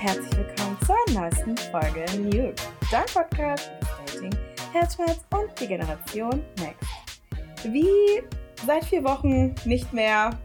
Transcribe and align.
herzlich 0.00 0.36
willkommen 0.36 0.78
zur 0.86 0.96
neuesten 1.12 1.56
Folge 1.56 2.04
Nude, 2.18 2.54
dein 2.88 3.04
Podcast 3.12 3.68
über 3.80 3.90
Dating, 4.06 4.38
Herzschmerz 4.72 5.18
und 5.32 5.60
die 5.60 5.66
Generation 5.66 6.44
Next. 6.60 6.88
Wie 7.64 8.22
seit 8.64 8.84
vier 8.84 9.02
Wochen 9.02 9.56
nicht 9.64 9.92
mehr 9.92 10.38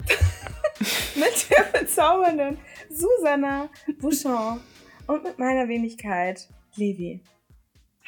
mit 1.14 1.48
der 1.48 1.78
bezaubernden 1.78 2.58
Susanna 2.90 3.68
Bouchon 4.00 4.60
und 5.06 5.22
mit 5.22 5.38
meiner 5.38 5.68
Wenigkeit 5.68 6.48
Levi. 6.74 7.22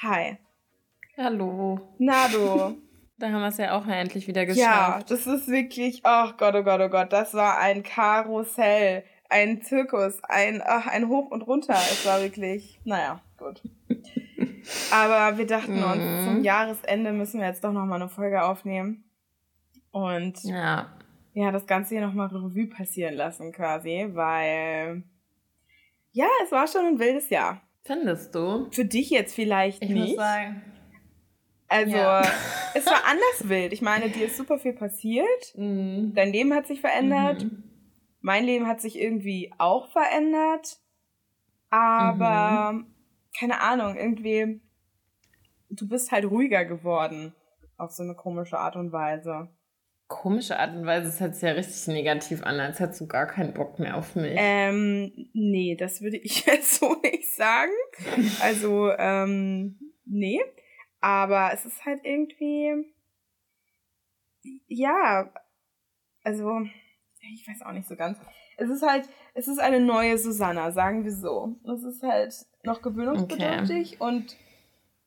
Hi. 0.02 0.38
Hallo. 1.16 1.78
Nado. 1.98 2.76
Da 3.16 3.30
haben 3.30 3.40
wir 3.40 3.48
es 3.48 3.58
ja 3.58 3.76
auch 3.78 3.86
endlich 3.86 4.26
wieder 4.26 4.44
geschafft. 4.44 4.60
Ja, 4.60 5.00
das 5.08 5.26
ist 5.28 5.46
wirklich, 5.46 6.02
oh 6.04 6.30
Gott, 6.36 6.54
oh 6.56 6.62
Gott, 6.64 6.80
oh 6.80 6.88
Gott, 6.88 7.12
das 7.12 7.34
war 7.34 7.58
ein 7.58 7.84
Karussell, 7.84 9.04
ein 9.28 9.62
Zirkus, 9.62 10.22
ein, 10.24 10.62
ach, 10.64 10.86
ein 10.86 11.08
Hoch 11.08 11.30
und 11.30 11.42
Runter. 11.42 11.74
Es 11.74 12.06
war 12.06 12.20
wirklich, 12.22 12.80
naja, 12.84 13.20
gut. 13.36 13.62
Aber 14.92 15.38
wir 15.38 15.46
dachten 15.46 15.82
uns, 15.82 15.98
Mhm. 16.02 16.24
zum 16.24 16.44
Jahresende 16.44 17.12
müssen 17.12 17.40
wir 17.40 17.46
jetzt 17.46 17.64
doch 17.64 17.72
nochmal 17.72 18.00
eine 18.00 18.08
Folge 18.10 18.42
aufnehmen. 18.42 19.04
Und 19.90 20.42
Ja. 20.44 20.92
ja, 21.34 21.50
das 21.50 21.66
Ganze 21.66 21.94
hier 21.96 22.06
nochmal 22.06 22.28
Revue 22.28 22.66
passieren 22.66 23.14
lassen 23.14 23.52
quasi, 23.52 24.06
weil 24.12 25.02
ja, 26.12 26.26
es 26.44 26.52
war 26.52 26.66
schon 26.66 26.84
ein 26.86 26.98
wildes 26.98 27.30
Jahr. 27.30 27.60
Findest 27.84 28.34
du? 28.34 28.68
Für 28.70 28.84
dich 28.84 29.08
jetzt 29.10 29.34
vielleicht 29.34 29.82
Ich 29.82 29.90
nicht. 29.90 30.08
muss 30.08 30.16
sagen. 30.16 30.62
also, 31.68 31.96
Ja. 31.96 32.22
es 32.74 32.84
war 32.86 33.02
anders 33.06 33.48
wild. 33.48 33.72
Ich 33.72 33.82
meine, 33.82 34.08
dir 34.10 34.26
ist 34.26 34.36
super 34.36 34.58
viel 34.58 34.72
passiert. 34.74 35.26
Mhm. 35.56 36.12
Dein 36.14 36.32
Leben 36.32 36.52
hat 36.54 36.66
sich 36.66 36.80
verändert. 36.80 37.44
Mhm. 37.44 37.64
Mein 38.20 38.44
Leben 38.44 38.66
hat 38.66 38.80
sich 38.80 38.98
irgendwie 38.98 39.52
auch 39.58 39.90
verändert. 39.90 40.78
Aber, 41.70 42.72
Mhm. 42.72 42.86
keine 43.38 43.60
Ahnung, 43.60 43.96
irgendwie, 43.96 44.60
du 45.70 45.88
bist 45.88 46.10
halt 46.12 46.24
ruhiger 46.24 46.64
geworden. 46.64 47.34
Auf 47.76 47.92
so 47.92 48.02
eine 48.02 48.14
komische 48.14 48.58
Art 48.58 48.74
und 48.76 48.90
Weise. 48.90 49.48
Komische 50.08 50.58
Art 50.58 50.74
und 50.74 50.86
Weise, 50.86 51.08
es 51.08 51.20
hört 51.20 51.34
sich 51.34 51.42
ja 51.42 51.50
richtig 51.52 51.86
negativ 51.88 52.42
an, 52.42 52.58
als 52.58 52.80
hättest 52.80 53.02
du 53.02 53.06
gar 53.06 53.26
keinen 53.26 53.52
Bock 53.52 53.78
mehr 53.78 53.96
auf 53.96 54.16
mich. 54.16 54.34
Ähm, 54.36 55.12
nee, 55.34 55.76
das 55.78 56.00
würde 56.00 56.16
ich 56.16 56.44
jetzt 56.46 56.80
so 56.80 56.96
nicht 57.02 57.32
sagen. 57.34 57.70
Also, 58.40 58.90
ähm, 58.92 59.78
nee. 60.06 60.40
Aber 61.00 61.50
es 61.52 61.64
ist 61.66 61.84
halt 61.84 62.00
irgendwie, 62.04 62.84
ja, 64.66 65.32
also, 66.24 66.62
ich 67.20 67.46
weiß 67.46 67.62
auch 67.62 67.72
nicht 67.72 67.88
so 67.88 67.96
ganz. 67.96 68.18
Es 68.56 68.68
ist 68.68 68.82
halt, 68.82 69.08
es 69.34 69.48
ist 69.48 69.58
eine 69.58 69.80
neue 69.80 70.18
Susanna, 70.18 70.72
sagen 70.72 71.04
wir 71.04 71.12
so. 71.12 71.56
Es 71.64 71.82
ist 71.82 72.02
halt 72.02 72.34
noch 72.64 72.82
gewöhnungsbedürftig 72.82 74.00
und 74.00 74.36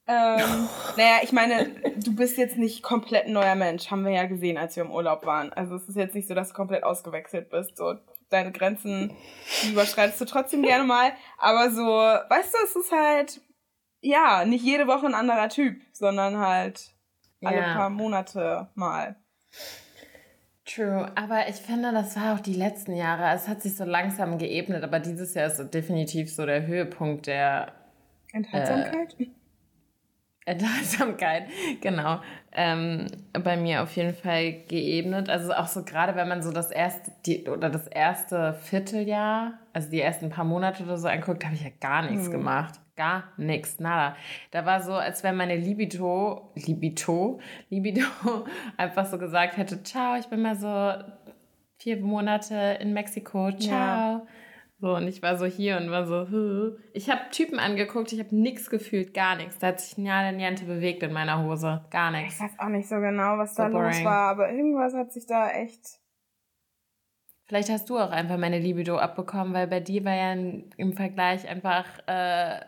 ähm, 0.08 0.68
naja, 0.98 1.20
ich 1.22 1.32
meine, 1.32 1.70
du 1.98 2.16
bist 2.16 2.38
jetzt 2.38 2.58
nicht 2.58 2.82
komplett 2.84 3.26
ein 3.28 3.34
neuer 3.34 3.56
Mensch, 3.56 3.92
haben 3.92 4.04
wir 4.06 4.12
ja 4.12 4.26
gesehen, 4.26 4.58
als 4.58 4.76
wir 4.76 4.84
im 4.84 4.92
Urlaub 4.92 5.26
waren. 5.26 5.54
Also 5.54 5.76
es 5.76 5.88
ist 5.88 5.96
jetzt 5.96 6.16
nicht 6.16 6.28
so, 6.28 6.34
dass 6.34 6.50
du 6.50 6.54
komplett 6.54 6.84
ausgewechselt 6.84 7.50
bist. 7.50 7.78
So, 7.78 7.96
deine 8.30 8.52
Grenzen 8.52 9.14
überschreitest 9.70 10.22
du 10.22 10.26
trotzdem 10.26 10.64
gerne 10.64 10.84
mal. 10.84 11.12
Aber 11.38 11.70
so, 11.72 11.86
weißt 11.86 12.54
du, 12.54 12.58
es 12.64 12.76
ist 12.76 12.92
halt, 12.92 13.42
ja, 14.02 14.46
nicht 14.46 14.64
jede 14.64 14.88
Woche 14.88 15.06
ein 15.06 15.14
anderer 15.14 15.50
Typ, 15.50 15.82
sondern 15.94 16.38
halt 16.38 16.94
alle 17.44 17.58
Ja. 17.62 17.74
paar 17.74 17.90
Monate 17.90 18.70
mal. 18.76 19.16
True, 20.66 21.12
aber 21.16 21.50
ich 21.50 21.56
finde, 21.56 21.92
das 21.92 22.16
war 22.16 22.36
auch 22.36 22.40
die 22.40 22.54
letzten 22.54 22.96
Jahre. 22.96 23.36
Es 23.36 23.48
hat 23.48 23.62
sich 23.62 23.76
so 23.76 23.84
langsam 23.84 24.38
geebnet, 24.38 24.84
aber 24.84 25.00
dieses 25.00 25.34
Jahr 25.34 25.48
ist 25.48 25.60
definitiv 25.74 26.34
so 26.34 26.46
der 26.46 26.68
Höhepunkt 26.68 27.28
der 27.28 27.74
Enthaltsamkeit? 28.34 29.16
Enthaltsamkeit, 30.46 31.48
genau, 31.82 32.20
ähm, 32.52 33.06
bei 33.32 33.58
mir 33.58 33.84
auf 33.84 33.96
jeden 33.96 34.14
Fall 34.16 34.54
geebnet. 34.68 35.30
Also 35.30 35.54
auch 35.54 35.68
so 35.68 35.84
gerade, 35.84 36.16
wenn 36.16 36.28
man 36.28 36.42
so 36.42 36.52
das 36.52 36.72
erste 36.72 37.12
die, 37.26 37.48
oder 37.48 37.70
das 37.70 37.88
erste 37.88 38.54
Vierteljahr, 38.56 39.54
also 39.74 39.90
die 39.92 40.02
ersten 40.02 40.30
paar 40.30 40.46
Monate 40.46 40.84
oder 40.84 40.98
so 40.98 41.08
anguckt, 41.08 41.46
habe 41.46 41.56
ich 41.56 41.64
ja 41.64 41.70
gar 41.80 42.04
nichts 42.10 42.26
Hm. 42.26 42.32
gemacht. 42.32 42.81
Gar 42.96 43.24
nichts, 43.38 43.80
nada. 43.80 44.16
Da 44.52 44.66
war 44.66 44.82
so, 44.82 44.94
als 44.94 45.24
wenn 45.24 45.36
meine 45.38 45.56
Libido, 45.56 46.52
Libido, 46.56 47.40
Libido 47.70 48.02
einfach 48.78 49.06
so 49.06 49.18
gesagt 49.18 49.58
hätte, 49.58 49.82
ciao, 49.84 50.16
ich 50.18 50.28
bin 50.28 50.42
mal 50.42 50.56
so 50.56 50.94
vier 51.78 51.98
Monate 52.02 52.78
in 52.82 52.94
Mexiko, 52.94 53.52
ciao. 53.54 53.72
Ja. 53.72 54.22
So, 54.80 54.96
und 54.96 55.08
ich 55.08 55.22
war 55.22 55.38
so 55.38 55.46
hier 55.46 55.78
und 55.78 55.92
war 55.92 56.08
so, 56.08 56.28
"Hö." 56.30 56.76
ich 56.94 57.10
habe 57.12 57.22
Typen 57.32 57.60
angeguckt, 57.60 58.12
ich 58.14 58.20
habe 58.20 58.36
nichts 58.36 58.68
gefühlt, 58.70 59.14
gar 59.14 59.36
nichts. 59.36 59.60
Da 59.60 59.68
hat 59.68 59.80
sich 59.80 59.98
Nada 60.00 60.32
Niente 60.32 60.66
bewegt 60.66 61.04
in 61.04 61.14
meiner 61.14 61.44
Hose, 61.44 61.86
gar 61.92 62.12
Ich 62.16 62.22
nichts. 62.24 62.42
weiß 62.42 62.58
auch 62.60 62.68
nicht 62.70 62.90
so 62.90 62.96
genau, 62.96 63.38
was 63.38 63.54
So 63.56 63.62
da 63.64 63.68
los 63.70 63.74
boring. 63.94 64.06
war, 64.06 64.30
aber 64.32 64.52
irgendwas 64.52 64.94
hat 64.96 65.14
sich 65.14 65.28
da 65.28 65.50
echt. 65.52 66.00
Vielleicht 67.46 67.70
hast 67.70 67.90
du 67.90 68.00
auch 68.00 68.12
einfach 68.12 68.38
meine 68.38 68.60
Libido 68.60 68.98
abbekommen, 68.98 69.54
weil 69.54 69.68
bei 69.68 69.82
dir 69.82 70.06
war 70.06 70.16
ja 70.16 70.32
im 70.78 70.94
Vergleich 70.94 71.48
einfach 71.50 71.86
äh, 72.08 72.62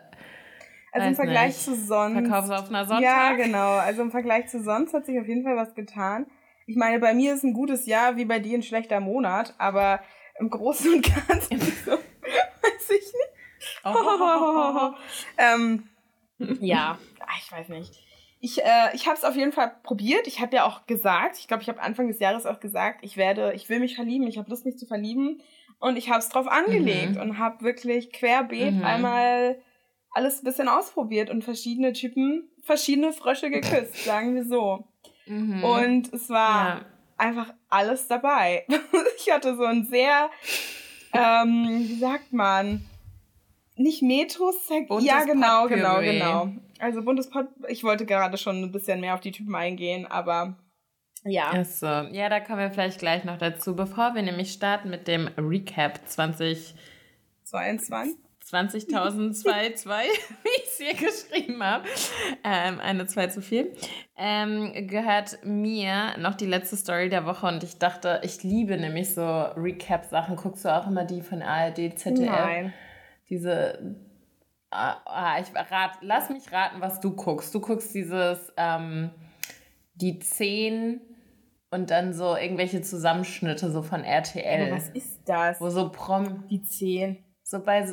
Also 0.94 1.08
im 1.08 1.14
Vergleich 1.16 1.48
nicht. 1.48 1.60
zu 1.62 1.74
sonst. 1.74 2.14
verkaufsoffener 2.26 2.84
Sonntag. 2.86 3.02
Ja, 3.02 3.32
genau. 3.32 3.72
Also 3.78 4.02
im 4.02 4.10
Vergleich 4.10 4.46
zu 4.48 4.62
sonst 4.62 4.94
hat 4.94 5.06
sich 5.06 5.18
auf 5.20 5.26
jeden 5.28 5.42
Fall 5.42 5.56
was 5.56 5.74
getan. 5.74 6.26
Ich 6.66 6.76
meine, 6.76 6.98
bei 7.00 7.12
mir 7.14 7.34
ist 7.34 7.42
ein 7.44 7.52
gutes 7.52 7.86
Jahr 7.86 8.16
wie 8.16 8.24
bei 8.24 8.38
dir 8.38 8.56
ein 8.56 8.62
schlechter 8.62 9.00
Monat, 9.00 9.54
aber 9.58 10.00
im 10.38 10.48
Großen 10.50 10.94
und 10.94 11.02
Ganzen 11.02 11.60
so, 11.84 11.92
weiß 11.92 12.90
ich 12.90 13.12
nicht. 13.12 13.84
Oh. 13.84 14.92
ähm, 15.38 15.88
ja, 16.60 16.98
ach, 17.20 17.38
ich 17.38 17.52
weiß 17.52 17.68
nicht. 17.68 17.92
Ich, 18.40 18.62
äh, 18.62 18.94
ich 18.94 19.06
habe 19.06 19.16
es 19.16 19.24
auf 19.24 19.36
jeden 19.36 19.52
Fall 19.52 19.72
probiert. 19.82 20.26
Ich 20.26 20.40
habe 20.40 20.54
ja 20.56 20.64
auch 20.66 20.86
gesagt, 20.86 21.38
ich 21.38 21.48
glaube, 21.48 21.62
ich 21.62 21.68
habe 21.68 21.80
Anfang 21.82 22.08
des 22.08 22.18
Jahres 22.18 22.44
auch 22.46 22.60
gesagt, 22.60 23.00
ich 23.02 23.16
werde, 23.16 23.52
ich 23.54 23.68
will 23.68 23.80
mich 23.80 23.94
verlieben, 23.94 24.26
ich 24.26 24.36
habe 24.38 24.50
Lust, 24.50 24.64
mich 24.66 24.76
zu 24.78 24.86
verlieben. 24.86 25.40
Und 25.80 25.96
ich 25.96 26.08
habe 26.10 26.18
es 26.20 26.28
drauf 26.28 26.46
angelegt 26.46 27.14
Mhm. 27.16 27.20
und 27.20 27.38
habe 27.38 27.64
wirklich 27.64 28.12
querbeet 28.12 28.74
Mhm. 28.74 28.84
einmal 28.84 29.56
alles 30.14 30.40
ein 30.40 30.44
bisschen 30.44 30.68
ausprobiert 30.68 31.30
und 31.30 31.44
verschiedene 31.44 31.92
Typen, 31.92 32.48
verschiedene 32.62 33.12
Frösche 33.12 33.50
geküsst, 33.50 33.96
sagen 34.04 34.34
wir 34.34 34.44
so. 34.44 34.86
Mhm. 35.26 35.64
Und 35.64 36.12
es 36.12 36.30
war 36.30 36.68
ja. 36.68 36.86
einfach 37.16 37.52
alles 37.68 38.06
dabei. 38.08 38.66
ich 39.18 39.32
hatte 39.32 39.56
so 39.56 39.64
ein 39.64 39.84
sehr, 39.84 40.30
ähm, 41.12 41.84
wie 41.88 41.98
sagt 41.98 42.32
man, 42.32 42.84
nicht. 43.76 44.00
Buntes 44.00 45.04
Ja, 45.04 45.24
genau, 45.24 45.66
genau, 45.66 45.94
Potpourri. 45.94 46.12
genau. 46.12 46.48
Also 46.78 47.02
buntes 47.02 47.28
Pot. 47.28 47.48
Ich 47.68 47.82
wollte 47.82 48.06
gerade 48.06 48.36
schon 48.36 48.62
ein 48.62 48.72
bisschen 48.72 49.00
mehr 49.00 49.14
auf 49.14 49.20
die 49.20 49.32
Typen 49.32 49.54
eingehen, 49.54 50.06
aber 50.06 50.56
ja. 51.24 51.52
Ach 51.54 51.64
so. 51.64 51.86
Ja, 51.86 52.28
da 52.28 52.40
kommen 52.40 52.58
wir 52.58 52.70
vielleicht 52.70 52.98
gleich 52.98 53.24
noch 53.24 53.38
dazu. 53.38 53.74
Bevor 53.74 54.14
wir 54.14 54.22
nämlich 54.22 54.52
starten 54.52 54.90
mit 54.90 55.08
dem 55.08 55.28
Recap 55.38 56.06
20 56.06 56.74
22. 57.44 58.23
20.022, 58.44 59.86
wie 60.42 60.48
ich 60.56 60.64
es 60.66 60.76
hier 60.76 60.94
geschrieben 60.94 61.62
habe. 61.62 61.86
Ähm, 62.42 62.78
eine 62.80 63.06
2 63.06 63.28
zu 63.28 63.42
viel. 63.42 63.72
Ähm, 64.16 64.86
gehört 64.86 65.38
mir 65.44 66.16
noch 66.18 66.34
die 66.34 66.46
letzte 66.46 66.76
Story 66.76 67.08
der 67.08 67.24
Woche 67.24 67.46
und 67.46 67.62
ich 67.62 67.78
dachte, 67.78 68.20
ich 68.22 68.42
liebe 68.42 68.76
nämlich 68.76 69.14
so 69.14 69.22
Recap-Sachen. 69.22 70.36
Guckst 70.36 70.64
du 70.64 70.74
auch 70.74 70.86
immer 70.86 71.04
die 71.04 71.22
von 71.22 71.42
ARD, 71.42 71.98
ZDF? 71.98 72.30
Nein. 72.30 72.74
Diese. 73.28 73.96
Ah, 74.70 74.96
ah, 75.06 75.40
ich 75.40 75.54
rat, 75.54 75.98
lass 76.00 76.30
mich 76.30 76.52
raten, 76.52 76.80
was 76.80 77.00
du 77.00 77.14
guckst. 77.14 77.54
Du 77.54 77.60
guckst 77.60 77.94
dieses, 77.94 78.52
ähm, 78.56 79.10
die 79.94 80.18
10 80.18 81.00
und 81.70 81.90
dann 81.90 82.12
so 82.12 82.36
irgendwelche 82.36 82.82
Zusammenschnitte 82.82 83.70
so 83.70 83.82
von 83.82 84.04
RTL. 84.04 84.66
Aber 84.66 84.76
was 84.76 84.88
ist 84.90 85.20
das? 85.26 85.60
wo 85.60 85.70
so 85.70 85.90
Prom, 85.90 86.44
Die 86.48 86.62
10. 86.62 87.24
so 87.44 87.60
bei 87.62 87.86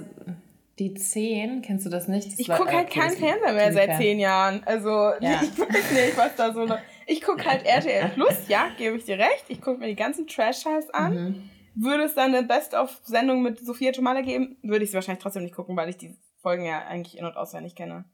die 0.80 0.94
10, 0.95 1.62
kennst 1.62 1.86
du 1.86 1.89
das 1.92 2.07
nicht? 2.07 2.31
Das 2.31 2.39
Ich 2.39 2.48
gucke 2.48 2.71
äh, 2.71 2.77
halt 2.77 2.89
keinen 2.89 3.12
Fernseher 3.15 3.53
mehr 3.53 3.71
seit 3.74 3.89
TV. 3.89 3.98
zehn 4.00 4.19
Jahren. 4.19 4.63
Also 4.65 4.89
Ja. 5.19 5.39
ich 5.44 5.59
weiß 5.59 5.92
nicht, 5.92 6.18
was 6.18 6.36
da 6.36 6.51
so 6.53 6.65
noch. 6.65 6.80
Ich 7.06 7.21
gucke 7.21 7.45
halt 7.45 7.65
RTL 7.65 8.09
Plus, 8.15 8.48
ja, 8.48 8.69
gebe 8.77 8.98
ich 8.98 9.06
dir 9.06 9.19
recht. 9.19 9.45
Ich 9.50 9.62
gucke 9.62 9.80
mir 9.80 9.88
die 9.88 9.95
ganzen 9.95 10.25
Trash-Scheiß 10.25 10.89
an. 10.92 11.13
Mhm. 11.13 11.50
Würde 11.75 12.03
es 12.03 12.15
dann 12.15 12.33
eine 12.33 12.48
Best-of-Sendung 12.48 13.42
mit 13.44 13.59
Sophia 13.59 13.92
Tomala 13.92 14.21
geben, 14.21 14.57
würde 14.63 14.83
ich 14.83 14.89
es 14.89 14.95
wahrscheinlich 14.95 15.21
trotzdem 15.21 15.44
nicht 15.44 15.56
gucken, 15.56 15.75
weil 15.77 15.89
ich 15.89 15.97
die 15.97 16.18
Folgen 16.42 16.65
ja 16.65 16.80
eigentlich 16.86 17.18
in- 17.18 17.25
und 17.25 17.38
auswendig 17.38 17.75
kenne. 17.75 18.06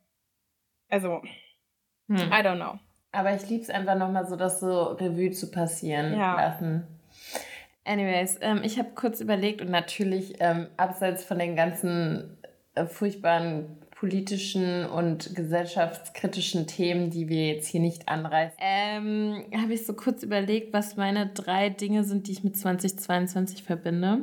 Also, 0.89 1.21
Hm. 2.09 2.17
I 2.17 2.41
don't 2.43 2.55
know. 2.57 2.79
Aber 3.11 3.33
ich 3.35 3.47
liebe 3.49 3.63
es 3.63 3.69
einfach 3.69 3.95
nochmal 3.95 4.27
so, 4.27 4.35
das 4.35 4.59
so 4.59 4.83
Revue 4.93 5.31
zu 5.31 5.49
passieren 5.51 6.13
Ja. 6.17 6.35
lassen. 6.35 6.87
Anyways, 7.87 8.37
ähm, 8.41 8.61
ich 8.63 8.77
habe 8.77 8.89
kurz 8.95 9.21
überlegt 9.21 9.61
und 9.61 9.71
natürlich 9.71 10.35
ähm, 10.39 10.67
abseits 10.75 11.23
von 11.23 11.39
den 11.39 11.55
ganzen 11.55 12.37
äh, 12.75 12.85
furchtbaren 12.85 13.77
politischen 13.91 14.85
und 14.85 15.33
gesellschaftskritischen 15.33 16.67
Themen, 16.67 17.09
die 17.09 17.29
wir 17.29 17.47
jetzt 17.47 17.67
hier 17.67 17.79
nicht 17.79 18.09
anreißen, 18.09 18.57
ähm, 18.59 19.45
habe 19.55 19.73
ich 19.73 19.85
so 19.85 19.93
kurz 19.93 20.21
überlegt, 20.21 20.73
was 20.73 20.97
meine 20.97 21.27
drei 21.27 21.69
Dinge 21.69 22.03
sind, 22.03 22.27
die 22.27 22.33
ich 22.33 22.43
mit 22.43 22.57
2022 22.57 23.63
verbinde. 23.63 24.19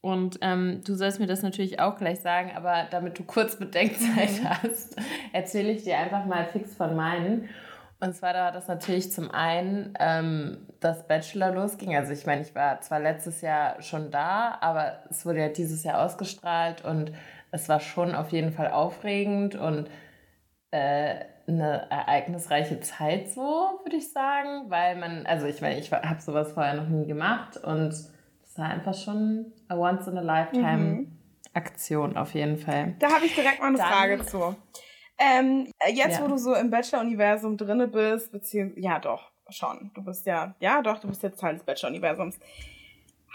Und 0.00 0.38
ähm, 0.42 0.80
du 0.86 0.94
sollst 0.94 1.18
mir 1.18 1.26
das 1.26 1.42
natürlich 1.42 1.80
auch 1.80 1.98
gleich 1.98 2.20
sagen, 2.20 2.52
aber 2.54 2.86
damit 2.90 3.18
du 3.18 3.24
kurz 3.24 3.56
Bedenkzeit 3.56 4.40
mhm. 4.40 4.48
hast, 4.62 4.96
erzähle 5.32 5.72
ich 5.72 5.82
dir 5.82 5.98
einfach 5.98 6.24
mal 6.26 6.46
fix 6.46 6.76
von 6.76 6.94
meinen. 6.94 7.48
Und 8.00 8.14
zwar 8.14 8.32
da 8.32 8.52
das 8.52 8.68
natürlich 8.68 9.10
zum 9.10 9.30
einen 9.30 9.92
ähm, 9.98 10.68
das 10.78 11.08
Bachelor 11.08 11.52
losging. 11.52 11.96
Also 11.96 12.12
ich 12.12 12.26
meine, 12.26 12.42
ich 12.42 12.54
war 12.54 12.80
zwar 12.80 13.00
letztes 13.00 13.40
Jahr 13.40 13.82
schon 13.82 14.10
da, 14.10 14.56
aber 14.60 15.02
es 15.10 15.26
wurde 15.26 15.40
ja 15.40 15.48
dieses 15.48 15.82
Jahr 15.82 16.04
ausgestrahlt 16.04 16.84
und 16.84 17.12
es 17.50 17.68
war 17.68 17.80
schon 17.80 18.14
auf 18.14 18.30
jeden 18.30 18.52
Fall 18.52 18.70
aufregend 18.70 19.56
und 19.56 19.88
äh, 20.70 21.24
eine 21.48 21.90
ereignisreiche 21.90 22.78
Zeit 22.80 23.30
so, 23.30 23.80
würde 23.82 23.96
ich 23.96 24.12
sagen, 24.12 24.70
weil 24.70 24.96
man, 24.96 25.26
also 25.26 25.46
ich 25.46 25.60
meine, 25.60 25.78
ich 25.78 25.90
habe 25.90 26.20
sowas 26.20 26.52
vorher 26.52 26.74
noch 26.74 26.88
nie 26.88 27.06
gemacht 27.06 27.56
und 27.56 27.88
es 27.88 28.58
war 28.58 28.68
einfach 28.68 28.94
schon 28.94 29.52
a 29.68 29.76
once 29.76 30.06
in 30.06 30.18
a 30.18 30.20
lifetime 30.20 30.76
mhm. 30.76 31.18
Aktion 31.54 32.16
auf 32.16 32.34
jeden 32.34 32.58
Fall. 32.58 32.94
Da 32.98 33.10
habe 33.10 33.24
ich 33.24 33.34
direkt 33.34 33.60
mal 33.60 33.68
eine 33.68 33.78
Dann, 33.78 33.86
Frage 33.86 34.24
zu. 34.26 34.56
Ähm, 35.18 35.72
jetzt, 35.88 36.18
ja. 36.18 36.24
wo 36.24 36.28
du 36.28 36.38
so 36.38 36.54
im 36.54 36.70
Bachelor-Universum 36.70 37.56
drinne 37.56 37.88
bist, 37.88 38.30
beziehungsweise, 38.30 38.80
ja 38.80 38.98
doch, 38.98 39.30
schon. 39.50 39.90
Du 39.94 40.02
bist 40.02 40.26
ja, 40.26 40.54
ja 40.60 40.82
doch, 40.82 40.98
du 40.98 41.08
bist 41.08 41.22
jetzt 41.22 41.40
Teil 41.40 41.54
des 41.54 41.64
Bachelor-Universums. 41.64 42.38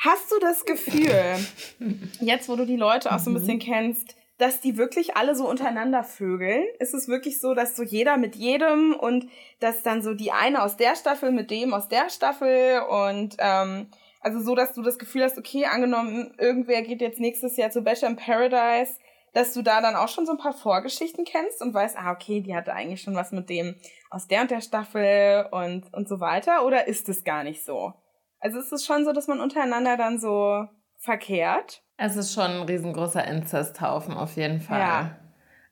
Hast 0.03 0.31
du 0.31 0.39
das 0.39 0.65
Gefühl, 0.65 1.37
jetzt, 2.19 2.49
wo 2.49 2.55
du 2.55 2.65
die 2.65 2.77
Leute 2.77 3.13
auch 3.13 3.19
so 3.19 3.29
ein 3.29 3.33
bisschen 3.33 3.55
mhm. 3.55 3.59
kennst, 3.59 4.15
dass 4.37 4.59
die 4.59 4.77
wirklich 4.77 5.15
alle 5.15 5.35
so 5.35 5.47
untereinander 5.47 6.03
vögeln? 6.03 6.63
Ist 6.79 6.93
es 6.93 7.07
wirklich 7.07 7.39
so, 7.39 7.53
dass 7.53 7.75
so 7.75 7.83
jeder 7.83 8.17
mit 8.17 8.35
jedem 8.35 8.93
und 8.93 9.27
dass 9.59 9.83
dann 9.83 10.01
so 10.01 10.13
die 10.13 10.31
eine 10.31 10.63
aus 10.63 10.77
der 10.77 10.95
Staffel 10.95 11.31
mit 11.31 11.51
dem 11.51 11.73
aus 11.73 11.87
der 11.87 12.09
Staffel 12.09 12.81
und 12.81 13.35
ähm, 13.39 13.87
also 14.23 14.39
so, 14.39 14.55
dass 14.55 14.73
du 14.73 14.81
das 14.81 14.97
Gefühl 14.97 15.23
hast, 15.23 15.37
okay, 15.37 15.65
angenommen, 15.65 16.33
irgendwer 16.37 16.81
geht 16.81 17.01
jetzt 17.01 17.19
nächstes 17.19 17.57
Jahr 17.57 17.71
zu 17.71 17.81
Bachelor 17.81 18.09
in 18.09 18.15
Paradise, 18.15 18.93
dass 19.33 19.53
du 19.53 19.61
da 19.61 19.81
dann 19.81 19.95
auch 19.95 20.07
schon 20.07 20.25
so 20.25 20.31
ein 20.31 20.37
paar 20.37 20.53
Vorgeschichten 20.53 21.25
kennst 21.25 21.61
und 21.61 21.73
weißt, 21.73 21.97
ah, 21.97 22.11
okay, 22.11 22.41
die 22.41 22.55
hatte 22.55 22.73
eigentlich 22.73 23.01
schon 23.01 23.15
was 23.15 23.31
mit 23.31 23.49
dem 23.49 23.75
aus 24.09 24.27
der 24.27 24.41
und 24.41 24.51
der 24.51 24.61
Staffel 24.61 25.47
und, 25.51 25.91
und 25.93 26.07
so 26.07 26.19
weiter, 26.19 26.65
oder 26.65 26.87
ist 26.87 27.09
es 27.09 27.23
gar 27.23 27.43
nicht 27.43 27.63
so? 27.63 27.93
Also 28.39 28.59
ist 28.59 28.71
es 28.71 28.85
schon 28.85 29.05
so, 29.05 29.11
dass 29.11 29.27
man 29.27 29.39
untereinander 29.39 29.97
dann 29.97 30.19
so 30.19 30.67
verkehrt? 30.97 31.81
Es 31.97 32.15
ist 32.15 32.33
schon 32.33 32.51
ein 32.51 32.63
riesengroßer 32.63 33.25
Inzesthaufen 33.25 34.13
auf 34.13 34.35
jeden 34.35 34.61
Fall. 34.61 34.79
Ja. 34.79 35.17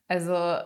Also 0.07 0.63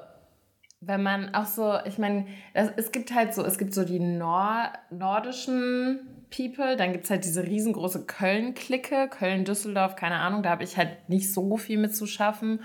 wenn 0.81 1.03
man 1.03 1.33
auch 1.33 1.45
so, 1.45 1.77
ich 1.85 1.97
meine, 1.97 2.27
es 2.53 2.91
gibt 2.91 3.13
halt 3.13 3.33
so, 3.33 3.43
es 3.43 3.57
gibt 3.57 3.73
so 3.73 3.83
die 3.83 3.99
Nor 3.99 4.71
nordischen 4.91 6.24
People, 6.35 6.75
dann 6.75 6.91
gibt 6.91 7.05
es 7.05 7.11
halt 7.11 7.23
diese 7.23 7.43
riesengroße 7.43 8.05
Köln-Clique, 8.05 9.07
Köln-Düsseldorf, 9.09 9.95
keine 9.95 10.15
Ahnung, 10.15 10.43
da 10.43 10.49
habe 10.49 10.63
ich 10.63 10.77
halt 10.77 11.07
nicht 11.07 11.31
so 11.33 11.57
viel 11.57 11.77
mit 11.77 11.95
zu 11.95 12.05
schaffen. 12.05 12.61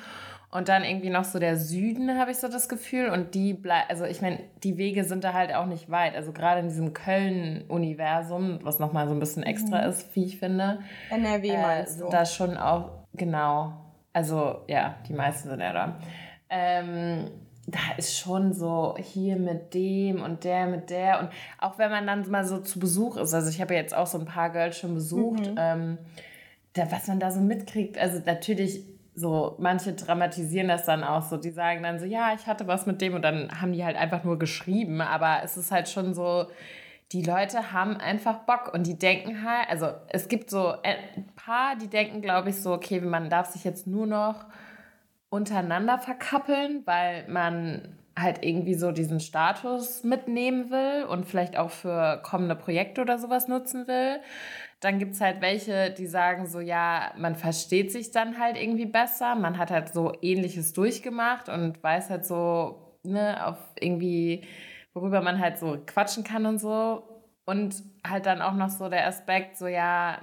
Und 0.53 0.69
dann 0.69 0.83
irgendwie 0.83 1.11
noch 1.11 1.23
so 1.23 1.39
der 1.39 1.57
Süden, 1.57 2.19
habe 2.19 2.33
ich 2.33 2.39
so 2.39 2.49
das 2.49 2.69
Gefühl. 2.69 3.11
Und 3.11 3.37
die 3.37 3.55
bleiben, 3.55 3.87
also 3.89 4.05
ich 4.05 4.21
meine, 4.21 4.41
die 4.65 4.79
Wege 4.79 5.05
sind 5.05 5.23
da 5.23 5.33
halt 5.33 5.55
auch 5.55 5.67
nicht 5.67 5.91
weit. 5.91 6.17
Also 6.17 6.33
gerade 6.33 6.59
in 6.59 6.69
diesem 6.69 6.93
Köln-Universum, 6.93 8.59
was 8.63 8.81
nochmal 8.81 9.07
so 9.07 9.15
ein 9.15 9.21
bisschen 9.21 9.45
extra 9.45 9.83
mhm. 9.83 9.91
ist, 9.91 10.17
wie 10.17 10.25
ich 10.25 10.39
finde. 10.41 10.81
NRW 11.11 11.51
äh, 11.51 11.63
meinst 11.63 11.99
sind 11.99 12.07
du? 12.07 12.11
da 12.11 12.27
schon 12.27 12.57
auch, 12.57 12.91
genau. 13.15 13.75
Also 14.13 14.63
ja, 14.67 14.97
die 15.09 15.13
meisten 15.13 15.51
sind 15.51 15.61
ja 15.61 15.73
da. 15.73 15.99
Ähm, 16.49 17.31
da 17.71 17.97
ist 17.97 18.17
schon 18.17 18.53
so 18.53 18.97
hier 18.99 19.37
mit 19.37 19.75
dem 19.75 20.23
und 20.23 20.45
der 20.45 20.67
mit 20.67 20.91
der. 20.91 21.21
Und 21.21 21.29
auch 21.59 21.79
wenn 21.79 21.91
man 21.91 22.07
dann 22.07 22.31
mal 22.31 22.45
so 22.45 22.59
zu 22.61 22.79
Besuch 22.79 23.17
ist, 23.17 23.35
also 23.35 23.51
ich 23.51 23.61
habe 23.61 23.75
ja 23.75 23.81
jetzt 23.81 23.95
auch 23.95 24.07
so 24.07 24.19
ein 24.19 24.25
paar 24.25 24.51
Girls 24.51 24.79
schon 24.79 24.95
besucht, 24.95 25.47
mhm. 25.51 25.57
ähm, 25.59 25.99
da, 26.73 26.91
was 26.91 27.09
man 27.09 27.21
da 27.21 27.31
so 27.31 27.41
mitkriegt, 27.41 27.99
also 27.99 28.21
natürlich 28.25 28.85
so, 29.15 29.57
manche 29.59 29.93
dramatisieren 29.93 30.69
das 30.69 30.85
dann 30.85 31.05
auch 31.05 31.23
so. 31.23 31.37
Die 31.37 31.51
sagen 31.51 31.83
dann 31.83 31.99
so, 31.99 32.07
ja, 32.07 32.33
ich 32.35 32.47
hatte 32.47 32.67
was 32.67 32.87
mit 32.87 33.01
dem 33.01 33.15
und 33.15 33.23
dann 33.23 33.61
haben 33.61 33.73
die 33.73 33.85
halt 33.85 33.97
einfach 33.97 34.25
nur 34.25 34.39
geschrieben. 34.39 35.01
Aber 35.01 35.41
es 35.45 35.57
ist 35.57 35.71
halt 35.71 35.89
schon 35.89 36.15
so, 36.15 36.47
die 37.13 37.23
Leute 37.23 37.73
haben 37.73 37.97
einfach 37.97 38.41
Bock 38.41 38.73
und 38.73 38.87
die 38.87 38.99
denken 38.99 39.45
halt, 39.45 39.69
also 39.69 39.89
es 40.09 40.29
gibt 40.29 40.49
so 40.49 40.75
ein 40.83 41.27
paar, 41.35 41.77
die 41.77 41.89
denken, 41.89 42.23
glaube 42.23 42.51
ich, 42.51 42.57
so, 42.57 42.73
okay, 42.73 43.01
man 43.01 43.29
darf 43.29 43.51
sich 43.51 43.65
jetzt 43.65 43.87
nur 43.87 44.07
noch 44.07 44.47
untereinander 45.31 45.99
verkappeln, 45.99 46.83
weil 46.87 47.27
man 47.29 47.97
halt 48.19 48.45
irgendwie 48.45 48.75
so 48.75 48.93
diesen 48.93 49.21
Status 49.21 50.05
mitnehmen 50.05 50.71
will 50.71 51.05
und 51.05 51.25
vielleicht 51.27 51.57
auch 51.57 51.71
für 51.71 52.21
kommende 52.23 52.57
Projekte 52.57 53.01
oder 53.01 53.19
sowas 53.19 53.49
nutzen 53.49 53.87
will. 53.87 54.21
Dann 54.81 54.99
gibt 54.99 55.15
es 55.15 55.21
halt 55.21 55.41
welche, 55.41 55.91
die 55.91 56.07
sagen 56.07 56.47
so, 56.47 56.61
ja, 56.61 57.13
man 57.17 57.37
versteht 57.37 57.93
sich 57.93 58.11
dann 58.11 58.39
halt 58.39 58.57
irgendwie 58.57 58.87
besser. 58.87 59.35
Man 59.37 59.59
hat 59.59 59.71
halt 59.71 59.93
so 59.93 60.13
ähnliches 60.21 60.73
durchgemacht 60.73 61.49
und 61.49 61.83
weiß 61.83 62.11
halt 62.11 62.27
so, 62.27 62.99
ne, 63.05 63.47
auf 63.47 63.59
irgendwie, 63.79 64.45
worüber 64.95 65.21
man 65.21 65.39
halt 65.39 65.59
so 65.59 65.79
quatschen 65.87 66.25
kann 66.25 66.47
und 66.47 66.59
so. 66.59 67.03
Und 67.45 67.83
halt 68.07 68.27
dann 68.27 68.43
auch 68.43 68.55
noch 68.55 68.71
so 68.71 68.89
der 68.89 69.07
Aspekt, 69.07 69.57
so 69.57 69.67
ja, 69.67 70.19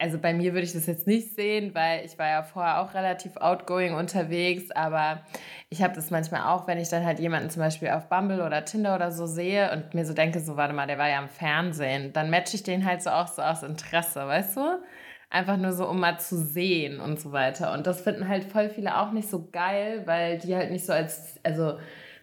also 0.00 0.18
bei 0.18 0.32
mir 0.32 0.54
würde 0.54 0.64
ich 0.64 0.72
das 0.72 0.86
jetzt 0.86 1.06
nicht 1.06 1.34
sehen, 1.34 1.74
weil 1.74 2.04
ich 2.06 2.18
war 2.18 2.26
ja 2.26 2.42
vorher 2.42 2.80
auch 2.80 2.94
relativ 2.94 3.36
outgoing 3.36 3.94
unterwegs, 3.94 4.70
aber 4.70 5.20
ich 5.68 5.82
habe 5.82 5.94
das 5.94 6.10
manchmal 6.10 6.42
auch, 6.42 6.66
wenn 6.66 6.78
ich 6.78 6.88
dann 6.88 7.04
halt 7.04 7.20
jemanden 7.20 7.50
zum 7.50 7.60
Beispiel 7.60 7.90
auf 7.90 8.08
Bumble 8.08 8.42
oder 8.44 8.64
Tinder 8.64 8.94
oder 8.94 9.12
so 9.12 9.26
sehe 9.26 9.70
und 9.72 9.92
mir 9.92 10.06
so 10.06 10.14
denke, 10.14 10.40
so 10.40 10.56
warte 10.56 10.72
mal, 10.72 10.86
der 10.86 10.96
war 10.96 11.08
ja 11.08 11.20
im 11.20 11.28
Fernsehen, 11.28 12.14
dann 12.14 12.30
matche 12.30 12.56
ich 12.56 12.62
den 12.62 12.86
halt 12.86 13.02
so 13.02 13.10
auch 13.10 13.28
so 13.28 13.42
aus 13.42 13.62
Interesse, 13.62 14.26
weißt 14.26 14.56
du? 14.56 14.82
Einfach 15.28 15.58
nur 15.58 15.72
so, 15.72 15.86
um 15.86 16.00
mal 16.00 16.18
zu 16.18 16.36
sehen 16.38 16.98
und 16.98 17.20
so 17.20 17.30
weiter. 17.30 17.72
Und 17.72 17.86
das 17.86 18.00
finden 18.00 18.26
halt 18.26 18.44
voll 18.44 18.70
viele 18.70 18.98
auch 18.98 19.12
nicht 19.12 19.28
so 19.28 19.48
geil, 19.52 20.02
weil 20.06 20.38
die 20.38 20.56
halt 20.56 20.70
nicht 20.72 20.86
so 20.86 20.92
als, 20.92 21.38
also 21.44 21.78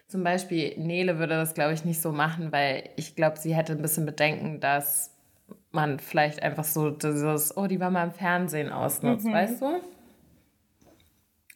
zum 0.08 0.24
Beispiel 0.24 0.74
Nele 0.78 1.18
würde 1.18 1.36
das, 1.36 1.54
glaube 1.54 1.74
ich, 1.74 1.84
nicht 1.84 2.02
so 2.02 2.12
machen, 2.12 2.50
weil 2.50 2.90
ich 2.96 3.14
glaube, 3.14 3.38
sie 3.38 3.54
hätte 3.54 3.72
ein 3.72 3.82
bisschen 3.82 4.04
Bedenken, 4.04 4.60
dass 4.60 5.17
man 5.78 6.00
vielleicht 6.00 6.42
einfach 6.42 6.64
so 6.64 6.90
dieses, 6.90 7.56
oh, 7.56 7.68
die 7.68 7.78
war 7.78 7.90
mal 7.90 8.02
im 8.02 8.10
Fernsehen 8.10 8.72
ausnutzt, 8.72 9.26
mhm. 9.26 9.32
weißt 9.32 9.62
du? 9.62 9.80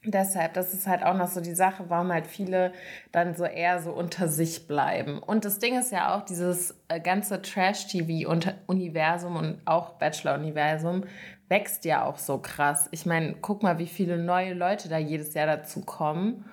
Deshalb, 0.05 0.55
das 0.55 0.75
ist 0.75 0.87
halt 0.87 1.05
auch 1.05 1.15
noch 1.15 1.29
so 1.29 1.41
die 1.41 1.55
Sache, 1.55 1.85
warum 1.89 2.13
halt 2.13 2.27
viele 2.29 2.73
dann 3.11 3.35
so 3.35 3.45
eher 3.45 3.81
so 3.81 3.93
unter 3.93 4.29
sich 4.29 4.69
bleiben. 4.69 5.19
Und 5.19 5.45
das 5.45 5.59
Ding 5.59 5.79
ist 5.79 5.91
ja 5.93 6.15
auch, 6.15 6.25
dieses 6.25 6.77
äh, 6.89 7.01
ganze 7.01 7.43
Trash-TV-Universum 7.43 9.37
und 9.37 9.61
auch 9.65 9.95
Bachelor-Universum 9.95 11.05
wächst 11.49 11.85
ja 11.85 12.05
auch 12.05 12.19
so 12.19 12.39
krass. 12.39 12.89
Ich 12.93 13.07
meine, 13.07 13.35
guck 13.41 13.63
mal, 13.63 13.79
wie 13.79 13.87
viele 13.87 14.19
neue 14.19 14.55
Leute 14.55 14.89
da 14.89 14.99
jedes 14.99 15.35
Jahr 15.35 15.47
dazu 15.47 15.83
kommen. 15.83 16.45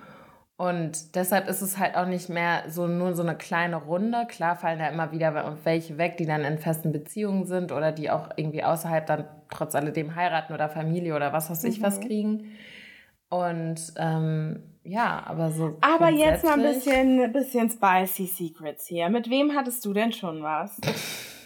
Und 0.60 1.16
deshalb 1.16 1.48
ist 1.48 1.62
es 1.62 1.78
halt 1.78 1.96
auch 1.96 2.06
nicht 2.06 2.28
mehr 2.28 2.63
so 2.68 2.86
nur 2.86 3.16
so 3.16 3.24
eine 3.24 3.38
kleine 3.38 3.78
Runde. 3.78 4.25
Klar 4.28 4.58
fallen 4.58 4.80
da 4.80 4.89
immer 4.89 5.13
wieder 5.13 5.58
welche 5.63 5.98
weg, 5.98 6.18
die 6.18 6.25
dann 6.25 6.44
in 6.44 6.58
festen 6.58 6.92
Beziehungen 6.92 7.46
sind 7.46 7.72
oder 7.72 7.94
die 7.94 8.12
auch 8.12 8.28
irgendwie 8.36 8.66
außerhalb 8.66 9.06
dann 9.06 9.24
trotz 9.50 9.74
alledem 9.74 10.16
heiraten 10.16 10.51
oder 10.51 10.68
Familie 10.68 11.16
oder 11.16 11.32
was 11.32 11.50
weiß 11.50 11.63
ich 11.63 11.80
mhm. 11.80 11.84
was 11.84 12.01
kriegen. 12.01 12.58
Und 13.30 13.94
ähm, 13.96 14.62
ja, 14.84 15.24
aber 15.28 15.50
so. 15.51 15.78
Aber 15.80 16.10
jetzt 16.10 16.44
mal 16.44 16.56
ein 16.56 16.74
bisschen, 16.74 17.32
bisschen 17.32 17.70
spicy 17.70 18.25
Secrets 18.25 18.86
hier. 18.86 19.08
Mit 19.08 19.30
wem 19.30 19.56
hattest 19.56 19.86
du 19.86 19.94
denn 19.94 20.12
schon 20.12 20.44
was? 20.44 20.75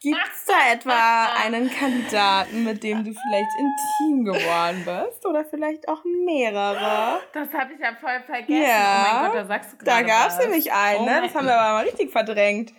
Gibt 0.00 0.16
es 0.32 0.44
da 0.44 0.72
etwa 0.72 1.26
einen 1.44 1.68
Kandidaten, 1.70 2.62
mit 2.62 2.84
dem 2.84 3.04
du 3.04 3.12
vielleicht 3.12 3.50
intim 3.58 4.24
geworden 4.24 4.84
bist? 4.84 5.26
Oder 5.26 5.44
vielleicht 5.44 5.88
auch 5.88 6.04
mehrere? 6.04 7.20
Das 7.32 7.52
habe 7.52 7.72
ich 7.74 7.80
ja 7.80 7.96
voll 8.00 8.20
vergessen. 8.24 8.62
Ja, 8.62 9.06
oh 9.08 9.12
mein 9.12 9.26
Gott, 9.26 9.34
da 9.34 9.46
sagst 9.46 9.72
du 9.72 9.76
gerade 9.78 9.90
Da 9.90 10.02
gab 10.06 10.28
es 10.28 10.38
nämlich 10.38 10.72
einen, 10.72 11.00
oh 11.00 11.04
ne? 11.04 11.22
Das 11.22 11.34
haben 11.34 11.46
wir 11.46 11.58
aber 11.58 11.72
mal 11.78 11.84
richtig 11.84 12.12
verdrängt. 12.12 12.72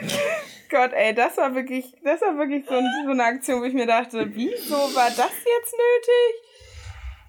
Gott, 0.70 0.92
ey, 0.92 1.14
das 1.14 1.36
war 1.36 1.54
wirklich, 1.54 1.94
das 2.02 2.20
war 2.20 2.36
wirklich 2.36 2.64
so, 2.66 2.74
so 3.04 3.10
eine 3.10 3.24
Aktion, 3.24 3.60
wo 3.60 3.64
ich 3.64 3.74
mir 3.74 3.86
dachte, 3.86 4.26
wieso 4.34 4.76
war 4.94 5.08
das 5.08 5.32
jetzt 5.44 5.74
nötig? 5.76 6.34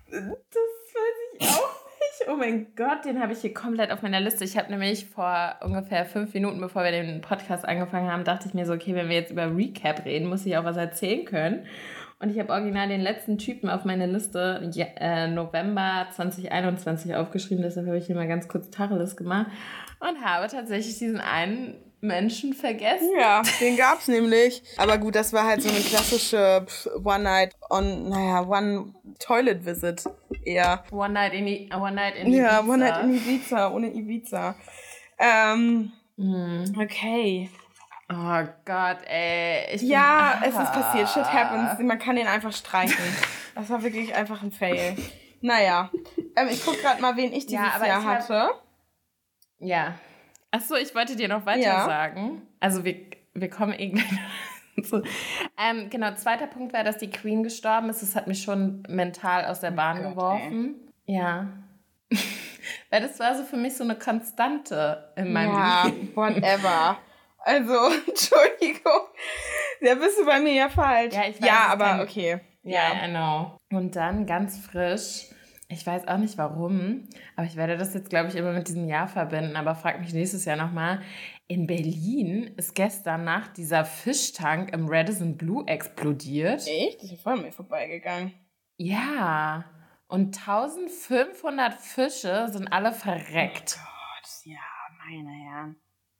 Das 0.10 0.26
weiß 0.26 1.16
ich 1.40 1.48
auch 1.48 1.79
Oh 2.28 2.36
mein 2.36 2.68
Gott, 2.76 3.06
den 3.06 3.22
habe 3.22 3.34
ich 3.34 3.40
hier 3.40 3.54
komplett 3.54 3.92
auf 3.92 4.02
meiner 4.02 4.20
Liste. 4.20 4.44
Ich 4.44 4.58
habe 4.58 4.70
nämlich 4.70 5.06
vor 5.06 5.56
ungefähr 5.62 6.06
fünf 6.06 6.34
Minuten, 6.34 6.60
bevor 6.60 6.84
wir 6.84 6.92
den 6.92 7.22
Podcast 7.22 7.66
angefangen 7.66 8.12
haben, 8.12 8.24
dachte 8.24 8.48
ich 8.48 8.54
mir 8.54 8.66
so, 8.66 8.74
okay, 8.74 8.94
wenn 8.96 9.10
wir 9.10 9.16
jetzt 9.16 9.32
über 9.32 9.56
Recap 9.56 10.06
reden, 10.06 10.28
muss 10.28 10.46
ich 10.46 10.58
auch 10.58 10.66
was 10.66 10.78
erzählen 10.78 11.26
können. 11.26 11.66
Und 12.20 12.30
ich 12.30 12.40
habe 12.40 12.52
original 12.52 12.90
den 12.90 13.00
letzten 13.00 13.38
Typen 13.38 13.70
auf 13.70 13.86
meiner 13.86 14.08
Liste 14.08 14.70
äh, 14.98 15.28
November 15.28 16.08
2021 16.12 17.16
aufgeschrieben. 17.16 17.64
Deshalb 17.64 17.88
habe 17.88 17.98
ich 17.98 18.08
hier 18.08 18.16
mal 18.16 18.28
ganz 18.28 18.50
kurz 18.50 18.70
Tacheles 18.70 19.16
gemacht 19.16 19.48
und 20.02 20.24
habe 20.24 20.48
tatsächlich 20.48 20.98
diesen 20.98 21.22
einen 21.22 21.76
Menschen 22.02 22.54
vergessen. 22.54 23.10
Ja, 23.20 23.42
den 23.60 23.76
gab's 23.78 24.08
nämlich. 24.08 24.64
Aber 24.78 24.98
gut, 24.98 25.16
das 25.16 25.34
war 25.34 25.46
halt 25.46 25.62
so 25.62 25.70
eine 25.70 25.80
klassische 25.80 26.66
One 27.04 27.24
Night 27.24 27.56
on, 27.70 28.10
naja, 28.10 28.42
One 28.48 28.94
Toilet 29.20 29.66
Visit 29.66 30.04
eher. 30.46 30.84
One 30.92 31.14
Night 31.14 31.34
in, 31.34 31.74
One 31.74 31.94
Night 31.94 32.16
in 32.16 32.28
Ibiza. 32.28 32.42
Ja, 32.42 32.60
One 32.62 32.78
Night 32.78 33.04
in 33.04 33.16
Ibiza, 33.16 33.72
ohne 33.72 33.94
Ibiza. 33.94 34.56
Ähm, 35.18 35.92
hm. 36.18 36.76
Okay. 36.78 37.50
Oh 38.12 38.44
Gott, 38.66 38.98
ey. 39.08 39.76
Ich 39.76 39.84
ja, 39.84 40.40
bin, 40.42 40.50
es 40.50 40.56
ist 40.56 40.74
passiert. 40.74 41.10
Shit 41.10 41.32
happens. 41.32 41.80
Man 41.80 42.00
kann 42.00 42.18
ihn 42.18 42.28
einfach 42.28 42.54
streichen. 42.54 42.96
Das 43.56 43.70
war 43.70 43.84
wirklich 43.84 44.16
einfach 44.16 44.42
ein 44.42 44.54
Fail. 44.54 44.96
Naja. 45.42 45.92
Ähm, 46.38 46.48
ich 46.50 46.64
guck 46.64 46.80
gerade 46.80 47.02
mal, 47.02 47.18
wen 47.18 47.34
ich 47.34 47.46
dieses 47.46 47.66
ja, 47.66 47.86
Jahr 47.86 48.04
hatte. 48.06 48.42
Hab, 48.42 48.64
ja. 49.60 49.96
Achso, 50.52 50.76
ich 50.76 50.96
wollte 50.96 51.16
dir 51.16 51.28
noch 51.28 51.46
weiter 51.46 51.62
ja. 51.62 51.86
sagen. 51.86 52.42
Also 52.60 52.84
wir, 52.84 52.96
wir 53.34 53.50
kommen 53.50 53.74
irgendwann. 53.74 54.20
so. 54.84 55.02
ähm, 55.58 55.90
genau, 55.90 56.14
zweiter 56.16 56.48
Punkt 56.48 56.74
war, 56.74 56.84
dass 56.84 56.98
die 56.98 57.10
Queen 57.10 57.44
gestorben 57.44 57.90
ist. 57.90 58.02
Das 58.02 58.16
hat 58.16 58.28
mich 58.28 58.42
schon 58.42 58.84
mental 58.88 59.46
aus 59.46 59.60
der 59.60 59.74
oh 59.74 59.76
Bahn 59.76 60.06
oh 60.06 60.10
geworfen. 60.10 60.76
Ey. 61.06 61.16
Ja. 61.16 61.48
Weil 62.90 63.02
das 63.02 63.20
war 63.20 63.36
so 63.36 63.44
für 63.44 63.58
mich 63.58 63.76
so 63.76 63.84
eine 63.84 63.96
Konstante 63.96 65.12
in 65.16 65.34
meinem 65.34 65.54
ja, 65.54 65.84
Leben. 65.86 66.16
whatever. 66.16 66.98
Also, 67.42 67.74
Entschuldigung. 68.06 69.08
Da 69.82 69.96
bist 69.96 70.20
du 70.20 70.26
bei 70.26 70.42
mir 70.42 70.54
ja 70.54 70.70
falsch. 70.70 71.16
Ja, 71.16 71.22
ich 71.22 71.42
weiß, 71.42 71.48
ja 71.48 71.68
aber 71.70 72.04
okay. 72.04 72.42
Ja, 72.64 72.92
yeah, 72.92 73.06
I 73.06 73.10
know. 73.10 73.58
Und 73.72 73.96
dann 73.96 74.26
ganz 74.26 74.60
frisch, 74.60 75.30
ich 75.72 75.86
weiß 75.86 76.08
auch 76.08 76.18
nicht 76.18 76.38
warum, 76.40 77.08
aber 77.36 77.46
ich 77.46 77.56
werde 77.56 77.78
das 77.78 77.94
jetzt, 77.94 78.10
glaube 78.10 78.28
ich, 78.30 78.36
immer 78.36 78.54
mit 78.54 78.68
diesem 78.68 78.88
Jahr 78.88 79.08
verbinden, 79.08 79.56
aber 79.56 79.76
frag 79.76 80.00
mich 80.00 80.14
nächstes 80.14 80.46
Jahr 80.46 80.58
nochmal. 80.58 81.00
In 81.48 81.68
Berlin 81.68 82.56
ist 82.58 82.74
gestern 82.74 83.24
Nacht 83.24 83.56
dieser 83.56 83.86
Fischtank 83.86 84.74
im 84.74 84.88
Radisson 84.90 85.38
Blue 85.38 85.64
explodiert. 85.68 86.68
Echt? 86.68 86.98
Das 86.98 87.04
ist 87.06 87.12
ja 87.12 87.18
voll 87.18 87.34
an 87.34 87.42
mir 87.44 87.52
vorbeigegangen. 87.52 88.34
Ja. 88.78 89.66
Und 90.08 90.36
1500 90.40 91.76
Fische 91.76 92.48
sind 92.50 92.68
alle 92.74 92.92
verreckt. 92.92 93.78
Oh 93.80 93.86
Gott, 93.86 94.46
ja, 94.46 94.58
meine 95.06 95.30
Herren. 95.30 95.76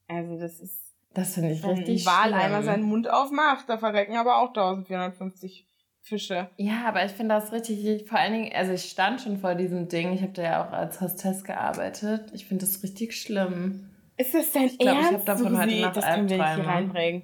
Also 0.08 0.40
das 0.40 0.60
ist... 0.60 0.96
Das 1.16 1.34
finde 1.34 1.54
ich 1.54 1.66
richtig 1.66 2.06
Wenn 2.06 2.14
ein 2.14 2.32
Wal 2.32 2.34
einmal 2.36 2.62
seinen 2.62 2.84
Mund 2.84 3.10
aufmacht, 3.10 3.68
da 3.68 3.80
verrecken 3.80 4.16
aber 4.16 4.38
auch 4.38 4.50
1450 4.50 5.66
Fische. 6.10 6.50
Ja, 6.58 6.86
aber 6.88 7.06
ich 7.06 7.12
finde 7.12 7.36
das 7.36 7.52
richtig, 7.52 8.08
vor 8.10 8.20
allen 8.20 8.34
Dingen, 8.34 8.52
also 8.54 8.74
ich 8.74 8.90
stand 8.90 9.22
schon 9.22 9.38
vor 9.38 9.56
diesem 9.56 9.88
Ding, 9.88 10.14
ich 10.14 10.22
habe 10.22 10.34
da 10.34 10.42
ja 10.42 10.66
auch 10.66 10.72
als 10.72 11.00
Hostess 11.00 11.44
gearbeitet. 11.44 12.32
Ich 12.34 12.46
finde 12.46 12.66
das 12.66 12.82
richtig 12.84 13.16
schlimm. 13.16 13.90
Ist 14.18 14.34
das 14.34 14.52
dein 14.52 14.66
ich 14.66 14.78
glaub, 14.78 14.96
Ernst? 14.96 15.12
Ich 15.12 15.16
habe 15.16 15.26
davon 15.26 15.54
so 15.54 15.60
heute 15.62 15.82
Nacht 15.82 15.96
Das 15.96 16.06
können 16.06 16.30
wir 16.30 16.38
nicht 16.38 16.56
hier 16.56 16.68
reinbringen. 16.68 17.24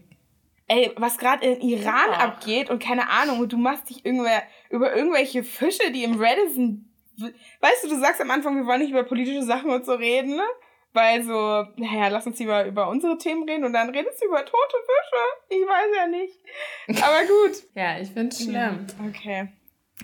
Ey, 0.68 0.92
was 0.96 1.18
gerade 1.18 1.46
in 1.46 1.62
Iran 1.62 2.10
ja. 2.12 2.18
abgeht 2.20 2.70
und 2.70 2.82
keine 2.82 3.10
Ahnung, 3.10 3.40
und 3.40 3.52
du 3.52 3.58
machst 3.58 3.90
dich 3.90 4.06
irgendwer, 4.06 4.42
über 4.70 4.96
irgendwelche 4.96 5.44
Fische, 5.44 5.92
die 5.92 6.04
im 6.04 6.20
Radisson. 6.20 6.90
Weißt 7.18 7.84
du, 7.84 7.90
du 7.90 8.00
sagst 8.00 8.22
am 8.22 8.32
Anfang, 8.32 8.56
wir 8.56 8.66
wollen 8.66 8.82
nicht 8.82 8.92
über 8.92 9.04
politische 9.04 9.44
Sachen 9.44 9.70
und 9.70 9.86
so 9.86 9.94
reden, 9.94 10.36
ne? 10.36 10.46
Weil 10.94 11.24
so, 11.24 11.66
naja, 11.76 12.08
lass 12.08 12.26
uns 12.26 12.40
lieber 12.40 12.66
über 12.66 12.88
unsere 12.88 13.18
Themen 13.18 13.44
reden 13.48 13.66
und 13.66 13.74
dann 13.74 13.90
redest 13.90 14.22
du 14.22 14.28
über 14.28 14.46
tote 14.46 14.78
Fische. 14.78 15.24
Ich 15.50 15.68
weiß 15.68 15.96
ja 15.98 16.08
nicht. 16.08 16.40
Aber 16.88 17.22
gut. 17.22 17.64
ja, 17.76 18.00
ich 18.00 18.10
finde 18.12 18.30
es 18.30 18.44
schlimm. 18.44 18.86
Okay. 19.08 19.50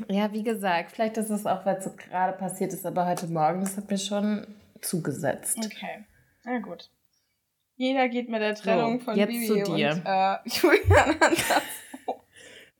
Ja, 0.08 0.32
wie 0.32 0.44
gesagt, 0.44 0.92
vielleicht 0.92 1.18
ist 1.18 1.30
es 1.30 1.46
auch, 1.46 1.66
weil 1.66 1.78
es 1.78 1.84
so 1.84 1.92
gerade 1.92 2.38
passiert 2.38 2.74
ist, 2.74 2.86
aber 2.86 3.06
heute 3.06 3.28
Morgen, 3.28 3.62
das 3.62 3.78
hat 3.78 3.90
mir 3.90 3.98
schon 3.98 4.48
zugesetzt. 4.82 5.58
Okay. 5.58 6.06
Na 6.44 6.60
gut. 6.60 6.90
Jeder 7.76 8.08
geht 8.10 8.30
mit 8.30 8.42
der 8.42 8.56
Trennung 8.56 9.00
so, 9.00 9.06
von 9.06 9.18
jetzt 9.18 9.30
Bibi 9.30 9.48
zu 9.48 9.76
dir. 9.76 9.92
und 9.94 10.06
äh, 10.06 10.38
Julian 10.46 11.10
anders. 11.20 11.64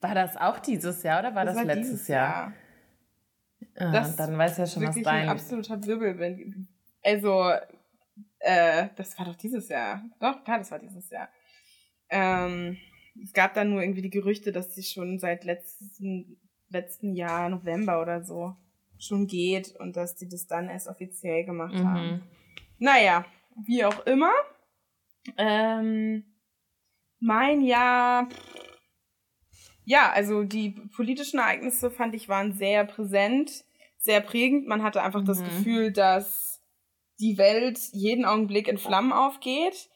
War 0.00 0.14
das 0.14 0.36
auch 0.36 0.58
dieses 0.58 1.02
Jahr 1.02 1.20
oder 1.20 1.34
war 1.34 1.44
das, 1.44 1.54
das 1.54 1.66
war 1.66 1.74
letztes 1.74 2.08
Jahr? 2.08 2.28
Jahr? 2.36 2.52
Ah, 3.76 3.92
das 3.92 4.16
dann 4.16 4.36
weiß 4.36 4.58
ja 4.58 4.66
schon, 4.66 4.86
was 4.86 4.96
dein... 4.96 5.22
ein 5.22 5.28
absoluter 5.28 5.84
Wirbelwind. 5.84 6.68
Also, 7.02 7.52
äh, 8.38 8.88
das 8.96 9.18
war 9.18 9.26
doch 9.26 9.36
dieses 9.36 9.68
Jahr. 9.68 10.02
Doch, 10.20 10.42
klar, 10.44 10.58
das 10.58 10.70
war 10.70 10.78
dieses 10.78 11.08
Jahr. 11.10 11.28
Ähm, 12.10 12.76
es 13.22 13.32
gab 13.32 13.54
dann 13.54 13.70
nur 13.70 13.82
irgendwie 13.82 14.02
die 14.02 14.10
Gerüchte, 14.10 14.52
dass 14.52 14.74
sie 14.74 14.82
schon 14.82 15.18
seit 15.18 15.44
letzten, 15.44 16.38
letzten 16.68 17.14
Jahr, 17.14 17.48
November 17.48 18.00
oder 18.00 18.22
so, 18.22 18.56
schon 18.98 19.26
geht 19.26 19.74
und 19.76 19.96
dass 19.96 20.14
die 20.14 20.28
das 20.28 20.46
dann 20.46 20.68
erst 20.68 20.88
offiziell 20.88 21.44
gemacht 21.44 21.74
mhm. 21.74 21.88
haben. 21.88 22.22
Naja, 22.78 23.24
wie 23.64 23.84
auch 23.84 24.06
immer. 24.06 24.32
Ähm, 25.36 26.24
mein 27.20 27.60
Jahr. 27.62 28.28
Ja, 29.84 30.12
also 30.12 30.44
die 30.44 30.70
politischen 30.94 31.40
Ereignisse 31.40 31.90
fand 31.90 32.14
ich 32.14 32.28
waren 32.28 32.52
sehr 32.52 32.84
präsent, 32.84 33.64
sehr 33.98 34.20
prägend. 34.20 34.66
Man 34.66 34.82
hatte 34.82 35.02
einfach 35.02 35.22
mhm. 35.22 35.26
das 35.26 35.42
Gefühl, 35.42 35.92
dass 35.92 36.60
die 37.20 37.38
Welt 37.38 37.78
jeden 37.92 38.24
Augenblick 38.24 38.68
in 38.68 38.78
Flammen 38.78 39.12
aufgeht. 39.12 39.88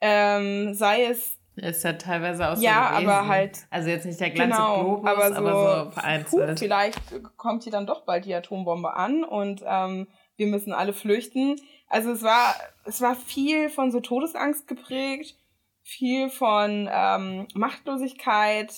Ähm, 0.00 0.74
sei 0.74 1.04
es. 1.04 1.36
Ist 1.62 1.84
ja 1.84 1.92
teilweise 1.92 2.48
auch 2.48 2.56
so. 2.56 2.62
Ja, 2.62 2.90
gewesen. 2.90 3.08
aber 3.08 3.28
halt. 3.28 3.66
Also 3.70 3.90
jetzt 3.90 4.06
nicht 4.06 4.20
der 4.20 4.30
ganze 4.30 4.56
genau, 4.56 4.82
Globus, 4.82 5.10
aber 5.10 5.28
so, 5.28 5.34
aber 5.34 5.84
so 5.84 5.90
vereinzelt. 5.90 6.48
Puh, 6.50 6.56
vielleicht 6.56 7.00
kommt 7.36 7.64
hier 7.64 7.72
dann 7.72 7.86
doch 7.86 8.04
bald 8.04 8.24
die 8.24 8.34
Atombombe 8.34 8.94
an 8.94 9.24
und 9.24 9.62
ähm, 9.66 10.08
wir 10.36 10.46
müssen 10.46 10.72
alle 10.72 10.92
flüchten. 10.94 11.56
Also 11.88 12.12
es 12.12 12.22
war, 12.22 12.54
es 12.84 13.00
war 13.02 13.14
viel 13.14 13.68
von 13.68 13.90
so 13.90 14.00
Todesangst 14.00 14.68
geprägt, 14.68 15.36
viel 15.82 16.30
von 16.30 16.88
ähm, 16.90 17.46
Machtlosigkeit, 17.54 18.72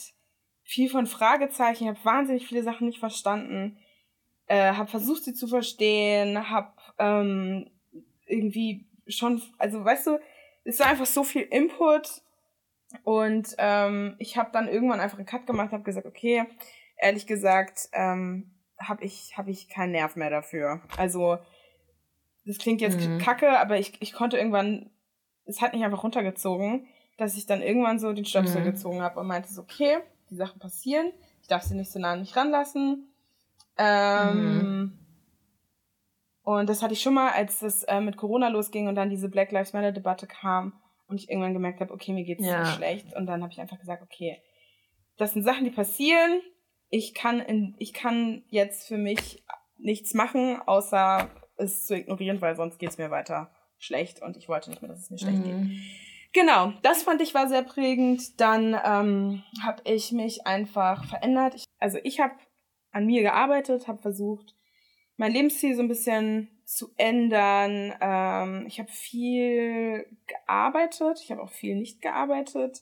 viel 0.65 0.89
von 0.89 1.07
Fragezeichen. 1.07 1.85
Ich 1.85 1.91
habe 1.91 2.05
wahnsinnig 2.05 2.47
viele 2.47 2.65
Sachen 2.65 2.89
nicht 2.89 2.99
verstanden. 2.99 3.79
Äh, 4.47 4.73
habe 4.73 4.91
versucht, 4.91 5.23
sie 5.23 5.35
zu 5.35 5.47
verstehen, 5.47 6.51
habe 6.51 6.73
ähm, 6.99 7.71
irgendwie 8.27 8.89
schon, 9.07 9.41
also 9.59 9.85
weißt 9.85 10.09
du, 10.09 10.19
es 10.65 10.81
war 10.81 10.89
einfach 10.89 11.07
so 11.07 11.23
viel 11.23 11.43
Input 11.43 12.23
und 13.05 13.55
ähm, 13.59 14.17
ich 14.19 14.37
habe 14.37 14.51
dann 14.53 14.69
irgendwann 14.69 15.01
einfach 15.01 15.19
einen 15.19 15.27
Cut 15.27 15.47
gemacht, 15.47 15.73
habe 15.73 15.83
gesagt, 15.83 16.07
okay, 16.07 16.45
ehrlich 16.97 17.27
gesagt, 17.27 17.89
ähm, 17.93 18.51
habe 18.79 19.05
ich 19.05 19.35
hab 19.37 19.49
ich 19.49 19.69
keinen 19.69 19.93
Nerv 19.93 20.17
mehr 20.17 20.31
dafür. 20.31 20.81
Also 20.97 21.39
das 22.45 22.59
klingt 22.59 22.81
jetzt 22.81 23.01
mhm. 23.01 23.19
kacke, 23.19 23.59
aber 23.59 23.79
ich, 23.79 24.01
ich 24.01 24.13
konnte 24.13 24.37
irgendwann, 24.37 24.91
es 25.45 25.61
hat 25.61 25.73
mich 25.73 25.85
einfach 25.85 26.03
runtergezogen, 26.03 26.87
dass 27.17 27.37
ich 27.37 27.47
dann 27.47 27.63
irgendwann 27.63 27.99
so 27.99 28.13
den 28.13 28.25
Stöpsel 28.25 28.63
mhm. 28.63 28.67
gezogen 28.67 29.03
habe 29.03 29.21
und 29.21 29.27
meinte 29.27 29.53
so, 29.53 29.63
okay, 29.63 29.99
die 30.31 30.37
Sachen 30.37 30.59
passieren, 30.59 31.13
ich 31.41 31.49
darf 31.49 31.63
sie 31.63 31.75
nicht 31.75 31.91
so 31.91 31.99
nah 31.99 32.13
an 32.13 32.21
mich 32.21 32.35
ranlassen. 32.37 33.09
Ähm, 33.79 34.59
mhm. 34.59 34.99
Und 36.43 36.69
das 36.69 36.83
hatte 36.83 36.95
ich 36.95 37.03
schon 37.03 37.15
mal, 37.15 37.31
als 37.31 37.63
es 37.63 37.85
äh, 37.85 38.01
mit 38.01 38.17
Corona 38.17 38.49
losging 38.49 38.89
und 38.89 38.97
dann 38.97 39.11
diese 39.11 39.29
Black 39.29 39.53
Lives 39.53 39.73
Matter 39.73 39.93
Debatte 39.93 40.27
kam 40.27 40.73
und 41.13 41.21
ich 41.21 41.29
irgendwann 41.29 41.53
gemerkt 41.53 41.81
habe, 41.81 41.93
okay, 41.93 42.13
mir 42.13 42.25
geht's 42.25 42.45
ja. 42.45 42.65
so 42.65 42.73
schlecht. 42.73 43.15
Und 43.15 43.27
dann 43.27 43.43
habe 43.43 43.53
ich 43.53 43.61
einfach 43.61 43.79
gesagt, 43.79 44.03
okay, 44.03 44.43
das 45.19 45.35
sind 45.35 45.45
Sachen, 45.45 45.65
die 45.65 45.71
passieren. 45.71 46.41
Ich 46.89 47.15
kann 47.15 47.39
in, 47.41 47.75
ich 47.79 47.93
kann 47.93 48.45
jetzt 48.49 48.89
für 48.89 48.97
mich 48.97 49.45
nichts 49.79 50.15
machen, 50.15 50.61
außer 50.67 51.31
es 51.57 51.87
zu 51.87 51.97
ignorieren, 51.97 52.41
weil 52.41 52.57
sonst 52.57 52.79
geht's 52.79 52.99
mir 52.99 53.11
weiter 53.11 53.55
schlecht 53.79 54.23
und 54.23 54.37
ich 54.37 54.49
wollte 54.49 54.71
nicht 54.71 54.81
mehr, 54.81 54.91
dass 54.91 55.01
es 55.01 55.11
mir 55.11 55.19
schlecht 55.19 55.39
mhm. 55.39 55.69
geht. 55.69 55.79
Genau, 56.33 56.73
das 56.83 57.03
fand 57.03 57.21
ich 57.21 57.35
war 57.35 57.47
sehr 57.47 57.63
prägend. 57.63 58.41
Dann 58.41 58.75
ähm, 58.85 59.43
habe 59.63 59.83
ich 59.85 60.13
mich 60.13 60.47
einfach 60.47 61.05
verändert. 61.05 61.55
Ich, 61.57 61.65
also 61.79 61.99
ich 62.05 62.21
habe 62.21 62.35
an 62.91 63.05
mir 63.05 63.21
gearbeitet, 63.21 63.87
habe 63.87 64.01
versucht, 64.01 64.55
mein 65.17 65.33
Lebensstil 65.33 65.77
so 65.77 65.83
ein 65.83 65.89
bisschen 65.89 66.49
zu 66.65 66.93
ändern. 66.97 67.95
Ähm, 68.01 68.65
ich 68.67 68.79
habe 68.79 68.91
viel 68.91 70.07
gearbeitet, 70.27 71.21
ich 71.23 71.31
habe 71.31 71.43
auch 71.43 71.51
viel 71.51 71.77
nicht 71.77 72.01
gearbeitet. 72.03 72.81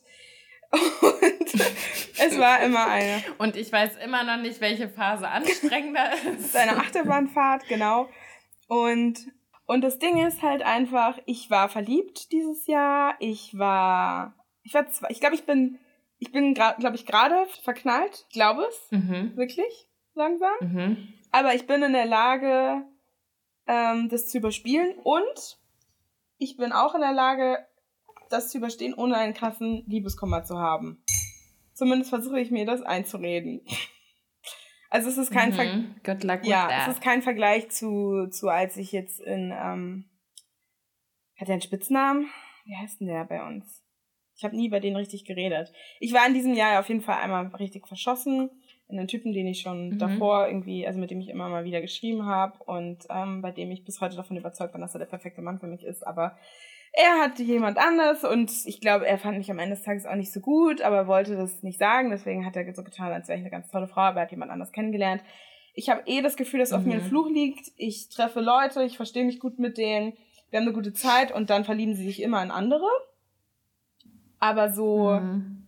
Und 0.71 1.53
es 2.17 2.39
war 2.39 2.61
immer 2.61 2.87
eine. 2.87 3.23
Und 3.37 3.57
ich 3.57 3.71
weiß 3.71 3.97
immer 3.97 4.23
noch 4.23 4.41
nicht, 4.41 4.61
welche 4.61 4.87
Phase 4.87 5.27
anstrengender 5.27 6.13
ist. 6.13 6.39
es 6.39 6.45
ist 6.47 6.55
eine 6.55 6.77
Achterbahnfahrt, 6.77 7.67
genau. 7.67 8.07
Und, 8.67 9.19
und 9.65 9.81
das 9.81 9.99
Ding 9.99 10.25
ist 10.25 10.41
halt 10.41 10.61
einfach, 10.61 11.19
ich 11.25 11.49
war 11.49 11.67
verliebt 11.67 12.31
dieses 12.31 12.67
Jahr. 12.67 13.15
Ich 13.19 13.57
war, 13.57 14.33
ich 14.63 14.73
war, 14.73 14.85
ich 15.09 15.19
glaube, 15.19 15.35
ich 15.35 15.45
bin, 15.45 15.77
ich 16.19 16.31
bin, 16.31 16.53
glaube 16.53 16.95
ich, 16.95 17.05
gerade 17.05 17.45
verknallt. 17.63 18.25
Ich 18.29 18.33
glaube 18.33 18.63
es. 18.63 18.91
Mhm. 18.91 19.35
Wirklich. 19.35 19.87
Langsam. 20.13 20.51
Mhm 20.61 21.13
aber 21.31 21.55
ich 21.55 21.65
bin 21.65 21.81
in 21.81 21.93
der 21.93 22.05
Lage, 22.05 22.83
ähm, 23.71 24.09
das 24.09 24.27
zu 24.27 24.37
überspielen 24.37 24.95
und 25.03 25.57
ich 26.37 26.57
bin 26.57 26.73
auch 26.73 26.93
in 26.93 27.01
der 27.01 27.13
Lage, 27.13 27.57
das 28.29 28.49
zu 28.49 28.57
überstehen, 28.57 28.93
ohne 28.93 29.15
einen 29.15 29.33
krassen 29.33 29.83
Liebeskummer 29.87 30.43
zu 30.43 30.57
haben. 30.57 31.03
Zumindest 31.73 32.09
versuche 32.09 32.39
ich 32.39 32.51
mir 32.51 32.65
das 32.65 32.81
einzureden. 32.81 33.61
Also 34.93 35.07
es 35.07 35.17
ist 35.17 35.31
kein 35.31 35.51
mhm. 35.51 35.95
Ver 36.03 36.43
ja, 36.43 36.81
es 36.81 36.95
ist 36.95 37.01
kein 37.01 37.21
Vergleich 37.21 37.69
zu, 37.69 38.27
zu 38.29 38.49
als 38.49 38.75
ich 38.75 38.91
jetzt 38.91 39.21
in 39.21 39.53
ähm, 39.57 40.09
hat 41.37 41.47
er 41.47 41.53
einen 41.53 41.61
Spitznamen? 41.61 42.29
Wie 42.65 42.75
heißt 42.75 42.99
denn 42.99 43.07
der 43.07 43.23
bei 43.23 43.41
uns? 43.41 43.81
Ich 44.35 44.43
habe 44.43 44.57
nie 44.57 44.67
bei 44.67 44.81
denen 44.81 44.97
richtig 44.97 45.23
geredet. 45.23 45.71
Ich 46.01 46.11
war 46.11 46.27
in 46.27 46.33
diesem 46.33 46.53
Jahr 46.55 46.77
auf 46.77 46.89
jeden 46.89 46.99
Fall 46.99 47.19
einmal 47.19 47.47
richtig 47.55 47.87
verschossen 47.87 48.49
einen 48.91 49.07
Typen, 49.07 49.33
den 49.33 49.47
ich 49.47 49.61
schon 49.61 49.89
mhm. 49.89 49.99
davor 49.99 50.47
irgendwie, 50.47 50.85
also 50.85 50.99
mit 50.99 51.11
dem 51.11 51.19
ich 51.19 51.29
immer 51.29 51.49
mal 51.49 51.63
wieder 51.63 51.81
geschrieben 51.81 52.25
habe 52.25 52.61
und 52.63 53.05
ähm, 53.09 53.41
bei 53.41 53.51
dem 53.51 53.71
ich 53.71 53.83
bis 53.85 54.01
heute 54.01 54.15
davon 54.15 54.37
überzeugt 54.37 54.73
bin, 54.73 54.81
dass 54.81 54.95
er 54.95 54.99
der 54.99 55.05
perfekte 55.05 55.41
Mann 55.41 55.59
für 55.59 55.67
mich 55.67 55.83
ist. 55.83 56.05
Aber 56.05 56.37
er 56.93 57.21
hatte 57.21 57.43
jemand 57.43 57.77
anders 57.77 58.23
und 58.23 58.51
ich 58.65 58.81
glaube, 58.81 59.07
er 59.07 59.17
fand 59.17 59.37
mich 59.37 59.49
am 59.49 59.59
Ende 59.59 59.75
des 59.75 59.83
Tages 59.83 60.05
auch 60.05 60.15
nicht 60.15 60.33
so 60.33 60.41
gut, 60.41 60.81
aber 60.81 61.07
wollte 61.07 61.35
das 61.35 61.63
nicht 61.63 61.79
sagen. 61.79 62.09
Deswegen 62.09 62.45
hat 62.45 62.55
er 62.55 62.73
so 62.73 62.83
getan, 62.83 63.13
als 63.13 63.27
wäre 63.27 63.37
ich 63.37 63.43
eine 63.43 63.51
ganz 63.51 63.69
tolle 63.69 63.87
Frau, 63.87 64.01
aber 64.01 64.19
er 64.19 64.23
hat 64.23 64.31
jemand 64.31 64.51
anders 64.51 64.71
kennengelernt. 64.71 65.23
Ich 65.73 65.89
habe 65.89 66.03
eh 66.05 66.21
das 66.21 66.35
Gefühl, 66.35 66.59
dass 66.59 66.73
auf 66.73 66.83
mir 66.83 66.95
ein 66.95 67.03
mhm. 67.03 67.07
Fluch 67.07 67.29
liegt. 67.29 67.71
Ich 67.77 68.09
treffe 68.09 68.41
Leute, 68.41 68.83
ich 68.83 68.97
verstehe 68.97 69.23
mich 69.23 69.39
gut 69.39 69.57
mit 69.57 69.77
denen, 69.77 70.13
wir 70.49 70.59
haben 70.59 70.67
eine 70.67 70.75
gute 70.75 70.91
Zeit 70.93 71.31
und 71.31 71.49
dann 71.49 71.63
verlieben 71.63 71.95
sie 71.95 72.03
sich 72.03 72.21
immer 72.21 72.43
in 72.43 72.51
andere. 72.51 72.89
Aber 74.39 74.73
so, 74.73 75.11
mhm. 75.11 75.60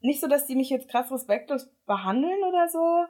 Nicht 0.00 0.20
so, 0.20 0.28
dass 0.28 0.46
die 0.46 0.56
mich 0.56 0.70
jetzt 0.70 0.88
krass 0.88 1.10
respektlos 1.10 1.70
behandeln 1.86 2.42
oder 2.44 2.68
so. 2.68 3.04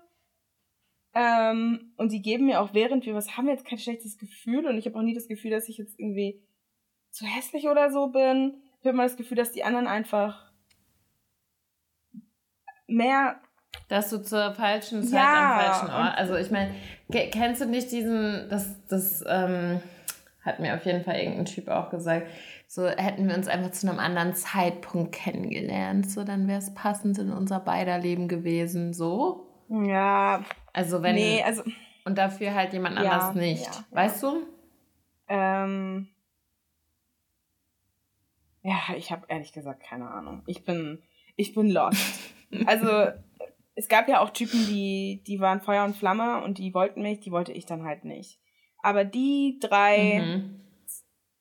Ähm, 1.14 1.92
und 1.96 2.12
die 2.12 2.22
geben 2.22 2.46
mir 2.46 2.60
auch 2.60 2.74
während 2.74 3.06
wir 3.06 3.14
was 3.14 3.36
haben, 3.36 3.48
jetzt 3.48 3.64
kein 3.64 3.78
schlechtes 3.78 4.18
Gefühl 4.18 4.66
und 4.66 4.76
ich 4.76 4.86
habe 4.86 4.96
auch 4.98 5.02
nie 5.02 5.14
das 5.14 5.28
Gefühl, 5.28 5.50
dass 5.50 5.68
ich 5.68 5.78
jetzt 5.78 5.98
irgendwie 5.98 6.42
zu 7.10 7.24
hässlich 7.26 7.68
oder 7.68 7.90
so 7.90 8.08
bin. 8.08 8.62
Ich 8.80 8.86
habe 8.86 8.90
immer 8.90 9.04
das 9.04 9.16
Gefühl, 9.16 9.36
dass 9.36 9.52
die 9.52 9.64
anderen 9.64 9.86
einfach 9.86 10.52
mehr. 12.86 13.40
Dass 13.88 14.10
du 14.10 14.22
zur 14.22 14.54
falschen 14.54 15.02
Zeit 15.02 15.20
ja, 15.20 15.52
am 15.52 15.60
falschen 15.60 15.94
Ort. 15.94 16.18
Also 16.18 16.36
ich 16.36 16.50
meine, 16.50 16.74
kennst 17.10 17.60
du 17.62 17.66
nicht 17.66 17.90
diesen, 17.90 18.48
das, 18.48 18.74
das 18.86 19.24
ähm, 19.26 19.80
hat 20.42 20.60
mir 20.60 20.74
auf 20.74 20.84
jeden 20.84 21.04
Fall 21.04 21.16
irgendein 21.16 21.46
Typ 21.46 21.68
auch 21.68 21.90
gesagt. 21.90 22.28
So 22.70 22.86
hätten 22.86 23.26
wir 23.26 23.34
uns 23.34 23.48
einfach 23.48 23.70
zu 23.70 23.88
einem 23.88 23.98
anderen 23.98 24.34
Zeitpunkt 24.34 25.12
kennengelernt, 25.12 26.10
so 26.10 26.22
dann 26.22 26.46
wäre 26.46 26.58
es 26.58 26.74
passend 26.74 27.16
in 27.16 27.32
unser 27.32 27.60
beider 27.60 27.98
Leben 27.98 28.28
gewesen, 28.28 28.92
so. 28.92 29.48
Ja. 29.70 30.44
Also 30.74 31.02
wenn. 31.02 31.14
Nee, 31.14 31.42
also. 31.42 31.62
Und 32.04 32.18
dafür 32.18 32.54
halt 32.54 32.74
jemand 32.74 32.96
ja, 32.96 33.10
anders 33.10 33.34
nicht. 33.34 33.64
Ja, 33.64 33.84
weißt 33.90 34.22
du? 34.22 34.42
Ähm. 35.28 36.08
Ja, 38.62 38.78
ich 38.98 39.10
habe 39.12 39.24
ehrlich 39.28 39.54
gesagt 39.54 39.82
keine 39.82 40.10
Ahnung. 40.10 40.42
Ich 40.46 40.66
bin, 40.66 41.02
ich 41.36 41.54
bin 41.54 41.70
lost. 41.70 42.20
also, 42.66 43.06
es 43.76 43.88
gab 43.88 44.08
ja 44.08 44.20
auch 44.20 44.28
Typen, 44.28 44.66
die, 44.66 45.22
die 45.26 45.40
waren 45.40 45.62
Feuer 45.62 45.84
und 45.84 45.96
Flamme 45.96 46.42
und 46.44 46.58
die 46.58 46.74
wollten 46.74 47.00
mich, 47.00 47.20
die 47.20 47.30
wollte 47.30 47.52
ich 47.52 47.64
dann 47.64 47.84
halt 47.84 48.04
nicht. 48.04 48.38
Aber 48.82 49.06
die 49.06 49.58
drei, 49.58 50.20
mhm. 50.20 50.67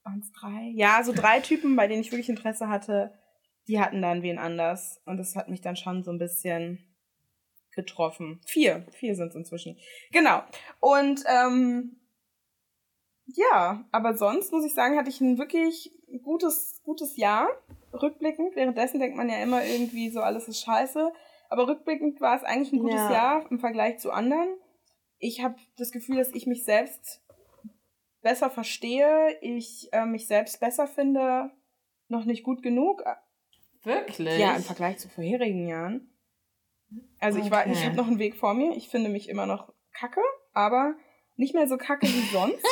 Waren 0.07 0.19
es 0.19 0.31
drei? 0.31 0.71
Ja, 0.75 1.03
so 1.03 1.13
drei 1.13 1.39
Typen, 1.39 1.75
bei 1.75 1.87
denen 1.87 2.01
ich 2.01 2.11
wirklich 2.11 2.29
Interesse 2.29 2.69
hatte, 2.69 3.13
die 3.67 3.79
hatten 3.79 4.01
dann 4.01 4.21
wen 4.21 4.39
anders. 4.39 5.01
Und 5.05 5.17
das 5.17 5.35
hat 5.35 5.49
mich 5.49 5.61
dann 5.61 5.75
schon 5.75 6.03
so 6.03 6.11
ein 6.11 6.19
bisschen 6.19 6.79
getroffen. 7.75 8.41
Vier, 8.45 8.85
vier 8.91 9.15
sind 9.15 9.29
es 9.29 9.35
inzwischen. 9.35 9.77
Genau. 10.11 10.41
Und 10.79 11.23
ähm, 11.27 11.99
ja, 13.25 13.85
aber 13.91 14.15
sonst 14.15 14.51
muss 14.51 14.65
ich 14.65 14.73
sagen, 14.73 14.97
hatte 14.97 15.09
ich 15.09 15.21
ein 15.21 15.37
wirklich 15.37 15.91
gutes, 16.23 16.81
gutes 16.83 17.17
Jahr. 17.17 17.49
Rückblickend. 17.93 18.55
Währenddessen 18.55 18.99
denkt 18.99 19.17
man 19.17 19.29
ja 19.29 19.41
immer 19.41 19.63
irgendwie 19.63 20.09
so, 20.09 20.21
alles 20.21 20.47
ist 20.47 20.61
scheiße. 20.61 21.11
Aber 21.49 21.67
rückblickend 21.67 22.19
war 22.21 22.35
es 22.35 22.43
eigentlich 22.43 22.73
ein 22.73 22.79
gutes 22.79 22.95
ja. 22.95 23.11
Jahr 23.11 23.51
im 23.51 23.59
Vergleich 23.59 23.99
zu 23.99 24.11
anderen. 24.11 24.49
Ich 25.19 25.43
habe 25.43 25.55
das 25.77 25.91
Gefühl, 25.91 26.17
dass 26.17 26.33
ich 26.33 26.47
mich 26.47 26.63
selbst 26.63 27.21
besser 28.27 28.50
verstehe, 28.50 29.38
ich 29.39 29.88
äh, 29.93 30.05
mich 30.05 30.27
selbst 30.27 30.60
besser 30.60 30.86
finde, 30.86 31.50
noch 32.10 32.25
nicht 32.25 32.43
gut 32.43 32.62
genug. 32.62 33.01
Wirklich? 33.84 34.38
Ja, 34.38 34.53
im 34.57 34.63
Vergleich 34.63 34.98
zu 34.98 35.07
vorherigen 35.07 35.65
Jahren. 35.65 36.10
Also 37.19 37.38
okay. 37.38 37.48
ich 37.48 37.51
war, 37.53 37.67
ich 37.67 37.86
habe 37.86 37.96
noch 37.96 38.07
einen 38.07 38.19
Weg 38.19 38.36
vor 38.36 38.53
mir. 38.53 38.75
Ich 38.75 38.89
finde 38.89 39.10
mich 39.10 39.29
immer 39.29 39.46
noch 39.46 39.72
kacke, 39.93 40.19
aber 40.51 40.96
nicht 41.38 41.53
mehr 41.53 41.69
so 41.69 41.77
kacke 41.77 42.05
wie 42.05 42.34
sonst. 42.34 42.65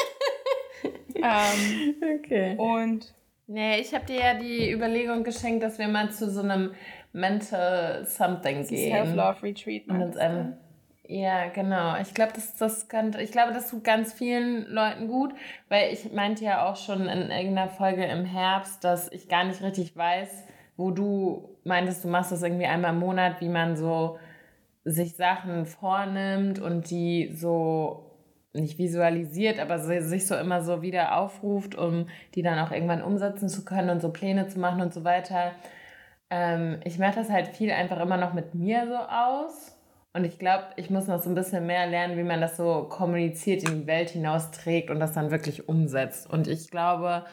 ähm, 1.15 1.95
okay. 2.19 2.57
Und 2.57 3.15
Nee, 3.47 3.79
ich 3.79 3.93
habe 3.93 4.05
dir 4.05 4.19
ja 4.19 4.33
die 4.33 4.71
Überlegung 4.71 5.23
geschenkt, 5.23 5.61
dass 5.61 5.77
wir 5.77 5.87
mal 5.87 6.11
zu 6.11 6.29
so 6.31 6.41
einem 6.41 6.73
Mental 7.13 8.05
Something 8.05 8.65
gehen. 8.65 8.91
Self-Love 8.91 9.43
Retreat. 9.43 9.87
Und 9.87 10.01
uns 10.01 10.17
einem, 10.17 10.57
ja, 11.07 11.49
genau. 11.49 11.99
Ich 12.01 12.13
glaube, 12.13 12.33
das, 12.33 12.55
das, 12.57 12.87
glaube, 12.87 13.53
das 13.53 13.69
tut 13.69 13.83
ganz 13.83 14.13
vielen 14.13 14.67
Leuten 14.67 15.07
gut, 15.07 15.33
weil 15.69 15.93
ich 15.93 16.11
meinte 16.11 16.43
ja 16.45 16.65
auch 16.65 16.75
schon 16.75 17.01
in 17.01 17.29
irgendeiner 17.29 17.69
Folge 17.69 18.05
im 18.05 18.25
Herbst, 18.25 18.83
dass 18.83 19.11
ich 19.11 19.27
gar 19.29 19.43
nicht 19.43 19.61
richtig 19.61 19.95
weiß, 19.95 20.45
wo 20.77 20.91
du 20.91 21.57
meintest, 21.63 22.03
du 22.03 22.07
machst 22.07 22.31
das 22.31 22.43
irgendwie 22.43 22.65
einmal 22.65 22.93
im 22.93 22.99
Monat, 22.99 23.39
wie 23.41 23.49
man 23.49 23.75
so 23.75 24.17
sich 24.83 25.15
Sachen 25.15 25.65
vornimmt 25.65 26.59
und 26.59 26.89
die 26.89 27.31
so 27.33 28.11
nicht 28.53 28.77
visualisiert, 28.77 29.59
aber 29.59 29.79
sich 29.79 30.27
so 30.27 30.35
immer 30.35 30.61
so 30.63 30.81
wieder 30.81 31.17
aufruft, 31.17 31.75
um 31.75 32.07
die 32.35 32.41
dann 32.41 32.59
auch 32.59 32.71
irgendwann 32.71 33.01
umsetzen 33.01 33.49
zu 33.49 33.65
können 33.65 33.89
und 33.89 34.01
so 34.01 34.11
Pläne 34.11 34.47
zu 34.47 34.59
machen 34.59 34.81
und 34.81 34.93
so 34.93 35.03
weiter. 35.03 35.51
Ähm, 36.29 36.79
ich 36.83 36.97
mache 36.97 37.15
das 37.15 37.29
halt 37.29 37.49
viel 37.49 37.71
einfach 37.71 37.99
immer 37.99 38.17
noch 38.17 38.33
mit 38.33 38.55
mir 38.55 38.87
so 38.87 38.95
aus 38.95 39.74
und 40.15 40.23
ich 40.23 40.39
glaube, 40.39 40.63
ich 40.77 40.89
muss 40.89 41.07
noch 41.07 41.21
so 41.21 41.29
ein 41.29 41.35
bisschen 41.35 41.65
mehr 41.65 41.87
lernen, 41.87 42.17
wie 42.17 42.23
man 42.23 42.39
das 42.39 42.55
so 42.55 42.87
kommuniziert, 42.89 43.67
in 43.67 43.81
die 43.81 43.87
Welt 43.87 44.11
hinaus 44.11 44.49
trägt 44.51 44.89
und 44.89 45.01
das 45.01 45.11
dann 45.11 45.29
wirklich 45.29 45.67
umsetzt. 45.67 46.29
Und 46.29 46.47
ich 46.47 46.71
glaube, 46.71 47.25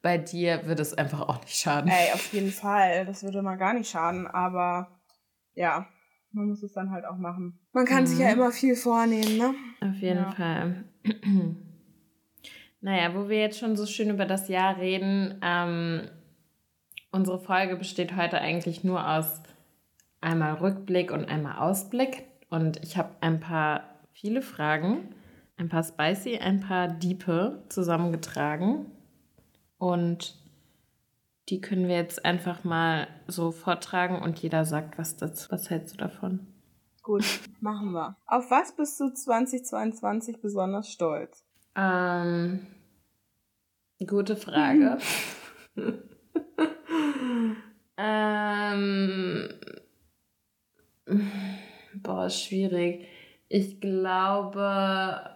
bei 0.00 0.16
dir 0.16 0.66
wird 0.66 0.80
es 0.80 0.96
einfach 0.96 1.20
auch 1.28 1.38
nicht 1.42 1.54
schaden. 1.54 1.90
Ey, 1.90 2.14
auf 2.14 2.32
jeden 2.32 2.50
Fall. 2.50 3.04
Das 3.04 3.22
würde 3.22 3.42
mal 3.42 3.56
gar 3.56 3.74
nicht 3.74 3.90
schaden. 3.90 4.26
Aber 4.26 4.88
ja, 5.54 5.86
man 6.32 6.46
muss 6.48 6.62
es 6.62 6.72
dann 6.72 6.90
halt 6.90 7.04
auch 7.04 7.18
machen. 7.18 7.60
Man 7.72 7.84
kann 7.84 8.04
mhm. 8.04 8.06
sich 8.06 8.18
ja 8.18 8.28
mhm. 8.28 8.40
immer 8.40 8.52
viel 8.52 8.74
vornehmen, 8.74 9.36
ne? 9.36 9.54
Auf 9.82 9.96
jeden 9.96 10.22
ja. 10.22 10.30
Fall. 10.30 10.84
naja, 12.80 13.14
wo 13.14 13.28
wir 13.28 13.38
jetzt 13.38 13.58
schon 13.58 13.76
so 13.76 13.84
schön 13.84 14.08
über 14.08 14.24
das 14.24 14.48
Jahr 14.48 14.78
reden, 14.78 15.38
ähm, 15.42 16.08
unsere 17.10 17.38
Folge 17.38 17.76
besteht 17.76 18.16
heute 18.16 18.40
eigentlich 18.40 18.82
nur 18.82 19.06
aus 19.06 19.42
einmal 20.22 20.54
Rückblick 20.54 21.12
und 21.12 21.26
einmal 21.26 21.58
Ausblick. 21.58 22.29
Und 22.50 22.82
ich 22.82 22.98
habe 22.98 23.10
ein 23.20 23.40
paar 23.40 23.84
viele 24.12 24.42
Fragen, 24.42 25.14
ein 25.56 25.68
paar 25.68 25.84
spicy, 25.84 26.38
ein 26.38 26.60
paar 26.60 26.88
diepe 26.88 27.62
zusammengetragen. 27.68 28.86
Und 29.78 30.34
die 31.48 31.60
können 31.60 31.88
wir 31.88 31.96
jetzt 31.96 32.24
einfach 32.24 32.64
mal 32.64 33.08
so 33.26 33.50
vortragen 33.50 34.20
und 34.20 34.38
jeder 34.40 34.64
sagt 34.64 34.98
was 34.98 35.16
dazu. 35.16 35.50
Was 35.50 35.70
hältst 35.70 35.94
du 35.94 35.98
davon? 35.98 36.46
Gut, 37.02 37.24
machen 37.60 37.92
wir. 37.92 38.16
Auf 38.26 38.50
was 38.50 38.76
bist 38.76 39.00
du 39.00 39.12
2022 39.12 40.40
besonders 40.40 40.90
stolz? 40.90 41.44
Ähm, 41.74 42.66
gute 44.06 44.36
Frage. 44.36 44.98
ähm, 47.96 49.48
Boah, 51.94 52.30
schwierig. 52.30 53.06
Ich 53.48 53.80
glaube 53.80 55.30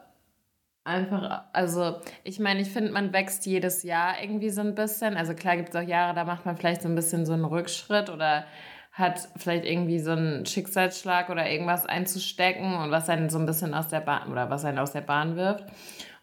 einfach, 0.84 1.44
also 1.52 2.00
ich 2.22 2.38
meine, 2.38 2.60
ich 2.60 2.70
finde, 2.70 2.92
man 2.92 3.12
wächst 3.12 3.46
jedes 3.46 3.82
Jahr 3.82 4.22
irgendwie 4.22 4.50
so 4.50 4.60
ein 4.60 4.74
bisschen. 4.74 5.16
Also 5.16 5.34
klar 5.34 5.56
gibt 5.56 5.70
es 5.70 5.76
auch 5.76 5.86
Jahre, 5.86 6.14
da 6.14 6.24
macht 6.24 6.46
man 6.46 6.56
vielleicht 6.56 6.82
so 6.82 6.88
ein 6.88 6.94
bisschen 6.94 7.26
so 7.26 7.32
einen 7.32 7.44
Rückschritt 7.44 8.10
oder 8.10 8.44
hat 8.92 9.28
vielleicht 9.36 9.64
irgendwie 9.64 9.98
so 9.98 10.12
einen 10.12 10.46
Schicksalsschlag 10.46 11.28
oder 11.28 11.50
irgendwas 11.50 11.84
einzustecken 11.84 12.74
und 12.76 12.92
was 12.92 13.08
einen 13.08 13.28
so 13.28 13.38
ein 13.38 13.46
bisschen 13.46 13.74
aus 13.74 13.88
der 13.88 14.00
Bahn 14.00 14.30
oder 14.30 14.50
was 14.50 14.64
einen 14.64 14.78
aus 14.78 14.92
der 14.92 15.00
Bahn 15.00 15.34
wirft. 15.36 15.64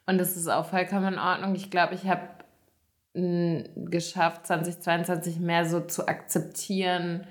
Und 0.06 0.17
das 0.17 0.38
ist 0.38 0.48
auch 0.48 0.65
vollkommen 0.65 1.13
in 1.13 1.20
Ordnung. 1.20 1.54
Ich 1.56 1.70
glaube, 1.70 1.96
ich 1.96 2.08
habe 2.08 2.22
geschafft, 3.13 4.48
2022 4.48 5.39
mehr 5.39 5.65
so 5.65 5.82
zu 5.82 6.08
akzeptieren, 6.08 7.28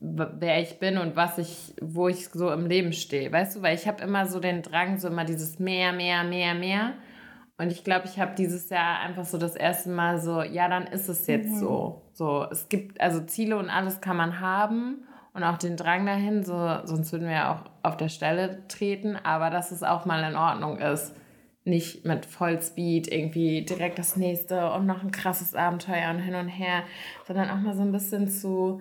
wer 0.00 0.60
ich 0.62 0.78
bin 0.78 0.96
und 0.96 1.14
was 1.14 1.36
ich, 1.38 1.74
wo 1.80 2.08
ich 2.08 2.28
so 2.30 2.50
im 2.50 2.66
Leben 2.66 2.92
stehe. 2.92 3.30
Weißt 3.30 3.56
du, 3.56 3.62
weil 3.62 3.74
ich 3.74 3.86
habe 3.86 4.02
immer 4.02 4.26
so 4.26 4.40
den 4.40 4.62
Drang, 4.62 4.98
so 4.98 5.08
immer 5.08 5.24
dieses 5.24 5.58
mehr, 5.58 5.92
mehr, 5.92 6.24
mehr, 6.24 6.54
mehr. 6.54 6.94
Und 7.58 7.70
ich 7.70 7.84
glaube, 7.84 8.06
ich 8.06 8.18
habe 8.18 8.34
dieses 8.34 8.70
Jahr 8.70 9.00
einfach 9.00 9.26
so 9.26 9.36
das 9.36 9.54
erste 9.54 9.90
Mal 9.90 10.18
so, 10.18 10.42
ja, 10.42 10.68
dann 10.68 10.86
ist 10.86 11.08
es 11.08 11.26
jetzt 11.26 11.50
mhm. 11.50 11.58
so. 11.58 12.02
So, 12.14 12.46
es 12.50 12.70
gibt, 12.70 12.98
also 13.00 13.20
Ziele 13.20 13.58
und 13.58 13.68
alles 13.68 14.00
kann 14.00 14.16
man 14.16 14.40
haben 14.40 15.04
und 15.34 15.44
auch 15.44 15.58
den 15.58 15.76
Drang 15.76 16.06
dahin, 16.06 16.42
so, 16.42 16.54
sonst 16.84 17.12
würden 17.12 17.28
wir 17.28 17.34
ja 17.34 17.54
auch 17.54 17.70
auf 17.82 17.98
der 17.98 18.08
Stelle 18.08 18.66
treten, 18.68 19.16
aber 19.16 19.50
dass 19.50 19.70
es 19.70 19.82
auch 19.82 20.06
mal 20.06 20.24
in 20.28 20.36
Ordnung 20.36 20.78
ist. 20.78 21.14
Nicht 21.64 22.06
mit 22.06 22.24
Vollspeed 22.24 23.12
irgendwie 23.12 23.66
direkt 23.66 23.98
das 23.98 24.16
nächste 24.16 24.72
und 24.72 24.86
noch 24.86 25.02
ein 25.02 25.10
krasses 25.10 25.54
Abenteuer 25.54 26.08
und 26.10 26.20
hin 26.20 26.34
und 26.34 26.48
her, 26.48 26.84
sondern 27.26 27.50
auch 27.50 27.58
mal 27.60 27.74
so 27.74 27.82
ein 27.82 27.92
bisschen 27.92 28.28
zu, 28.28 28.80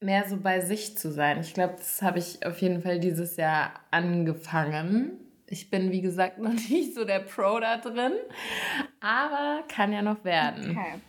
mehr 0.00 0.28
so 0.28 0.36
bei 0.38 0.60
sich 0.60 0.96
zu 0.96 1.12
sein. 1.12 1.40
Ich 1.40 1.54
glaube, 1.54 1.74
das 1.76 2.02
habe 2.02 2.18
ich 2.18 2.44
auf 2.44 2.58
jeden 2.58 2.82
Fall 2.82 2.98
dieses 3.00 3.36
Jahr 3.36 3.72
angefangen. 3.90 5.12
Ich 5.46 5.70
bin, 5.70 5.90
wie 5.92 6.00
gesagt, 6.00 6.38
noch 6.42 6.52
nicht 6.52 6.94
so 6.94 7.04
der 7.04 7.20
Pro 7.20 7.60
da 7.60 7.76
drin, 7.76 8.12
aber 9.00 9.64
kann 9.68 9.92
ja 9.92 10.02
noch 10.02 10.24
werden. 10.24 10.70
Okay. 10.70 11.00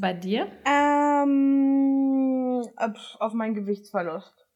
Bei 0.00 0.12
dir? 0.12 0.46
Ähm, 0.64 2.62
auf 3.18 3.32
meinen 3.32 3.54
Gewichtsverlust. 3.54 4.46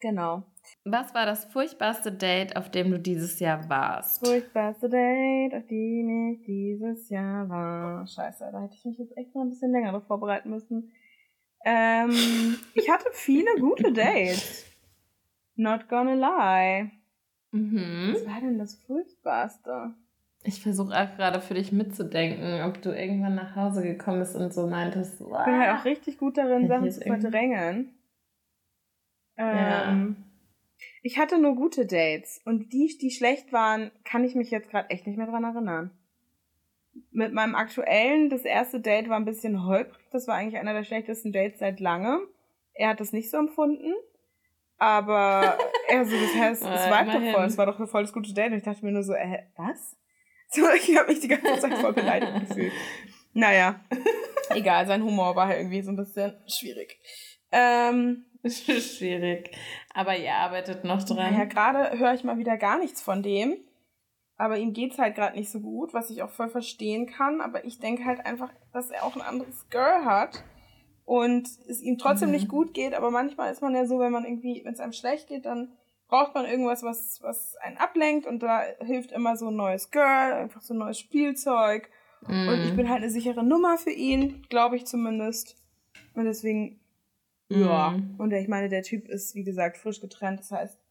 Genau. 0.00 0.44
Was 0.84 1.14
war 1.14 1.26
das 1.26 1.44
furchtbarste 1.44 2.10
Date, 2.12 2.56
auf 2.56 2.70
dem 2.70 2.90
du 2.90 2.98
dieses 2.98 3.38
Jahr 3.38 3.68
warst? 3.68 4.24
Furchtbarste 4.24 4.88
Date, 4.88 5.54
auf 5.54 5.66
dem 5.66 6.32
ich 6.32 6.44
dieses 6.44 7.08
Jahr 7.08 7.48
war. 7.48 8.06
Scheiße, 8.06 8.48
da 8.50 8.62
hätte 8.62 8.74
ich 8.74 8.84
mich 8.84 8.98
jetzt 8.98 9.16
echt 9.16 9.34
mal 9.34 9.42
ein 9.42 9.50
bisschen 9.50 9.70
länger 9.70 9.92
darauf 9.92 10.06
vorbereiten 10.06 10.50
müssen. 10.50 10.92
Ähm, 11.64 12.58
ich 12.74 12.90
hatte 12.90 13.06
viele 13.12 13.50
gute 13.60 13.92
Dates. 13.92 14.66
Not 15.54 15.88
gonna 15.88 16.14
lie. 16.14 16.90
Mhm. 17.52 18.14
Was 18.14 18.26
war 18.26 18.40
denn 18.40 18.58
das 18.58 18.74
Furchtbarste? 18.74 19.94
Ich 20.44 20.60
versuche 20.60 20.92
auch 20.92 21.16
gerade 21.16 21.40
für 21.40 21.54
dich 21.54 21.70
mitzudenken, 21.70 22.62
ob 22.62 22.82
du 22.82 22.90
irgendwann 22.90 23.36
nach 23.36 23.54
Hause 23.54 23.82
gekommen 23.82 24.18
bist 24.18 24.34
und 24.34 24.52
so 24.52 24.66
meintest. 24.66 25.20
Wow. 25.20 25.38
Ich 25.40 25.44
bin 25.44 25.58
halt 25.60 25.78
auch 25.78 25.84
richtig 25.84 26.18
gut 26.18 26.36
darin, 26.36 26.66
Sachen 26.66 26.90
zu 26.90 27.00
verdrängen. 27.00 27.94
Ähm, 29.36 29.56
ja. 29.56 30.16
Ich 31.02 31.18
hatte 31.18 31.40
nur 31.40 31.54
gute 31.54 31.86
Dates 31.86 32.40
und 32.44 32.72
die, 32.72 32.96
die 33.00 33.10
schlecht 33.10 33.52
waren, 33.52 33.92
kann 34.04 34.24
ich 34.24 34.34
mich 34.34 34.50
jetzt 34.50 34.68
gerade 34.68 34.90
echt 34.90 35.06
nicht 35.06 35.16
mehr 35.16 35.28
dran 35.28 35.44
erinnern. 35.44 35.90
Mit 37.10 37.32
meinem 37.32 37.54
aktuellen, 37.54 38.28
das 38.28 38.42
erste 38.42 38.80
Date 38.80 39.08
war 39.08 39.16
ein 39.16 39.24
bisschen 39.24 39.64
holprig. 39.66 40.02
Das 40.10 40.26
war 40.28 40.36
eigentlich 40.36 40.58
einer 40.58 40.74
der 40.74 40.84
schlechtesten 40.84 41.32
Dates 41.32 41.58
seit 41.58 41.80
langem. 41.80 42.20
Er 42.74 42.90
hat 42.90 43.00
das 43.00 43.12
nicht 43.12 43.30
so 43.30 43.38
empfunden. 43.38 43.94
Aber 44.78 45.58
er 45.88 46.04
so, 46.06 46.16
das 46.16 46.34
heißt, 46.34 46.62
es 46.62 46.90
war 46.90 47.04
doch 47.04 47.32
voll, 47.32 47.44
es 47.44 47.58
war 47.58 47.66
doch 47.66 47.88
voll 47.88 48.02
das 48.02 48.12
gute 48.12 48.34
Date. 48.34 48.52
Und 48.52 48.58
ich 48.58 48.64
dachte 48.64 48.84
mir 48.84 48.92
nur 48.92 49.04
so, 49.04 49.12
äh, 49.12 49.44
was? 49.56 49.96
So, 50.48 50.62
ich 50.76 50.96
habe 50.98 51.08
mich 51.08 51.20
die 51.20 51.28
ganze 51.28 51.58
Zeit 51.60 51.78
voll 51.78 51.92
beleidigt 51.92 52.48
gefühlt. 52.48 52.72
Naja, 53.32 53.80
egal, 54.50 54.86
sein 54.86 55.02
Humor 55.02 55.34
war 55.36 55.48
halt 55.48 55.60
irgendwie 55.60 55.82
so 55.82 55.90
ein 55.90 55.96
bisschen 55.96 56.34
schwierig. 56.46 56.98
Ähm, 57.50 58.26
schwierig. 58.44 59.50
Aber 59.94 60.16
ihr 60.16 60.34
arbeitet 60.34 60.84
noch 60.84 61.02
dran. 61.04 61.34
Ja, 61.34 61.44
gerade 61.44 61.98
höre 61.98 62.14
ich 62.14 62.24
mal 62.24 62.38
wieder 62.38 62.56
gar 62.56 62.78
nichts 62.78 63.00
von 63.00 63.22
dem. 63.22 63.56
Aber 64.42 64.58
ihm 64.58 64.72
geht's 64.72 64.98
halt 64.98 65.14
gerade 65.14 65.36
nicht 65.36 65.52
so 65.52 65.60
gut, 65.60 65.94
was 65.94 66.10
ich 66.10 66.24
auch 66.24 66.30
voll 66.30 66.48
verstehen 66.48 67.06
kann. 67.06 67.40
Aber 67.40 67.64
ich 67.64 67.78
denke 67.78 68.04
halt 68.04 68.26
einfach, 68.26 68.50
dass 68.72 68.90
er 68.90 69.04
auch 69.04 69.14
ein 69.14 69.22
anderes 69.22 69.68
Girl 69.70 70.04
hat 70.04 70.42
und 71.04 71.46
es 71.68 71.80
ihm 71.80 71.96
trotzdem 71.96 72.30
mhm. 72.30 72.34
nicht 72.34 72.48
gut 72.48 72.74
geht. 72.74 72.92
Aber 72.94 73.12
manchmal 73.12 73.52
ist 73.52 73.62
man 73.62 73.72
ja 73.72 73.86
so, 73.86 74.00
wenn 74.00 74.10
man 74.10 74.24
irgendwie, 74.24 74.62
wenn 74.64 74.74
es 74.74 74.80
einem 74.80 74.94
schlecht 74.94 75.28
geht, 75.28 75.46
dann 75.46 75.70
braucht 76.08 76.34
man 76.34 76.44
irgendwas, 76.44 76.82
was, 76.82 77.20
was 77.22 77.54
einen 77.62 77.76
ablenkt 77.76 78.26
und 78.26 78.42
da 78.42 78.62
hilft 78.80 79.12
immer 79.12 79.36
so 79.36 79.46
ein 79.46 79.54
neues 79.54 79.92
Girl, 79.92 80.32
einfach 80.32 80.60
so 80.60 80.74
ein 80.74 80.78
neues 80.78 80.98
Spielzeug. 80.98 81.88
Mm. 82.26 82.48
Und 82.48 82.64
ich 82.64 82.74
bin 82.74 82.88
halt 82.88 83.02
eine 83.02 83.12
sichere 83.12 83.44
Nummer 83.44 83.78
für 83.78 83.92
ihn, 83.92 84.44
glaube 84.48 84.74
ich 84.74 84.86
zumindest. 84.86 85.56
Und 86.14 86.24
deswegen, 86.24 86.80
ja. 87.48 87.94
Und 88.18 88.32
ich 88.32 88.48
meine, 88.48 88.68
der 88.68 88.82
Typ 88.82 89.08
ist, 89.08 89.36
wie 89.36 89.44
gesagt, 89.44 89.76
frisch 89.76 90.00
getrennt. 90.00 90.40
Das 90.40 90.50
heißt, 90.50 90.81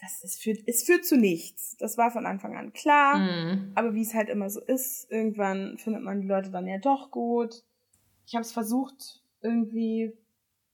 das 0.00 0.22
ist 0.24 0.42
führt, 0.42 0.60
es 0.66 0.82
führt 0.82 1.04
zu 1.04 1.16
nichts. 1.16 1.76
Das 1.78 1.98
war 1.98 2.10
von 2.10 2.26
Anfang 2.26 2.56
an 2.56 2.72
klar. 2.72 3.18
Mm. 3.18 3.72
Aber 3.74 3.94
wie 3.94 4.02
es 4.02 4.14
halt 4.14 4.28
immer 4.28 4.48
so 4.48 4.60
ist, 4.60 5.10
irgendwann 5.10 5.76
findet 5.78 6.02
man 6.02 6.20
die 6.20 6.28
Leute 6.28 6.50
dann 6.50 6.66
ja 6.66 6.78
doch 6.78 7.10
gut. 7.10 7.62
Ich 8.26 8.34
habe 8.34 8.42
es 8.42 8.52
versucht, 8.52 9.22
irgendwie 9.42 10.12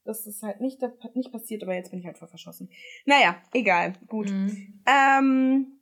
dass 0.06 0.24
das 0.24 0.42
halt 0.42 0.60
nicht, 0.60 0.80
nicht 1.14 1.32
passiert, 1.32 1.62
aber 1.62 1.74
jetzt 1.74 1.90
bin 1.90 2.00
ich 2.00 2.06
halt 2.06 2.18
voll 2.18 2.28
verschossen. 2.28 2.70
Naja, 3.04 3.36
egal, 3.52 3.94
gut. 4.06 4.30
Mhm. 4.30 4.82
Ähm, 4.86 5.80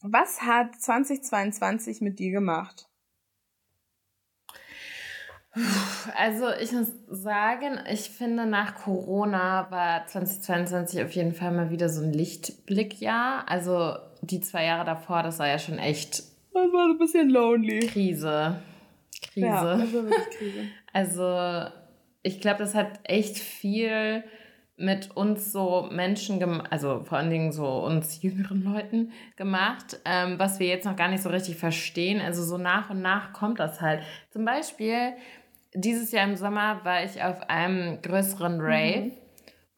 was 0.00 0.42
hat 0.42 0.74
2022 0.80 2.00
mit 2.00 2.18
dir 2.18 2.32
gemacht? 2.32 2.88
Also 6.16 6.46
ich 6.60 6.72
muss 6.72 6.88
sagen, 7.08 7.78
ich 7.90 8.10
finde 8.10 8.46
nach 8.46 8.74
Corona 8.74 9.66
war 9.70 10.06
2022 10.06 11.02
auf 11.02 11.12
jeden 11.12 11.34
Fall 11.34 11.52
mal 11.52 11.70
wieder 11.70 11.88
so 11.88 12.02
ein 12.02 12.12
Lichtblickjahr. 12.12 13.44
Also 13.48 13.96
die 14.22 14.40
zwei 14.40 14.64
Jahre 14.64 14.86
davor, 14.86 15.22
das 15.22 15.38
war 15.38 15.48
ja 15.48 15.58
schon 15.58 15.78
echt. 15.78 16.20
Das 16.54 16.54
war 16.54 16.86
so 16.86 16.92
ein 16.92 16.98
bisschen 16.98 17.28
lonely. 17.28 17.80
Krise. 17.80 18.56
Krise. 19.20 19.46
Ja, 19.46 19.76
das 19.76 19.92
war 19.92 20.04
wirklich 20.04 20.38
Krise. 20.38 20.60
Also 20.94 21.70
ich 22.22 22.42
glaube, 22.42 22.58
das 22.58 22.74
hat 22.74 23.00
echt 23.04 23.38
viel 23.38 24.24
mit 24.76 25.16
uns 25.16 25.52
so 25.52 25.88
Menschen, 25.90 26.42
also 26.70 27.00
vor 27.00 27.18
allen 27.18 27.30
Dingen 27.30 27.52
so 27.52 27.66
uns 27.66 28.20
jüngeren 28.22 28.64
Leuten 28.64 29.12
gemacht, 29.36 30.00
ähm, 30.04 30.38
was 30.38 30.58
wir 30.58 30.66
jetzt 30.66 30.84
noch 30.84 30.96
gar 30.96 31.08
nicht 31.08 31.22
so 31.22 31.28
richtig 31.30 31.56
verstehen. 31.56 32.20
Also 32.20 32.42
so 32.42 32.58
nach 32.58 32.90
und 32.90 33.00
nach 33.00 33.32
kommt 33.32 33.60
das 33.60 33.80
halt. 33.80 34.02
Zum 34.30 34.44
Beispiel, 34.44 35.12
dieses 35.74 36.12
Jahr 36.12 36.24
im 36.24 36.36
Sommer 36.36 36.84
war 36.84 37.04
ich 37.04 37.22
auf 37.22 37.48
einem 37.48 38.00
größeren 38.02 38.60
Rave. 38.60 39.00
Mhm. 39.06 39.12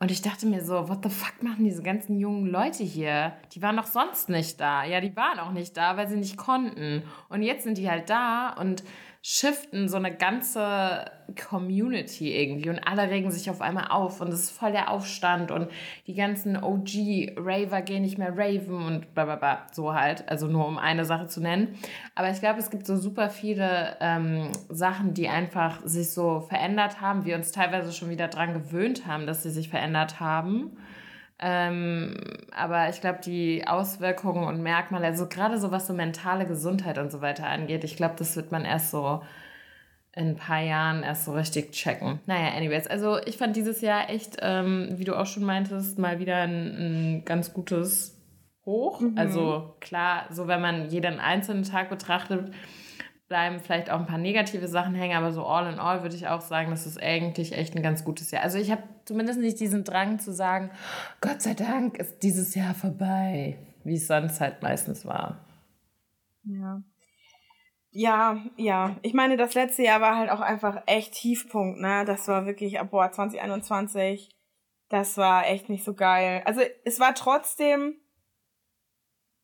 Und 0.01 0.11
ich 0.11 0.21
dachte 0.21 0.47
mir 0.47 0.63
so, 0.63 0.89
what 0.89 1.03
the 1.03 1.09
fuck 1.09 1.43
machen 1.43 1.65
diese 1.65 1.83
ganzen 1.83 2.19
jungen 2.19 2.47
Leute 2.47 2.83
hier? 2.83 3.33
Die 3.53 3.63
waren 3.63 3.77
doch 3.77 3.87
sonst 3.87 4.29
nicht 4.29 4.61
da. 4.61 4.85
Ja, 4.85 5.01
die 5.01 5.17
waren 5.17 5.39
auch 5.39 5.53
nicht 5.53 5.77
da, 5.77 5.97
weil 5.97 6.09
sie 6.09 6.17
nicht 6.17 6.37
konnten. 6.37 7.03
Und 7.29 7.43
jetzt 7.43 7.65
sind 7.65 7.79
die 7.79 7.89
halt 7.89 8.11
da 8.11 8.51
und 8.51 8.83
shiften 9.27 9.89
so 9.89 9.97
eine 9.97 10.15
ganze 10.15 11.07
Community 11.49 12.37
irgendwie 12.37 12.69
und 12.69 12.79
alle 12.81 13.09
regen 13.09 13.31
sich 13.31 13.49
auf 13.49 13.63
einmal 13.63 13.87
auf 13.89 14.21
und 14.21 14.29
es 14.29 14.43
ist 14.43 14.51
voll 14.51 14.73
der 14.73 14.91
Aufstand 14.91 15.51
und 15.51 15.71
die 16.07 16.13
ganzen 16.13 16.63
OG-Raver 16.63 17.81
gehen 17.81 18.03
nicht 18.03 18.19
mehr 18.19 18.37
raven 18.37 18.85
und 18.85 19.15
bla 19.15 19.25
bla 19.25 19.37
bla, 19.37 19.67
so 19.73 19.95
halt, 19.95 20.29
also 20.29 20.47
nur 20.47 20.67
um 20.67 20.77
eine 20.77 21.07
Sache 21.07 21.27
zu 21.27 21.41
nennen. 21.41 21.75
Aber 22.15 22.29
ich 22.29 22.41
glaube, 22.41 22.59
es 22.59 22.69
gibt 22.69 22.87
so 22.87 22.99
super 22.99 23.31
viele 23.31 23.97
ähm, 24.01 24.51
Sachen, 24.69 25.15
die 25.15 25.31
einfach 25.31 25.81
sich 25.87 26.13
so 26.13 26.41
verändert 26.41 27.01
haben, 27.01 27.25
wir 27.25 27.37
uns 27.37 27.51
teilweise 27.51 27.95
schon 27.95 28.11
wieder 28.11 28.29
dran 28.29 28.53
gewöhnt 28.53 29.07
haben, 29.07 29.27
dass 29.27 29.43
sie 29.43 29.51
sich 29.51 29.71
verändert 29.71 30.21
haben. 30.21 30.77
Ähm, 31.39 32.17
aber 32.53 32.89
ich 32.89 33.01
glaube, 33.01 33.19
die 33.25 33.67
Auswirkungen 33.67 34.45
und 34.45 34.63
Merkmale, 34.63 35.07
also 35.07 35.27
gerade 35.29 35.59
so 35.59 35.71
was 35.71 35.87
so 35.87 35.93
mentale 35.93 36.47
Gesundheit 36.47 36.99
und 36.99 37.11
so 37.11 37.21
weiter 37.21 37.47
angeht, 37.47 37.85
ich 37.85 37.97
glaube, 37.97 38.15
das 38.17 38.37
wird 38.37 38.53
man 38.53 38.65
erst 38.65 38.91
so 38.91 39.21
in 40.17 40.29
ein 40.29 40.37
paar 40.37 40.61
Jahren 40.61 41.03
erst 41.03 41.25
so 41.25 41.33
richtig 41.33 41.73
checken. 41.73 42.21
Naja, 42.27 42.57
anyways, 42.57 42.87
also 42.87 43.19
ich 43.19 43.37
fand 43.37 43.57
dieses 43.57 43.81
Jahr 43.81 44.09
echt, 44.11 44.37
ähm, 44.43 44.91
wie 44.93 45.05
du 45.05 45.19
auch 45.19 45.27
schon 45.27 45.45
meintest, 45.45 45.99
mal 45.99 46.21
wieder 46.21 46.37
ein, 46.37 47.17
ein 47.17 47.25
ganz 47.25 47.53
gutes 47.53 48.17
Hoch. 48.65 49.01
Mhm. 49.01 49.19
Also 49.19 49.75
klar, 49.81 50.27
so 50.31 50.47
wenn 50.47 50.61
man 50.61 50.89
jeden 50.89 51.19
einzelnen 51.19 51.65
Tag 51.65 51.91
betrachtet, 51.91 52.53
bleiben 53.29 53.61
vielleicht 53.61 53.91
auch 53.91 54.01
ein 54.01 54.07
paar 54.07 54.19
negative 54.19 54.69
Sachen 54.69 54.95
hängen, 54.95 55.17
aber 55.17 55.33
so 55.33 55.45
all 55.47 55.73
in 55.73 55.79
all 55.79 56.03
würde 56.03 56.17
ich 56.17 56.29
auch 56.29 56.41
sagen, 56.41 56.71
das 56.71 56.87
ist 56.87 57.03
eigentlich 57.03 57.53
echt 57.53 57.75
ein 57.75 57.83
ganz 57.83 58.05
gutes 58.05 58.31
Jahr. 58.31 58.43
Also 58.43 58.59
ich 58.59 58.71
habe 58.71 58.83
zumindest 59.05 59.41
nicht 59.41 59.59
diesen 59.61 59.85
Drang 59.85 60.19
zu 60.19 60.33
sagen, 60.33 60.71
Gott 61.21 61.43
sei 61.43 61.55
Dank 61.55 61.97
ist 61.99 62.23
dieses 62.23 62.55
Jahr 62.55 62.75
vorbei, 62.75 63.59
wie 63.85 63.97
es 63.97 64.07
sonst 64.07 64.41
halt 64.41 64.63
meistens 64.63 65.05
war. 65.07 65.45
Ja. 66.45 66.83
Ja, 67.97 68.45
ja. 68.57 68.97
Ich 69.03 69.15
meine, 69.15 69.37
das 69.37 69.55
letzte 69.55 69.85
Jahr 69.85 70.01
war 70.01 70.17
halt 70.17 70.29
auch 70.29 70.41
einfach 70.41 70.83
echt 70.87 71.15
Tiefpunkt, 71.15 71.81
ne? 71.81 72.05
Das 72.05 72.27
war 72.27 72.45
wirklich, 72.45 72.77
boah, 72.91 73.11
2021, 73.11 74.31
das 74.89 75.17
war 75.17 75.47
echt 75.47 75.69
nicht 75.69 75.85
so 75.85 75.95
geil. 75.95 76.43
Also 76.45 76.61
es 76.85 76.99
war 76.99 77.15
trotzdem 77.15 77.95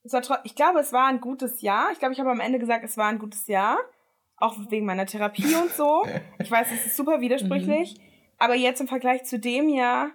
ich 0.02 0.54
glaube, 0.54 0.80
es 0.80 0.92
war 0.92 1.06
ein 1.06 1.20
gutes 1.20 1.60
Jahr. 1.60 1.90
Ich 1.92 1.98
glaube, 1.98 2.14
ich 2.14 2.20
habe 2.20 2.30
am 2.30 2.40
Ende 2.40 2.58
gesagt, 2.58 2.84
es 2.84 2.96
war 2.96 3.08
ein 3.08 3.18
gutes 3.18 3.46
Jahr. 3.46 3.78
Auch 4.36 4.56
wegen 4.70 4.86
meiner 4.86 5.06
Therapie 5.06 5.54
und 5.62 5.70
so. 5.72 6.04
Ich 6.38 6.50
weiß, 6.50 6.68
es 6.72 6.86
ist 6.86 6.96
super 6.96 7.20
widersprüchlich. 7.20 7.96
Mhm. 7.96 8.02
Aber 8.38 8.54
jetzt 8.54 8.80
im 8.80 8.88
Vergleich 8.88 9.24
zu 9.24 9.38
dem 9.38 9.68
Jahr, 9.68 10.10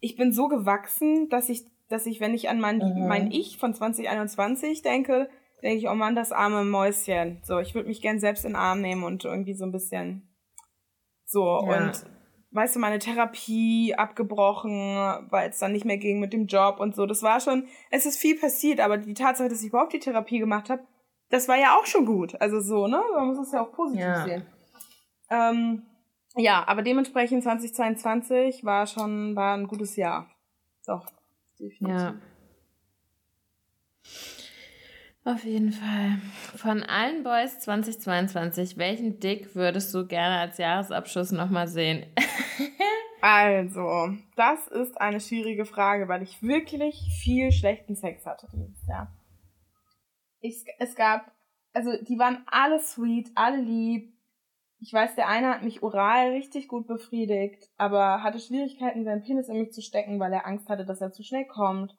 ich 0.00 0.16
bin 0.16 0.32
so 0.32 0.48
gewachsen, 0.48 1.28
dass 1.28 1.48
ich, 1.48 1.64
dass 1.88 2.06
ich, 2.06 2.20
wenn 2.20 2.34
ich 2.34 2.48
an 2.48 2.60
mein, 2.60 2.78
mhm. 2.78 3.08
mein 3.08 3.30
Ich 3.32 3.58
von 3.58 3.74
2021 3.74 4.82
denke, 4.82 5.28
denke 5.62 5.78
ich, 5.78 5.88
oh 5.88 5.94
Mann, 5.94 6.14
das 6.14 6.30
arme 6.30 6.64
Mäuschen. 6.64 7.40
So, 7.42 7.58
ich 7.58 7.74
würde 7.74 7.88
mich 7.88 8.02
gern 8.02 8.20
selbst 8.20 8.44
in 8.44 8.52
den 8.52 8.56
Arm 8.56 8.80
nehmen 8.80 9.02
und 9.02 9.24
irgendwie 9.24 9.54
so 9.54 9.64
ein 9.64 9.72
bisschen 9.72 10.28
so. 11.24 11.44
Ja. 11.66 11.88
Und 11.88 12.06
weißt 12.54 12.76
du, 12.76 12.80
meine 12.80 13.00
Therapie 13.00 13.94
abgebrochen, 13.94 14.96
weil 15.30 15.50
es 15.50 15.58
dann 15.58 15.72
nicht 15.72 15.84
mehr 15.84 15.98
ging 15.98 16.20
mit 16.20 16.32
dem 16.32 16.46
Job 16.46 16.78
und 16.78 16.94
so. 16.94 17.04
Das 17.04 17.22
war 17.22 17.40
schon, 17.40 17.66
es 17.90 18.06
ist 18.06 18.16
viel 18.16 18.38
passiert, 18.38 18.80
aber 18.80 18.96
die 18.96 19.14
Tatsache, 19.14 19.48
dass 19.48 19.62
ich 19.62 19.68
überhaupt 19.68 19.92
die 19.92 19.98
Therapie 19.98 20.38
gemacht 20.38 20.70
habe, 20.70 20.82
das 21.30 21.48
war 21.48 21.56
ja 21.56 21.76
auch 21.76 21.86
schon 21.86 22.06
gut. 22.06 22.40
Also 22.40 22.60
so, 22.60 22.86
ne? 22.86 23.02
Man 23.14 23.26
muss 23.26 23.38
es 23.38 23.52
ja 23.52 23.62
auch 23.62 23.72
positiv 23.72 24.04
ja. 24.04 24.24
sehen. 24.24 24.46
Ähm, 25.30 25.82
ja, 26.36 26.64
aber 26.66 26.82
dementsprechend 26.82 27.42
2022 27.42 28.64
war 28.64 28.86
schon, 28.86 29.34
war 29.34 29.56
ein 29.56 29.66
gutes 29.66 29.96
Jahr. 29.96 30.30
So, 30.80 31.00
definitiv. 31.58 31.88
Ja. 31.88 32.14
Auf 35.26 35.42
jeden 35.44 35.72
Fall. 35.72 36.18
Von 36.54 36.82
allen 36.82 37.22
Boys 37.22 37.58
2022, 37.60 38.76
welchen 38.76 39.20
Dick 39.20 39.54
würdest 39.54 39.94
du 39.94 40.06
gerne 40.06 40.38
als 40.38 40.58
Jahresabschluss 40.58 41.32
nochmal 41.32 41.66
sehen? 41.66 42.04
also, 43.22 44.10
das 44.36 44.68
ist 44.68 45.00
eine 45.00 45.20
schwierige 45.20 45.64
Frage, 45.64 46.08
weil 46.08 46.22
ich 46.22 46.42
wirklich 46.42 47.08
viel 47.22 47.52
schlechten 47.52 47.96
Sex 47.96 48.26
hatte 48.26 48.48
dieses 48.52 48.86
Jahr. 48.86 49.16
Ich, 50.40 50.62
es 50.78 50.94
gab, 50.94 51.32
also 51.72 51.90
die 52.02 52.18
waren 52.18 52.44
alle 52.46 52.78
sweet, 52.78 53.30
alle 53.34 53.62
lieb. 53.62 54.12
Ich 54.78 54.92
weiß, 54.92 55.14
der 55.14 55.28
eine 55.28 55.48
hat 55.48 55.62
mich 55.62 55.82
oral 55.82 56.32
richtig 56.32 56.68
gut 56.68 56.86
befriedigt, 56.86 57.70
aber 57.78 58.22
hatte 58.22 58.38
Schwierigkeiten, 58.38 59.04
seinen 59.04 59.22
Penis 59.22 59.48
in 59.48 59.56
mich 59.58 59.72
zu 59.72 59.80
stecken, 59.80 60.20
weil 60.20 60.34
er 60.34 60.46
Angst 60.46 60.68
hatte, 60.68 60.84
dass 60.84 61.00
er 61.00 61.12
zu 61.12 61.22
schnell 61.22 61.46
kommt. 61.46 61.96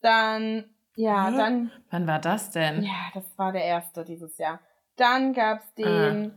Dann, 0.00 0.64
ja, 1.00 1.30
Hä? 1.30 1.36
dann. 1.36 1.70
Wann 1.90 2.06
war 2.06 2.18
das 2.18 2.50
denn? 2.50 2.82
Ja, 2.82 3.10
das 3.14 3.24
war 3.38 3.52
der 3.52 3.64
erste 3.64 4.04
dieses 4.04 4.36
Jahr. 4.38 4.60
Dann 4.96 5.32
gab's 5.32 5.72
den, 5.74 5.86
Ah. 5.86 6.30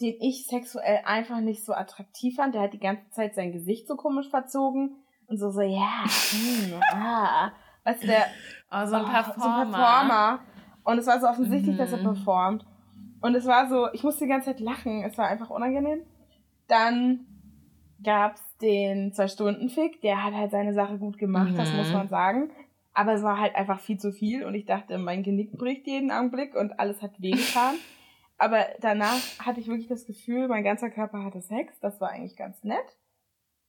den 0.00 0.14
ich 0.20 0.46
sexuell 0.46 1.00
einfach 1.04 1.40
nicht 1.40 1.64
so 1.64 1.72
attraktiv 1.72 2.36
fand. 2.36 2.54
Der 2.54 2.62
hat 2.62 2.72
die 2.72 2.78
ganze 2.80 3.08
Zeit 3.10 3.34
sein 3.34 3.52
Gesicht 3.52 3.86
so 3.88 3.96
komisch 3.96 4.28
verzogen 4.30 4.96
und 5.26 5.38
so, 5.38 5.50
so, 5.50 5.60
ja, 5.62 6.04
hm, 6.04 6.80
ah. 6.92 7.52
Weißt 7.84 8.02
du, 8.02 8.06
der, 8.06 8.26
Oh, 8.70 8.86
so 8.86 8.94
ein 8.96 9.02
Oh, 9.04 9.08
Performer. 9.08 9.42
So 9.42 9.48
ein 9.48 9.70
Performer. 9.70 10.38
Und 10.84 10.98
es 10.98 11.06
war 11.06 11.20
so 11.20 11.26
offensichtlich, 11.28 11.74
Mhm. 11.74 11.78
dass 11.78 11.92
er 11.92 11.98
performt. 11.98 12.64
Und 13.20 13.34
es 13.34 13.46
war 13.46 13.68
so, 13.68 13.88
ich 13.92 14.02
musste 14.02 14.24
die 14.24 14.30
ganze 14.30 14.46
Zeit 14.50 14.60
lachen. 14.60 15.02
Es 15.04 15.16
war 15.18 15.28
einfach 15.28 15.50
unangenehm. 15.50 16.02
Dann 16.68 17.26
gab's 18.02 18.40
den 18.58 19.12
Zwei-Stunden-Fick. 19.12 20.00
Der 20.02 20.24
hat 20.24 20.34
halt 20.34 20.50
seine 20.50 20.74
Sache 20.74 20.98
gut 20.98 21.18
gemacht, 21.18 21.52
das 21.56 21.70
Mhm. 21.70 21.76
muss 21.76 21.92
man 21.92 22.08
sagen. 22.08 22.50
Aber 22.94 23.14
es 23.14 23.22
war 23.22 23.38
halt 23.38 23.54
einfach 23.54 23.80
viel 23.80 23.98
zu 23.98 24.12
viel 24.12 24.44
und 24.44 24.54
ich 24.54 24.66
dachte, 24.66 24.98
mein 24.98 25.22
Genick 25.22 25.52
bricht 25.52 25.86
jeden 25.86 26.10
Augenblick 26.10 26.54
und 26.54 26.78
alles 26.78 27.00
hat 27.02 27.12
wehgetan. 27.22 27.76
Aber 28.38 28.66
danach 28.80 29.18
hatte 29.38 29.60
ich 29.60 29.68
wirklich 29.68 29.88
das 29.88 30.04
Gefühl, 30.06 30.48
mein 30.48 30.64
ganzer 30.64 30.90
Körper 30.90 31.24
hatte 31.24 31.40
Sex. 31.40 31.78
Das 31.80 32.00
war 32.00 32.10
eigentlich 32.10 32.36
ganz 32.36 32.62
nett. 32.64 32.84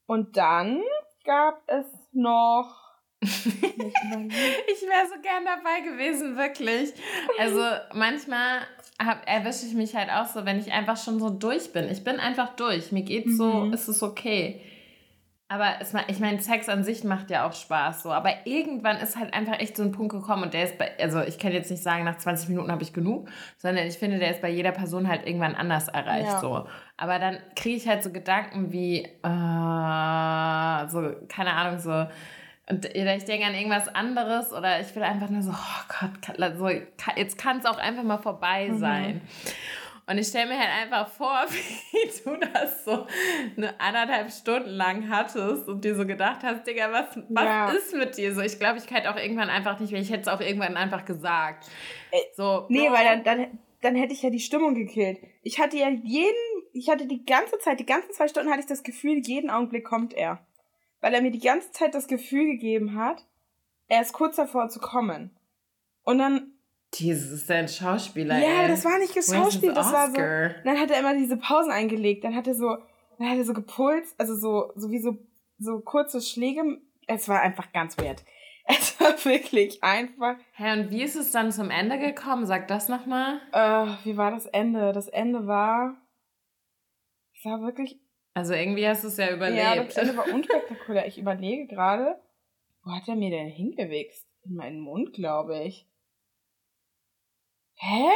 Und 0.07 0.35
dann 0.35 0.81
gab 1.25 1.61
es 1.67 1.85
noch. 2.11 2.81
Ich 3.21 3.29
wäre 4.81 5.07
so 5.07 5.21
gern 5.21 5.45
dabei 5.45 5.79
gewesen, 5.81 6.35
wirklich. 6.37 6.93
Also 7.39 7.61
manchmal 7.93 8.61
hab, 8.99 9.27
erwische 9.27 9.65
ich 9.65 9.73
mich 9.73 9.95
halt 9.95 10.09
auch 10.09 10.25
so, 10.25 10.45
wenn 10.45 10.59
ich 10.59 10.71
einfach 10.73 10.97
schon 10.97 11.19
so 11.19 11.29
durch 11.29 11.71
bin. 11.71 11.89
Ich 11.89 12.03
bin 12.03 12.19
einfach 12.19 12.55
durch. 12.55 12.91
Mir 12.91 13.03
geht's 13.03 13.37
so, 13.37 13.45
Mhm. 13.65 13.73
ist 13.73 13.87
es 13.87 14.03
okay. 14.03 14.61
Aber 15.49 15.75
es, 15.81 15.93
ich 16.07 16.19
meine, 16.19 16.39
Sex 16.41 16.67
an 16.67 16.83
sich 16.83 17.03
macht 17.03 17.29
ja 17.29 17.47
auch 17.47 17.53
Spaß 17.53 18.03
so. 18.03 18.11
Aber 18.11 18.31
irgendwann 18.45 18.97
ist 18.97 19.17
halt 19.17 19.33
einfach 19.33 19.59
echt 19.59 19.77
so 19.77 19.83
ein 19.83 19.91
Punkt 19.91 20.11
gekommen 20.13 20.43
und 20.43 20.53
der 20.53 20.63
ist 20.63 20.77
bei, 20.79 20.91
also 20.99 21.21
ich 21.21 21.37
kann 21.37 21.51
jetzt 21.51 21.69
nicht 21.69 21.83
sagen, 21.83 22.05
nach 22.05 22.17
20 22.17 22.49
Minuten 22.49 22.71
habe 22.71 22.81
ich 22.81 22.91
genug, 22.93 23.29
sondern 23.57 23.85
ich 23.85 23.97
finde, 23.97 24.17
der 24.19 24.31
ist 24.31 24.41
bei 24.41 24.49
jeder 24.49 24.71
Person 24.71 25.07
halt 25.07 25.27
irgendwann 25.27 25.53
anders 25.55 25.89
erreicht 25.89 26.31
Ja. 26.31 26.39
so. 26.39 26.67
Aber 26.97 27.19
dann 27.19 27.37
kriege 27.55 27.75
ich 27.75 27.87
halt 27.87 28.01
so 28.03 28.11
Gedanken 28.11 28.71
wie, 28.71 29.03
äh, 29.03 30.87
so, 30.89 31.11
keine 31.27 31.53
Ahnung, 31.53 31.79
so, 31.79 32.07
und 32.69 32.85
oder 32.85 33.15
ich 33.17 33.25
denke 33.25 33.45
an 33.45 33.53
irgendwas 33.55 33.93
anderes 33.93 34.53
oder 34.53 34.79
ich 34.79 34.95
will 34.95 35.03
einfach 35.03 35.29
nur 35.29 35.41
so, 35.41 35.51
oh 35.51 35.93
Gott, 35.99 36.57
so, 36.57 36.69
jetzt 37.17 37.37
kann 37.37 37.57
es 37.59 37.65
auch 37.65 37.77
einfach 37.77 38.03
mal 38.03 38.19
vorbei 38.19 38.69
Mhm. 38.69 38.77
Und 40.05 40.17
ich 40.17 40.27
stelle 40.27 40.47
mir 40.47 40.59
halt 40.59 40.69
einfach 40.69 41.07
vor, 41.07 41.45
wie 41.49 42.23
du 42.23 42.35
das 42.37 42.83
so 42.83 43.07
eine 43.55 43.79
anderthalb 43.79 44.31
Stunden 44.31 44.69
lang 44.69 45.09
hattest 45.09 45.67
und 45.69 45.85
dir 45.85 45.95
so 45.95 46.05
gedacht 46.05 46.39
hast, 46.43 46.67
Digga, 46.67 46.91
was, 46.91 47.17
was 47.29 47.43
Ja. 47.45 47.71
ist 47.71 47.95
mit 47.95 48.17
dir 48.17 48.33
so? 48.35 48.41
Ich 48.41 48.59
glaube, 48.59 48.79
ich 48.79 48.87
könnte 48.87 49.09
auch 49.09 49.15
irgendwann 49.15 49.49
einfach 49.49 49.79
nicht 49.79 49.91
mehr, 49.91 50.01
ich 50.01 50.09
hätte 50.11 50.21
es 50.23 50.27
auch 50.27 50.41
irgendwann 50.41 50.75
einfach 50.75 51.05
gesagt. 51.05 51.67
Ey, 52.11 52.21
So, 52.35 52.65
Nee, 52.69 52.87
Bro, 52.87 52.93
weil 52.95 53.05
dann, 53.05 53.23
dann, 53.23 53.59
dann 53.81 53.95
hätte 53.95 54.13
ich 54.13 54.21
ja 54.21 54.29
die 54.29 54.39
Stimmung 54.41 54.75
gekillt. 54.75 55.19
Ich 55.41 55.59
hatte 55.59 55.77
ja 55.77 55.87
jeden, 55.89 56.35
ich 56.73 56.89
hatte 56.89 57.05
die 57.07 57.25
ganze 57.25 57.57
Zeit, 57.59 57.79
die 57.79 57.85
ganzen 57.85 58.11
zwei 58.11 58.27
Stunden 58.27 58.49
hatte 58.49 58.59
ich 58.61 58.65
das 58.67 58.83
Gefühl, 58.83 59.19
jeden 59.23 59.49
Augenblick 59.49 59.85
kommt 59.85 60.13
er. 60.13 60.45
Weil 60.99 61.13
er 61.13 61.21
mir 61.21 61.31
die 61.31 61.39
ganze 61.39 61.71
Zeit 61.71 61.95
das 61.95 62.07
Gefühl 62.07 62.45
gegeben 62.45 62.95
hat, 62.97 63.25
er 63.87 64.01
ist 64.01 64.13
kurz 64.13 64.35
davor 64.37 64.69
zu 64.69 64.79
kommen. 64.79 65.37
Und 66.03 66.17
dann, 66.17 66.51
Jesus, 66.99 67.31
ist 67.31 67.51
ein 67.51 67.67
Schauspieler, 67.67 68.37
ja, 68.39 68.61
ey. 68.63 68.67
das 68.67 68.85
war 68.85 68.97
nicht 68.99 69.13
geschauspielt, 69.13 69.75
das 69.75 69.91
war 69.91 70.09
so, 70.09 70.17
dann 70.17 70.79
hat 70.79 70.91
er 70.91 70.99
immer 70.99 71.13
diese 71.15 71.37
Pausen 71.37 71.71
eingelegt, 71.71 72.23
dann 72.23 72.35
hat 72.35 72.47
er 72.47 72.55
so, 72.55 72.77
dann 73.17 73.29
hat 73.29 73.37
er 73.37 73.45
so 73.45 73.53
gepulst, 73.53 74.13
also 74.19 74.35
so, 74.35 74.71
so 74.75 74.91
wie 74.91 74.99
so, 74.99 75.17
so 75.59 75.79
kurze 75.79 76.21
Schläge. 76.21 76.61
Es 77.07 77.27
war 77.27 77.41
einfach 77.41 77.71
ganz 77.73 77.97
weird. 77.97 78.23
Es 78.65 78.97
war 78.97 79.25
wirklich 79.25 79.83
einfach, 79.83 80.37
Hä, 80.55 80.71
und 80.79 80.89
wie 80.89 81.03
ist 81.03 81.17
es 81.17 81.31
dann 81.31 81.51
zum 81.51 81.69
Ende 81.69 81.99
gekommen? 81.99 82.45
Sag 82.45 82.69
das 82.69 82.87
nochmal. 82.87 83.41
äh, 83.51 83.87
wie 84.05 84.15
war 84.15 84.31
das 84.31 84.45
Ende? 84.45 84.93
Das 84.93 85.09
Ende 85.09 85.47
war, 85.47 85.97
es 87.37 87.43
war 87.43 87.61
wirklich 87.61 87.99
Also 88.33 88.53
irgendwie 88.53 88.87
hast 88.87 89.03
du 89.03 89.09
es 89.09 89.17
ja 89.17 89.25
Ja, 89.27 89.35
überlebt. 89.35 89.89
das 89.89 89.97
Ende 89.97 90.15
war 90.15 90.27
unspektakulär. 90.33 91.07
Ich 91.07 91.17
überlege 91.19 91.67
gerade, 91.67 92.15
wo 92.85 92.91
hat 92.91 93.05
er 93.09 93.15
mir 93.15 93.31
denn 93.31 93.49
hingewichst? 93.49 94.25
In 94.45 94.55
meinen 94.55 94.79
Mund, 94.79 95.11
glaube 95.13 95.61
ich. 95.63 95.85
Hä? 97.85 98.09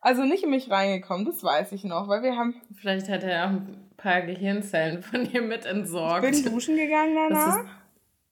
Also 0.00 0.22
nicht 0.24 0.44
in 0.44 0.50
mich 0.50 0.70
reingekommen, 0.70 1.26
das 1.26 1.42
weiß 1.42 1.72
ich 1.72 1.84
noch, 1.84 2.08
weil 2.08 2.22
wir 2.22 2.36
haben. 2.36 2.54
Vielleicht 2.80 3.08
hat 3.08 3.22
er 3.24 3.44
auch 3.46 3.50
ein 3.50 3.90
paar 3.96 4.22
Gehirnzellen 4.22 5.02
von 5.02 5.24
dir 5.24 5.42
mit 5.42 5.66
entsorgt. 5.66 6.24
Ich 6.24 6.44
bin 6.44 6.52
duschen 6.52 6.76
gegangen 6.76 7.14
danach. 7.14 7.64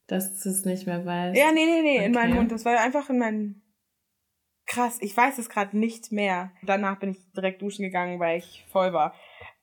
dass 0.07 0.41
du 0.43 0.49
es 0.49 0.65
nicht 0.65 0.87
mehr 0.87 1.05
weißt. 1.05 1.37
Ja, 1.37 1.51
nee, 1.53 1.65
nee, 1.67 1.83
nee, 1.83 2.05
in 2.05 2.13
meinen 2.13 2.31
Okay. 2.31 2.39
Mund. 2.39 2.53
Das 2.53 2.65
war 2.65 2.79
einfach 2.81 3.11
in 3.11 3.19
meinen. 3.19 3.63
Krass, 4.67 4.99
ich 5.01 5.17
weiß 5.17 5.39
es 5.39 5.49
gerade 5.49 5.77
nicht 5.79 6.11
mehr. 6.13 6.51
Danach 6.63 6.99
bin 6.99 7.11
ich 7.11 7.19
direkt 7.33 7.63
duschen 7.63 7.85
gegangen, 7.85 8.19
weil 8.19 8.39
ich 8.39 8.65
voll 8.73 8.93
war. 8.93 9.15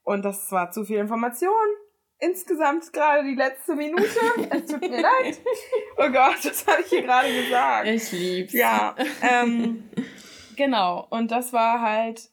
Und 0.04 0.24
das 0.24 0.52
war 0.52 0.72
zu 0.72 0.84
viel 0.86 0.98
Information. 0.98 1.52
Insgesamt 2.20 2.92
gerade 2.94 3.24
die 3.24 3.36
letzte 3.36 3.76
Minute. 3.76 4.04
Es 4.50 4.66
tut 4.68 4.82
mir 4.82 5.02
leid. 5.02 5.42
Oh 5.98 6.10
Gott, 6.10 6.38
das 6.44 6.66
habe 6.68 6.82
ich 6.82 6.88
hier 6.88 7.02
gerade 7.02 7.28
gesagt. 7.34 7.88
Ich 7.88 8.12
lieb's. 8.14 8.54
Ja, 8.54 8.96
ähm, 9.22 9.90
genau. 10.56 11.08
Und 11.10 11.32
das 11.32 11.54
war 11.54 11.82
halt, 11.82 12.30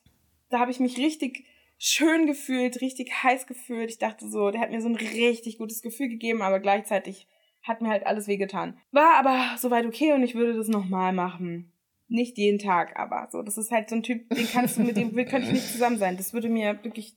da 0.51 0.59
habe 0.59 0.71
ich 0.71 0.81
mich 0.81 0.97
richtig 0.99 1.45
schön 1.79 2.27
gefühlt, 2.27 2.81
richtig 2.81 3.23
heiß 3.23 3.47
gefühlt. 3.47 3.91
Ich 3.91 3.99
dachte 3.99 4.29
so, 4.29 4.51
der 4.51 4.61
hat 4.61 4.71
mir 4.71 4.83
so 4.83 4.89
ein 4.89 4.97
richtig 4.97 5.59
gutes 5.59 5.83
Gefühl 5.83 6.09
gegeben, 6.09 6.43
aber 6.43 6.61
gleichzeitig 6.61 7.27
hat 7.63 7.81
mir 7.81 7.89
halt 7.89 8.07
alles 8.07 8.29
wehgetan. 8.29 8.79
War 8.91 9.17
aber 9.17 9.57
soweit 9.59 9.87
okay 9.87 10.13
und 10.13 10.23
ich 10.23 10.35
würde 10.35 10.55
das 10.55 10.69
nochmal 10.69 11.13
machen. 11.13 11.73
Nicht 12.09 12.39
jeden 12.39 12.59
Tag, 12.59 12.99
aber 12.99 13.29
so. 13.31 13.43
Das 13.43 13.57
ist 13.57 13.71
halt 13.71 13.89
so 13.89 13.97
ein 13.97 14.03
Typ, 14.03 14.29
den 14.31 14.49
kannst 14.51 14.77
du, 14.77 14.83
mit 14.83 14.97
dem 14.97 15.15
könnte 15.15 15.47
ich 15.49 15.53
nicht 15.53 15.69
zusammen 15.73 15.99
sein. 15.99 16.17
Das 16.17 16.33
würde 16.33 16.49
mir 16.49 16.83
wirklich, 16.83 17.15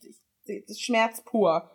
das 0.68 0.80
Schmerz 0.80 1.24
pur. 1.24 1.70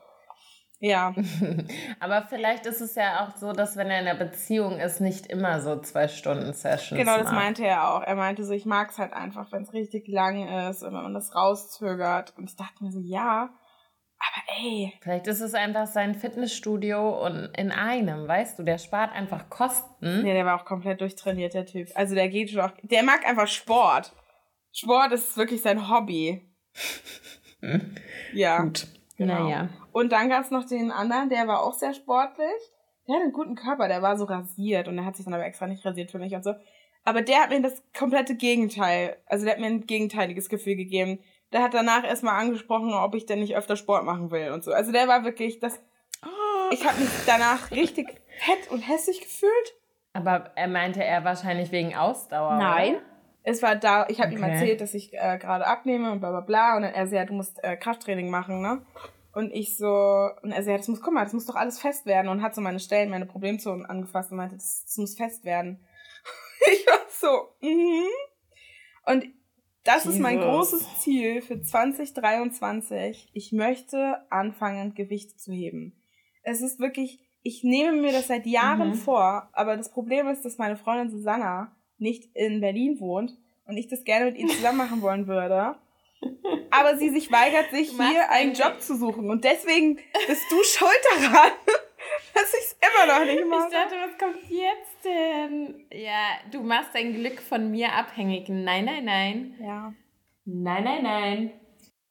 Ja. 0.81 1.15
Aber 2.01 2.27
vielleicht 2.29 2.67
ist 2.67 2.81
es 2.81 2.95
ja 2.95 3.27
auch 3.27 3.37
so, 3.37 3.53
dass 3.53 3.77
wenn 3.77 3.91
er 3.91 4.01
in 4.01 4.07
einer 4.07 4.19
Beziehung 4.19 4.79
ist, 4.79 5.01
nicht 5.01 5.27
immer 5.27 5.61
so 5.61 5.81
zwei 5.81 6.07
Stunden 6.09 6.53
Sessions 6.53 6.99
Genau, 6.99 7.17
das 7.17 7.27
macht. 7.27 7.35
meinte 7.35 7.67
er 7.67 7.91
auch. 7.93 8.03
Er 8.03 8.15
meinte 8.15 8.45
so, 8.45 8.53
ich 8.53 8.65
mag 8.65 8.91
es 8.91 8.99
halt 8.99 9.13
einfach, 9.13 9.51
wenn 9.51 9.63
es 9.63 9.73
richtig 9.73 10.07
lang 10.07 10.47
ist 10.71 10.83
und 10.83 10.95
wenn 10.95 11.03
man 11.03 11.15
das 11.15 11.35
rauszögert. 11.35 12.35
Und 12.37 12.49
ich 12.49 12.57
dachte 12.57 12.85
mir 12.85 12.93
so, 12.93 13.01
ja, 13.01 13.51
aber 14.21 14.59
ey. 14.61 14.93
Vielleicht 15.01 15.27
ist 15.27 15.41
es 15.41 15.55
einfach 15.55 15.87
sein 15.87 16.15
Fitnessstudio 16.15 17.25
und 17.25 17.51
in 17.57 17.71
einem, 17.73 18.27
weißt 18.29 18.59
du, 18.59 18.63
der 18.63 18.79
spart 18.79 19.13
einfach 19.13 19.49
Kosten. 19.49 20.23
Nee, 20.23 20.33
der 20.33 20.45
war 20.45 20.61
auch 20.61 20.65
komplett 20.65 21.01
durchtrainiert, 21.01 21.55
der 21.55 21.67
Typ. 21.67 21.89
Also 21.95 22.15
der 22.15 22.29
geht 22.29 22.51
schon 22.51 22.61
auch, 22.61 22.73
der 22.83 23.03
mag 23.03 23.27
einfach 23.27 23.49
Sport. 23.49 24.13
Sport 24.73 25.13
ist 25.13 25.37
wirklich 25.37 25.63
sein 25.63 25.89
Hobby. 25.91 26.45
Ja. 28.33 28.61
Gut. 28.63 28.87
Genau. 29.19 29.45
Naja. 29.45 29.69
Und 29.93 30.13
dann 30.13 30.31
gab's 30.31 30.51
noch 30.51 30.65
den 30.65 30.91
anderen, 30.91 31.29
der 31.29 31.47
war 31.47 31.63
auch 31.63 31.75
sehr 31.75 31.93
sportlich. 31.93 32.47
Der 33.07 33.17
hat 33.17 33.23
einen 33.23 33.33
guten 33.33 33.57
Körper, 33.57 33.89
der 33.89 34.01
war 34.01 34.17
so 34.17 34.25
rasiert 34.25 34.87
und 34.87 34.97
der 34.97 35.05
hat 35.05 35.17
sich 35.17 35.25
dann 35.25 35.35
aber 35.35 35.45
extra 35.45 35.67
nicht 35.67 35.85
rasiert 35.85 36.11
für 36.11 36.19
mich 36.19 36.35
und 36.35 36.45
so. 36.45 36.55
Aber 37.05 37.23
der 37.23 37.43
hat 37.43 37.51
mir 37.51 37.61
das 37.61 37.83
komplette 37.99 38.37
Gegenteil, 38.37 39.17
also 39.27 39.45
der 39.45 39.55
hat 39.55 39.61
mir 39.61 39.67
ein 39.67 39.87
gegenteiliges 39.87 40.49
Gefühl 40.49 40.77
gegeben. 40.77 41.19
Der 41.53 41.63
hat 41.63 41.75
danach 41.75 42.05
erstmal 42.05 42.39
angesprochen, 42.39 42.93
ob 42.93 43.15
ich 43.15 43.27
denn 43.27 43.41
nicht 43.41 43.57
öfter 43.57 43.77
Sport 43.77 44.05
machen 44.05 44.31
will 44.31 44.53
und 44.53 44.63
so. 44.63 44.73
Also 44.73 44.93
der 44.93 45.09
war 45.09 45.25
wirklich 45.25 45.59
das. 45.59 45.81
Ich 46.71 46.87
habe 46.87 47.01
mich 47.01 47.09
danach 47.27 47.71
richtig 47.71 48.21
fett 48.39 48.71
und 48.71 48.81
hässlich 48.81 49.21
gefühlt. 49.21 49.75
Aber 50.13 50.53
er 50.55 50.69
meinte 50.69 51.03
er 51.03 51.25
wahrscheinlich 51.25 51.73
wegen 51.73 51.97
Ausdauer. 51.97 52.57
Nein. 52.57 52.97
Oder? 52.97 53.03
Es 53.43 53.63
war 53.63 53.77
da, 53.77 54.07
ich 54.09 54.21
habe 54.21 54.33
ihm 54.33 54.43
Okay. 54.43 54.53
erzählt, 54.53 54.81
dass 54.81 54.95
ich 54.95 55.15
äh, 55.15 55.39
gerade 55.39 55.67
abnehme 55.67 56.13
und 56.13 56.21
bla 56.21 56.31
bla 56.31 56.41
bla. 56.41 56.77
Und 56.77 56.83
dann 56.83 56.93
er 56.93 57.07
so, 57.07 57.15
ja, 57.17 57.25
du 57.25 57.35
musst 57.35 57.63
äh, 57.65 57.77
Krafttraining 57.77 58.31
machen, 58.31 58.61
ne? 58.61 58.83
Und 59.33 59.53
ich 59.53 59.77
so, 59.77 59.87
und 60.43 60.51
er 60.53 60.63
so, 60.63 60.71
ja, 60.71 60.77
das 60.77 60.89
muss, 60.89 61.01
guck 61.01 61.15
mal, 61.15 61.25
das 61.25 61.33
muss 61.33 61.47
doch 61.47 61.55
alles 61.55 61.81
fest 61.81 62.07
werden. 62.07 62.29
Und 62.29 62.43
hat 62.43 62.55
so 62.55 62.61
meine 62.61 62.81
Stellen, 62.81 63.11
meine 63.11 63.27
Problemzonen 63.27 63.87
angefasst 63.87 64.31
und 64.33 64.39
meinte, 64.39 64.57
das, 64.57 64.85
das 64.85 64.97
muss 64.99 65.17
fest 65.17 65.45
werden. 65.45 65.87
ich 66.73 66.87
war 66.87 66.99
so, 67.09 67.49
mhm. 67.67 68.05
Und 69.07 69.27
das 69.85 70.05
ist 70.07 70.19
mein 70.19 70.39
Jesus. 70.39 70.51
großes 70.51 71.01
Ziel 71.01 71.41
für 71.41 71.63
2023. 71.63 73.31
Ich 73.33 73.53
möchte 73.53 74.19
anfangen, 74.31 74.95
Gewicht 74.95 75.41
zu 75.41 75.53
heben. 75.53 75.95
Es 76.43 76.61
ist 76.61 76.79
wirklich, 76.81 77.21
ich 77.43 77.63
nehme 77.65 77.93
mir 77.93 78.13
das 78.13 78.27
seit 78.27 78.45
Jahren 78.47 78.91
Mhm. 78.91 78.95
vor, 78.95 79.49
aber 79.53 79.77
das 79.77 79.91
Problem 79.91 80.29
ist, 80.29 80.45
dass 80.45 80.59
meine 80.59 80.77
Freundin 80.77 81.11
Susanna 81.11 81.75
nicht 81.99 82.25
in 82.35 82.61
Berlin 82.61 82.99
wohnt 83.01 83.37
und 83.67 83.77
ich 83.77 83.89
das 83.89 84.05
gerne 84.05 84.27
mit 84.27 84.39
ihr 84.39 84.49
zusammen 84.49 84.79
machen 84.79 85.03
wollen 85.03 85.27
würde. 85.27 85.77
Aber 86.71 86.97
sie 86.97 87.11
sich 87.11 87.31
weigert, 87.31 87.71
sich 87.71 87.91
hier 87.91 88.31
einen 88.31 88.53
Job 88.55 88.81
zu 88.81 88.97
suchen. 88.97 89.31
Und 89.31 89.45
deswegen 89.45 89.97
bist 90.27 90.51
du 90.51 90.57
schuld 90.65 90.99
daran, 91.15 91.53
dass 92.35 92.53
ich 92.55 92.65
es 92.65 92.77
immer 92.83 93.13
noch 93.19 93.25
nicht 93.25 93.39
Ich 93.41 93.47
mache. 93.47 93.71
dachte, 93.71 93.95
was 93.95 94.19
kommt 94.19 94.43
jetzt 94.51 95.05
denn? 95.05 95.87
Ja, 95.93 96.39
du 96.51 96.61
machst 96.63 96.91
dein 96.95 97.15
Glück 97.15 97.41
von 97.41 97.71
mir 97.71 97.93
abhängig. 97.93 98.49
Nein, 98.49 98.87
nein, 98.87 99.05
nein. 99.05 99.55
Ja. 99.61 99.95
Nein, 100.45 100.85
nein, 100.85 101.03
nein. 101.03 101.53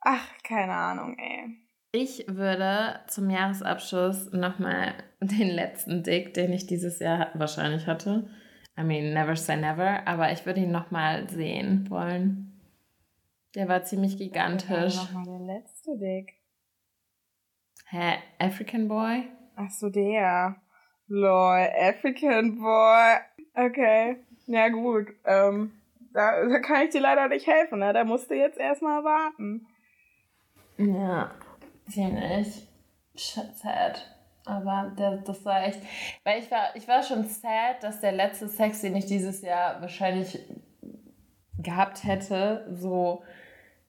Ach, 0.01 0.25
keine 0.43 0.73
Ahnung, 0.73 1.17
ey. 1.19 1.57
Ich 1.91 2.25
würde 2.27 3.01
zum 3.07 3.29
Jahresabschluss 3.29 4.31
nochmal 4.31 4.93
den 5.19 5.49
letzten 5.49 6.03
Dick, 6.03 6.33
den 6.33 6.53
ich 6.53 6.67
dieses 6.67 6.99
Jahr 6.99 7.31
wahrscheinlich 7.33 7.87
hatte. 7.87 8.29
I 8.77 8.83
mean, 8.83 9.13
never 9.13 9.35
say 9.35 9.55
never, 9.57 10.07
aber 10.07 10.31
ich 10.31 10.45
würde 10.45 10.61
ihn 10.61 10.71
nochmal 10.71 11.27
sehen 11.29 11.89
wollen. 11.89 12.61
Der 13.55 13.67
war 13.67 13.83
ziemlich 13.83 14.17
gigantisch. 14.17 14.95
Nochmal 14.95 15.25
der 15.25 15.55
letzte 15.55 15.97
Dick. 15.97 16.33
Hä? 17.89 18.17
African 18.37 18.87
Boy? 18.87 19.23
Ach 19.55 19.71
so, 19.71 19.89
der. 19.89 20.57
Lol, 21.07 21.67
African 21.79 22.59
Boy. 22.59 23.17
Okay. 23.55 24.17
Ja, 24.45 24.69
gut. 24.69 25.07
Ähm, 25.25 25.71
da, 26.13 26.45
da 26.47 26.59
kann 26.59 26.83
ich 26.83 26.91
dir 26.91 27.01
leider 27.01 27.27
nicht 27.29 27.47
helfen, 27.47 27.79
ne? 27.79 27.93
Da 27.93 28.03
musst 28.03 28.29
du 28.29 28.35
jetzt 28.35 28.59
erstmal 28.59 29.03
warten. 29.03 29.65
Ja, 30.77 31.31
ziemlich 31.89 32.67
sad. 33.15 34.16
Aber 34.47 34.93
der, 34.97 35.17
das 35.17 35.43
war 35.45 35.65
echt. 35.65 35.81
Weil 36.23 36.39
ich 36.39 36.49
war, 36.49 36.75
ich 36.75 36.87
war 36.87 37.03
schon 37.03 37.25
sad, 37.25 37.81
dass 37.81 37.99
der 37.99 38.13
letzte 38.13 38.47
Sex, 38.47 38.81
den 38.81 38.95
ich 38.95 39.05
dieses 39.05 39.41
Jahr 39.41 39.81
wahrscheinlich 39.81 40.39
gehabt 41.57 42.03
hätte, 42.03 42.65
so. 42.71 43.23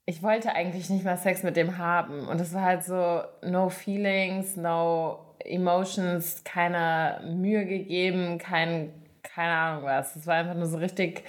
Ich 0.05 0.23
wollte 0.23 0.55
eigentlich 0.55 0.89
nicht 0.89 1.05
mal 1.05 1.19
Sex 1.19 1.43
mit 1.43 1.57
dem 1.57 1.77
haben. 1.77 2.27
Und 2.29 2.41
es 2.41 2.55
war 2.55 2.63
halt 2.63 2.83
so, 2.83 3.23
no 3.43 3.69
feelings, 3.69 4.57
no 4.57 5.19
emotions, 5.45 6.43
keine 6.45 7.21
Mühe 7.25 7.67
gegeben, 7.67 8.39
kein, 8.39 8.91
keine 9.23 9.53
Ahnung 9.53 9.85
was. 9.85 10.17
Es 10.17 10.27
war 10.27 10.37
einfach 10.37 10.55
nur 10.55 10.67
so 10.67 10.79
richtig 10.79 11.25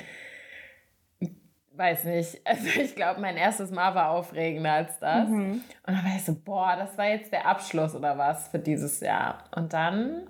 weiß 1.79 2.03
nicht. 2.03 2.41
Also 2.45 2.67
ich 2.79 2.95
glaube, 2.95 3.21
mein 3.21 3.37
erstes 3.37 3.71
Mal 3.71 3.95
war 3.95 4.09
aufregender 4.09 4.73
als 4.73 4.99
das. 4.99 5.29
Mhm. 5.29 5.51
Und 5.51 5.63
dann 5.87 6.03
war 6.03 6.15
ich 6.15 6.25
so, 6.25 6.35
boah, 6.35 6.75
das 6.77 6.97
war 6.97 7.07
jetzt 7.07 7.31
der 7.31 7.47
Abschluss 7.47 7.95
oder 7.95 8.17
was 8.17 8.49
für 8.49 8.59
dieses 8.59 8.99
Jahr. 8.99 9.45
Und 9.55 9.73
dann 9.73 10.27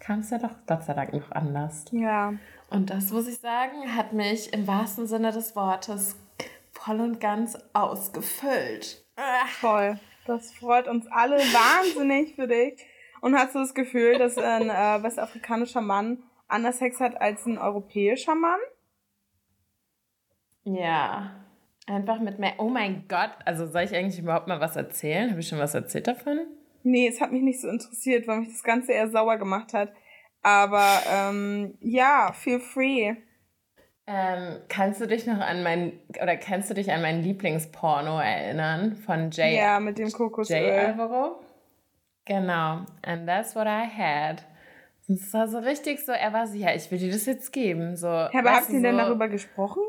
kam 0.00 0.20
es 0.20 0.30
ja 0.30 0.38
doch 0.38 0.54
Gott 0.66 0.84
sei 0.84 0.94
Dank 0.94 1.12
noch 1.12 1.30
anders. 1.32 1.84
Ja. 1.90 2.32
Und 2.70 2.90
das, 2.90 3.10
muss 3.10 3.28
ich 3.28 3.38
sagen, 3.38 3.94
hat 3.96 4.12
mich 4.12 4.52
im 4.52 4.66
wahrsten 4.66 5.06
Sinne 5.06 5.32
des 5.32 5.54
Wortes 5.54 6.16
voll 6.70 7.00
und 7.00 7.20
ganz 7.20 7.58
ausgefüllt. 7.74 9.04
Voll. 9.60 9.98
Das 10.26 10.52
freut 10.52 10.88
uns 10.88 11.06
alle 11.10 11.36
wahnsinnig 11.36 12.34
für 12.34 12.46
dich. 12.46 12.86
Und 13.20 13.36
hast 13.36 13.54
du 13.54 13.60
das 13.60 13.74
Gefühl, 13.74 14.18
dass 14.18 14.38
ein 14.38 14.70
äh, 14.70 15.02
westafrikanischer 15.02 15.80
Mann 15.80 16.22
anders 16.48 16.78
Sex 16.78 17.00
hat 17.00 17.20
als 17.20 17.46
ein 17.46 17.58
europäischer 17.58 18.34
Mann? 18.34 18.58
Ja. 20.64 21.32
Einfach 21.86 22.20
mit 22.20 22.38
mehr. 22.38 22.54
Oh 22.58 22.68
mein 22.68 23.06
Gott, 23.08 23.32
also 23.44 23.66
soll 23.66 23.82
ich 23.82 23.94
eigentlich 23.94 24.18
überhaupt 24.18 24.46
mal 24.46 24.60
was 24.60 24.76
erzählen? 24.76 25.30
Habe 25.30 25.40
ich 25.40 25.48
schon 25.48 25.58
was 25.58 25.74
erzählt 25.74 26.06
davon? 26.06 26.46
Nee, 26.84 27.08
es 27.08 27.20
hat 27.20 27.32
mich 27.32 27.42
nicht 27.42 27.60
so 27.60 27.68
interessiert, 27.68 28.26
weil 28.26 28.40
mich 28.40 28.48
das 28.48 28.62
Ganze 28.62 28.92
eher 28.92 29.10
sauer 29.10 29.36
gemacht 29.36 29.72
hat. 29.72 29.92
Aber 30.42 30.86
ähm, 31.10 31.76
ja, 31.80 32.32
feel 32.32 32.60
free. 32.60 33.14
Ähm, 34.06 34.58
kannst 34.68 35.00
du 35.00 35.06
dich 35.06 35.26
noch 35.26 35.38
an 35.38 35.62
mein 35.62 35.92
oder 36.20 36.36
kennst 36.36 36.70
du 36.70 36.74
dich 36.74 36.90
an 36.90 37.02
mein 37.02 37.22
Lieblingsporno 37.22 38.18
erinnern 38.18 38.96
von 38.96 39.30
Jay? 39.30 39.56
Ja, 39.56 39.78
mit 39.78 39.98
dem 39.98 40.10
Kokosöl. 40.10 40.56
Jay 40.56 40.78
Alvaro? 40.78 41.40
Genau. 42.24 42.84
And 43.02 43.26
that's 43.26 43.54
what 43.54 43.66
I 43.66 43.86
had. 43.86 44.44
Es 45.08 45.32
war 45.32 45.46
so 45.46 45.58
richtig 45.58 46.04
so, 46.04 46.12
er 46.12 46.32
war 46.32 46.46
so, 46.46 46.54
ja, 46.54 46.74
ich 46.74 46.90
will 46.90 46.98
dir 46.98 47.12
das 47.12 47.26
jetzt 47.26 47.52
geben. 47.52 47.96
So, 47.96 48.06
ja, 48.06 48.30
aber 48.32 48.56
habt 48.56 48.70
ihr 48.70 48.76
so, 48.76 48.82
denn 48.82 48.98
darüber 48.98 49.28
gesprochen? 49.28 49.82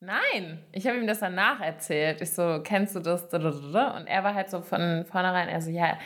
Nein, 0.00 0.64
ich 0.70 0.86
habe 0.86 0.96
ihm 0.98 1.08
das 1.08 1.18
danach 1.18 1.60
erzählt. 1.60 2.20
Ich 2.20 2.32
so, 2.32 2.60
kennst 2.62 2.94
du 2.94 3.00
das? 3.00 3.24
Und 3.24 4.06
er 4.06 4.22
war 4.22 4.32
halt 4.32 4.48
so 4.48 4.60
von 4.60 5.04
vornherein, 5.04 5.48
er 5.48 5.60
so, 5.60 5.70
ja, 5.70 5.98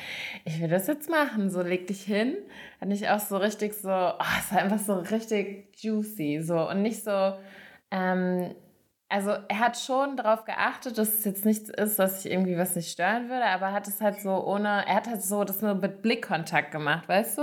ich 0.47 0.61
will 0.63 0.69
das 0.69 0.87
jetzt 0.87 1.11
machen. 1.11 1.51
So, 1.51 1.61
leg 1.61 1.87
dich 1.87 2.03
hin. 2.03 2.37
Und 2.81 2.91
ich 2.91 3.11
auch 3.11 3.19
so 3.19 3.37
richtig 3.37 3.75
so, 3.75 3.91
oh, 3.91 4.25
es 4.39 4.51
war 4.51 4.63
einfach 4.63 4.79
so 4.79 4.95
richtig 4.95 5.77
juicy. 5.77 6.41
So, 6.41 6.71
und 6.71 6.81
nicht 6.81 7.05
so, 7.05 7.35
ähm, 7.91 8.55
also 9.13 9.33
er 9.47 9.59
hat 9.59 9.77
schon 9.77 10.17
darauf 10.17 10.47
geachtet, 10.47 10.97
dass 10.97 11.13
es 11.13 11.25
jetzt 11.27 11.45
nichts 11.45 11.69
ist, 11.69 11.99
dass 11.99 12.25
ich 12.25 12.33
irgendwie 12.33 12.57
was 12.57 12.75
nicht 12.75 12.91
stören 12.91 13.29
würde, 13.29 13.45
aber 13.45 13.67
er 13.67 13.73
hat 13.73 13.87
es 13.87 14.01
halt 14.01 14.19
so 14.23 14.31
ohne, 14.31 14.87
er 14.87 14.95
hat 14.95 15.07
halt 15.07 15.23
so 15.23 15.45
das 15.45 15.61
nur 15.61 15.75
mit 15.75 16.01
Blickkontakt 16.01 16.73
gemacht, 16.73 17.07
weißt 17.11 17.37
du? 17.37 17.43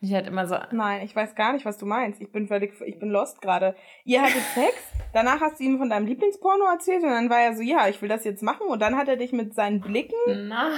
Ich 0.00 0.14
halt 0.14 0.26
immer 0.26 0.46
so. 0.46 0.56
Nein, 0.70 1.02
ich 1.04 1.14
weiß 1.14 1.34
gar 1.34 1.52
nicht, 1.52 1.66
was 1.66 1.76
du 1.76 1.84
meinst. 1.84 2.22
Ich 2.22 2.32
bin 2.32 2.48
völlig, 2.48 2.72
ich 2.86 2.98
bin 2.98 3.10
lost 3.10 3.42
gerade. 3.42 3.76
Ihr 4.04 4.22
hattet 4.22 4.40
Sex, 4.54 4.72
danach 5.12 5.42
hast 5.42 5.60
du 5.60 5.64
ihm 5.64 5.76
von 5.76 5.90
deinem 5.90 6.06
Lieblingsporno 6.06 6.64
erzählt 6.64 7.02
und 7.02 7.10
dann 7.10 7.28
war 7.28 7.40
er 7.40 7.54
so, 7.54 7.60
ja, 7.60 7.86
ich 7.86 8.00
will 8.00 8.08
das 8.08 8.24
jetzt 8.24 8.42
machen 8.42 8.66
und 8.68 8.80
dann 8.80 8.96
hat 8.96 9.06
er 9.08 9.16
dich 9.16 9.32
mit 9.32 9.54
seinen 9.54 9.82
Blicken, 9.82 10.16
Na. 10.48 10.70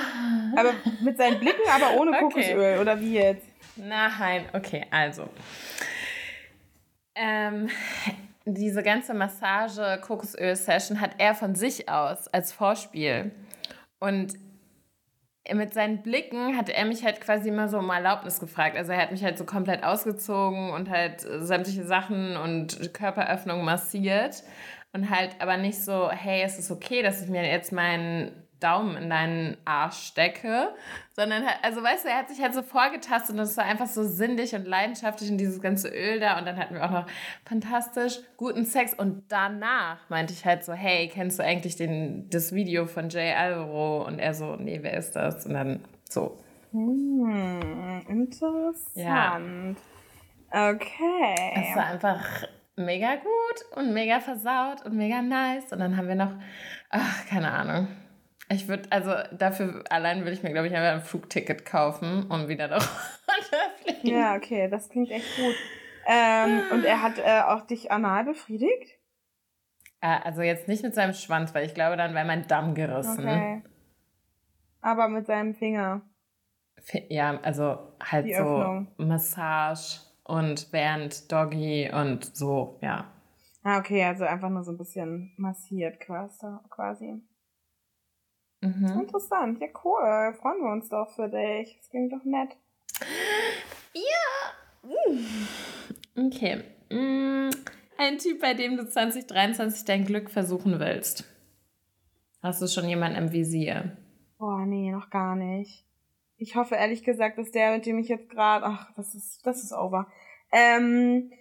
aber 0.57 0.71
mit 1.05 1.19
seinen 1.19 1.39
Blicken, 1.39 1.63
aber 1.73 2.01
ohne 2.01 2.19
Kokosöl 2.19 2.81
oder 2.81 2.99
wie 2.99 3.15
jetzt? 3.15 3.47
Nein, 3.77 4.45
okay, 4.53 4.87
also. 4.91 5.29
Ähm, 7.15 7.69
diese 8.45 8.83
ganze 8.83 9.15
Massage-Kokosöl-Session 9.15 11.01
hat 11.01 11.13
er 11.19 11.35
von 11.35 11.55
sich 11.55 11.89
aus 11.89 12.29
als 12.29 12.53
Vorspiel. 12.53 13.33
Und 13.99 14.35
mit 15.53 15.75
seinen 15.75 16.03
Blicken 16.03 16.57
hat 16.57 16.69
er 16.69 16.85
mich 16.85 17.05
halt 17.05 17.21
quasi 17.21 17.49
immer 17.49 17.69
so 17.69 17.79
um 17.79 17.91
Erlaubnis 17.91 18.39
gefragt. 18.41 18.77
Also 18.77 18.93
er 18.93 19.01
hat 19.01 19.13
mich 19.13 19.25
halt 19.25 19.39
so 19.39 19.45
komplett 19.45 19.85
ausgezogen 19.85 20.71
und 20.71 20.89
halt 20.89 21.21
sämtliche 21.21 21.85
Sachen 21.85 22.37
und 22.37 22.93
Körperöffnungen 22.95 23.65
massiert. 23.65 24.43
Und 24.93 25.09
halt 25.09 25.37
aber 25.41 25.57
nicht 25.57 25.83
so, 25.83 26.11
hey, 26.11 26.43
es 26.43 26.59
ist 26.59 26.71
okay, 26.71 27.03
dass 27.03 27.23
ich 27.23 27.29
mir 27.29 27.45
jetzt 27.45 27.73
meinen 27.73 28.31
Daumen 28.63 28.97
in 28.97 29.11
deinen 29.11 29.57
Arsch 29.65 30.07
stecke, 30.07 30.75
sondern 31.13 31.45
also 31.63 31.83
weißt 31.83 32.05
du, 32.05 32.09
er 32.09 32.19
hat 32.19 32.29
sich 32.29 32.41
halt 32.41 32.55
so 32.55 32.63
vorgetastet 32.63 33.35
und 33.35 33.43
es 33.43 33.57
war 33.57 33.65
einfach 33.65 33.87
so 33.87 34.05
sinnlich 34.05 34.55
und 34.55 34.67
leidenschaftlich 34.67 35.31
und 35.31 35.39
dieses 35.39 35.61
ganze 35.61 35.89
Öl 35.89 36.21
da 36.21 36.39
und 36.39 36.47
dann 36.47 36.57
hatten 36.57 36.75
wir 36.75 36.85
auch 36.85 36.91
noch 36.91 37.07
fantastisch 37.45 38.21
guten 38.37 38.65
Sex 38.65 38.95
und 38.95 39.25
danach 39.29 40.09
meinte 40.09 40.33
ich 40.33 40.45
halt 40.45 40.65
so, 40.65 40.73
hey, 40.73 41.09
kennst 41.09 41.39
du 41.39 41.43
eigentlich 41.43 41.77
den, 41.77 42.29
das 42.31 42.53
Video 42.53 42.87
von 42.87 43.09
Jay 43.09 43.33
Alvaro? 43.33 44.07
Und 44.07 44.19
er 44.19 44.35
so, 44.35 44.57
nee, 44.57 44.79
wer 44.83 44.95
ist 44.95 45.17
das? 45.17 45.47
Und 45.47 45.55
dann 45.55 45.81
so. 46.09 46.39
Hm, 46.73 48.03
interessant. 48.09 48.87
Ja. 48.95 49.41
Okay. 50.71 51.53
Es 51.55 51.77
war 51.77 51.87
einfach 51.87 52.47
mega 52.77 53.17
gut 53.17 53.77
und 53.77 53.93
mega 53.93 54.21
versaut 54.21 54.85
und 54.85 54.97
mega 54.97 55.23
nice. 55.23 55.73
Und 55.73 55.81
dann 55.81 55.97
haben 55.97 56.09
wir 56.09 56.15
noch, 56.15 56.33
ach, 56.91 57.27
keine 57.27 57.51
Ahnung. 57.51 57.89
Ich 58.49 58.69
würde, 58.69 58.91
also 58.91 59.13
dafür 59.33 59.85
allein 59.89 60.21
würde 60.21 60.33
ich 60.33 60.43
mir, 60.43 60.53
glaube 60.53 60.67
ich, 60.67 60.75
einfach 60.75 60.93
ein 60.93 61.07
Flugticket 61.07 61.65
kaufen 61.65 62.25
und 62.25 62.49
wieder 62.49 62.69
darunter 62.69 62.91
fliegen. 63.83 64.09
Ja, 64.09 64.37
okay, 64.37 64.69
das 64.69 64.89
klingt 64.89 65.11
echt 65.11 65.37
gut. 65.37 65.55
Ähm, 66.07 66.63
und 66.73 66.85
er 66.85 67.03
hat 67.03 67.19
äh, 67.19 67.43
auch 67.43 67.67
dich 67.67 67.91
anal 67.93 68.25
befriedigt? 68.25 68.99
Äh, 70.01 70.19
also 70.25 70.43
jetzt 70.43 70.69
nicht 70.69 70.83
mit 70.83 70.95
seinem 70.95 71.15
Schwanz, 71.15 71.55
weil 71.55 71.65
ich 71.65 71.75
glaube, 71.75 71.97
dann 71.97 72.15
wäre 72.15 72.27
mein 72.27 72.47
Damm 72.47 72.75
gerissen. 72.75 73.21
Okay. 73.21 73.63
Aber 74.81 75.09
mit 75.09 75.27
seinem 75.27 75.55
Finger. 75.55 76.03
Ja, 77.09 77.41
also 77.43 77.95
halt 78.01 78.27
Die 78.27 78.35
so 78.35 78.43
Öffnung. 78.43 78.89
Massage 78.97 80.01
und 80.25 80.73
während 80.73 81.31
Doggy 81.31 81.91
und 81.93 82.37
so, 82.37 82.79
ja. 82.83 83.13
Ah, 83.63 83.79
okay, 83.79 84.05
also 84.05 84.25
einfach 84.25 84.51
nur 84.51 84.65
so 84.65 84.73
ein 84.73 84.79
bisschen 84.79 85.33
massiert 85.37 86.01
quasi. 86.01 87.23
Mhm. 88.63 89.01
Interessant, 89.01 89.61
ja 89.61 89.67
cool. 89.85 90.35
Freuen 90.41 90.63
wir 90.63 90.73
uns 90.73 90.89
doch 90.89 91.11
für 91.11 91.29
dich. 91.29 91.77
Das 91.79 91.91
klingt 91.91 92.13
doch 92.13 92.25
nett. 92.25 92.57
Ja. 93.93 94.89
Uh. 94.89 96.27
Okay. 96.27 96.63
Mm. 96.89 97.51
Ein 97.99 98.19
Typ, 98.19 98.41
bei 98.41 98.55
dem 98.55 98.77
du 98.77 98.89
2023 98.89 99.85
dein 99.85 100.05
Glück 100.05 100.31
versuchen 100.31 100.79
willst. 100.79 101.25
Hast 102.41 102.63
du 102.63 102.69
schon 102.69 102.89
jemanden 102.89 103.19
im 103.19 103.33
Visier? 103.33 103.97
Boah, 104.39 104.65
nee, 104.65 104.91
noch 104.91 105.11
gar 105.11 105.35
nicht. 105.35 105.85
Ich 106.37 106.55
hoffe 106.55 106.77
ehrlich 106.77 107.05
gesagt, 107.05 107.39
dass 107.39 107.51
der, 107.51 107.73
mit 107.73 107.87
dem 107.87 107.99
ich 107.99 108.09
jetzt 108.09 108.31
gerade. 108.31 108.67
Ach, 108.67 108.93
das 108.95 109.15
ist, 109.15 109.45
das 109.45 109.63
ist 109.63 109.73
over. 109.73 110.07
Ähm, 110.53 111.33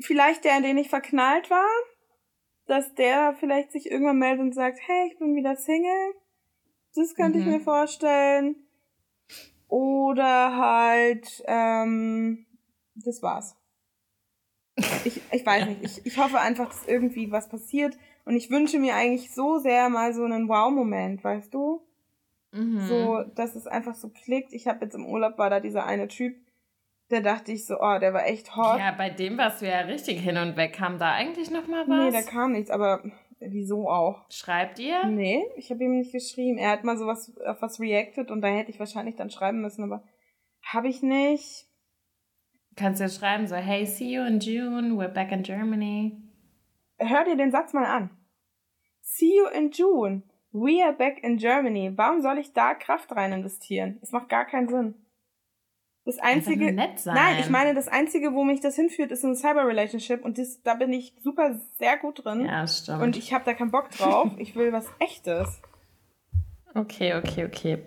vielleicht 0.00 0.44
der, 0.44 0.56
in 0.56 0.62
den 0.62 0.78
ich 0.78 0.88
verknallt 0.88 1.50
war. 1.50 1.68
Dass 2.66 2.94
der 2.94 3.36
vielleicht 3.38 3.70
sich 3.72 3.90
irgendwann 3.90 4.18
meldet 4.18 4.40
und 4.40 4.54
sagt, 4.54 4.78
hey, 4.86 5.08
ich 5.08 5.18
bin 5.18 5.36
wieder 5.36 5.56
Single 5.56 6.14
das 6.96 7.14
könnte 7.14 7.38
mhm. 7.38 7.44
ich 7.44 7.50
mir 7.50 7.60
vorstellen. 7.60 8.56
Oder 9.68 10.56
halt, 10.56 11.42
ähm, 11.46 12.46
das 12.94 13.22
war's. 13.22 13.56
Ich, 15.04 15.20
ich 15.32 15.46
weiß 15.46 15.66
nicht. 15.66 15.82
Ich, 15.82 16.06
ich 16.06 16.18
hoffe 16.18 16.40
einfach, 16.40 16.68
dass 16.68 16.86
irgendwie 16.86 17.30
was 17.30 17.48
passiert. 17.48 17.96
Und 18.24 18.36
ich 18.36 18.50
wünsche 18.50 18.78
mir 18.78 18.94
eigentlich 18.94 19.34
so 19.34 19.58
sehr 19.58 19.88
mal 19.88 20.12
so 20.12 20.24
einen 20.24 20.48
Wow-Moment, 20.48 21.24
weißt 21.24 21.52
du? 21.54 21.82
Mhm. 22.52 22.86
So, 22.86 23.22
dass 23.34 23.54
es 23.54 23.66
einfach 23.66 23.94
so 23.94 24.08
klickt. 24.08 24.52
Ich 24.52 24.66
habe 24.66 24.84
jetzt 24.84 24.94
im 24.94 25.06
Urlaub 25.06 25.38
war 25.38 25.50
da 25.50 25.60
dieser 25.60 25.86
eine 25.86 26.08
Typ, 26.08 26.36
der 27.10 27.20
dachte 27.20 27.52
ich 27.52 27.66
so, 27.66 27.80
oh, 27.80 27.98
der 27.98 28.12
war 28.12 28.26
echt 28.26 28.56
hot. 28.56 28.78
Ja, 28.78 28.92
bei 28.92 29.10
dem 29.10 29.38
warst 29.38 29.62
du 29.62 29.68
ja 29.68 29.80
richtig 29.80 30.20
hin 30.20 30.36
und 30.36 30.56
weg. 30.56 30.72
Kam 30.72 30.98
da 30.98 31.12
eigentlich 31.12 31.50
noch 31.50 31.66
mal 31.68 31.86
was? 31.86 31.98
Nee, 31.98 32.10
da 32.10 32.22
kam 32.22 32.52
nichts, 32.52 32.70
aber 32.70 33.02
wieso 33.50 33.88
auch? 33.88 34.30
Schreibt 34.30 34.78
ihr? 34.78 35.04
Nee, 35.06 35.44
ich 35.56 35.70
habe 35.70 35.84
ihm 35.84 35.98
nicht 35.98 36.12
geschrieben. 36.12 36.58
Er 36.58 36.70
hat 36.70 36.84
mal 36.84 36.96
sowas 36.96 37.36
auf 37.46 37.62
was 37.62 37.80
reacted 37.80 38.30
und 38.30 38.40
da 38.42 38.48
hätte 38.48 38.70
ich 38.70 38.78
wahrscheinlich 38.78 39.16
dann 39.16 39.30
schreiben 39.30 39.60
müssen, 39.60 39.84
aber 39.84 40.04
habe 40.62 40.88
ich 40.88 41.02
nicht. 41.02 41.66
Kannst 42.76 43.00
du 43.00 43.04
ja 43.04 43.10
schreiben, 43.10 43.46
so, 43.46 43.56
hey, 43.56 43.86
see 43.86 44.12
you 44.12 44.22
in 44.24 44.38
June, 44.40 44.94
we're 44.94 45.08
back 45.08 45.32
in 45.32 45.42
Germany. 45.42 46.20
Hör 46.98 47.24
dir 47.24 47.36
den 47.36 47.50
Satz 47.50 47.72
mal 47.72 47.86
an. 47.86 48.10
See 49.00 49.36
you 49.36 49.46
in 49.46 49.70
June, 49.70 50.22
we 50.52 50.84
are 50.84 50.92
back 50.92 51.22
in 51.22 51.38
Germany. 51.38 51.92
Warum 51.96 52.20
soll 52.20 52.38
ich 52.38 52.52
da 52.52 52.74
Kraft 52.74 53.12
rein 53.12 53.32
investieren? 53.32 53.98
Das 54.00 54.12
macht 54.12 54.28
gar 54.28 54.44
keinen 54.44 54.68
Sinn. 54.68 55.05
Das 56.06 56.20
einzige. 56.20 56.72
Nett 56.72 57.00
sein. 57.00 57.14
Nein, 57.16 57.36
ich 57.40 57.50
meine, 57.50 57.74
das 57.74 57.88
einzige, 57.88 58.32
wo 58.32 58.44
mich 58.44 58.60
das 58.60 58.76
hinführt, 58.76 59.10
ist 59.10 59.24
ein 59.24 59.34
Cyber-Relationship 59.34 60.24
und 60.24 60.38
das, 60.38 60.62
da 60.62 60.74
bin 60.74 60.92
ich 60.92 61.14
super 61.20 61.58
sehr 61.78 61.98
gut 61.98 62.24
drin. 62.24 62.46
Ja, 62.46 62.64
stimmt. 62.66 63.02
Und 63.02 63.16
ich 63.16 63.34
habe 63.34 63.44
da 63.44 63.54
keinen 63.54 63.72
Bock 63.72 63.90
drauf. 63.90 64.30
ich 64.38 64.54
will 64.54 64.72
was 64.72 64.86
Echtes. 65.00 65.60
Okay, 66.74 67.14
okay, 67.14 67.44
okay. 67.44 67.82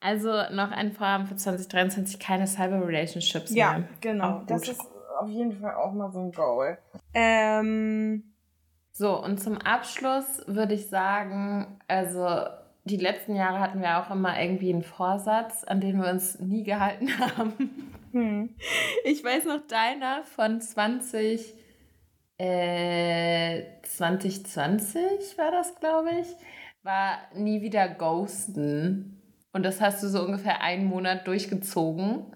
Also 0.00 0.30
noch 0.50 0.72
ein 0.72 0.92
Vorhaben 0.92 1.26
für 1.26 1.36
2023, 1.36 2.18
keine 2.18 2.48
Cyber-Relationships 2.48 3.54
ja, 3.54 3.70
mehr. 3.70 3.80
Ja, 3.80 3.86
genau. 4.00 4.42
Das 4.48 4.68
ist 4.68 4.80
auf 5.20 5.28
jeden 5.28 5.52
Fall 5.52 5.76
auch 5.76 5.92
mal 5.92 6.10
so 6.10 6.20
ein 6.20 6.32
Goal. 6.32 6.76
Ähm. 7.14 8.34
So, 8.96 9.20
und 9.20 9.40
zum 9.40 9.58
Abschluss 9.58 10.42
würde 10.46 10.74
ich 10.74 10.88
sagen, 10.88 11.80
also 11.88 12.28
die 12.84 12.98
letzten 12.98 13.34
Jahre 13.34 13.60
hatten 13.60 13.80
wir 13.80 13.98
auch 13.98 14.10
immer 14.10 14.40
irgendwie 14.40 14.72
einen 14.72 14.82
Vorsatz, 14.82 15.64
an 15.64 15.80
den 15.80 16.00
wir 16.00 16.10
uns 16.10 16.38
nie 16.38 16.62
gehalten 16.64 17.08
haben. 17.18 17.90
Hm. 18.12 18.54
Ich 19.04 19.24
weiß 19.24 19.46
noch 19.46 19.66
deiner 19.66 20.22
von 20.22 20.60
20, 20.60 21.54
äh, 22.38 23.62
2020 23.82 25.38
war 25.38 25.50
das, 25.50 25.74
glaube 25.76 26.10
ich, 26.20 26.28
war 26.82 27.18
nie 27.34 27.62
wieder 27.62 27.88
ghosten. 27.88 29.22
Und 29.52 29.64
das 29.64 29.80
hast 29.80 30.02
du 30.02 30.08
so 30.08 30.22
ungefähr 30.22 30.60
einen 30.60 30.84
Monat 30.84 31.26
durchgezogen. 31.26 32.26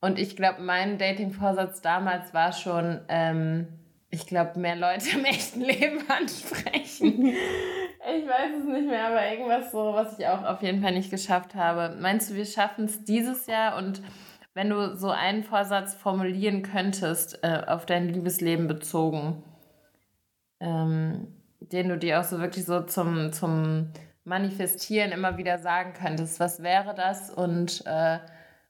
Und 0.00 0.18
ich 0.18 0.36
glaube, 0.36 0.62
mein 0.62 0.98
Dating-Vorsatz 0.98 1.80
damals 1.80 2.32
war 2.34 2.52
schon, 2.52 3.00
ähm, 3.08 3.66
ich 4.12 4.26
glaube, 4.26 4.60
mehr 4.60 4.76
Leute 4.76 5.16
im 5.16 5.24
echten 5.24 5.62
Leben 5.62 6.04
ansprechen. 6.08 7.24
Ich 7.24 8.28
weiß 8.28 8.58
es 8.60 8.64
nicht 8.66 8.86
mehr, 8.86 9.06
aber 9.08 9.26
irgendwas 9.26 9.72
so, 9.72 9.94
was 9.94 10.18
ich 10.18 10.26
auch 10.26 10.44
auf 10.44 10.62
jeden 10.62 10.82
Fall 10.82 10.92
nicht 10.92 11.10
geschafft 11.10 11.54
habe. 11.54 11.96
Meinst 11.98 12.30
du, 12.30 12.34
wir 12.34 12.44
schaffen 12.44 12.84
es 12.84 13.04
dieses 13.04 13.46
Jahr? 13.46 13.78
Und 13.78 14.02
wenn 14.52 14.68
du 14.68 14.94
so 14.96 15.10
einen 15.10 15.44
Vorsatz 15.44 15.94
formulieren 15.94 16.62
könntest, 16.62 17.42
äh, 17.42 17.62
auf 17.66 17.86
dein 17.86 18.10
Liebesleben 18.10 18.68
bezogen, 18.68 19.42
ähm, 20.60 21.28
den 21.60 21.88
du 21.88 21.96
dir 21.96 22.20
auch 22.20 22.24
so 22.24 22.38
wirklich 22.38 22.66
so 22.66 22.82
zum, 22.82 23.32
zum 23.32 23.92
Manifestieren 24.24 25.10
immer 25.12 25.38
wieder 25.38 25.58
sagen 25.58 25.94
könntest, 25.94 26.38
was 26.38 26.62
wäre 26.62 26.94
das 26.94 27.30
und 27.30 27.82
äh, 27.86 28.18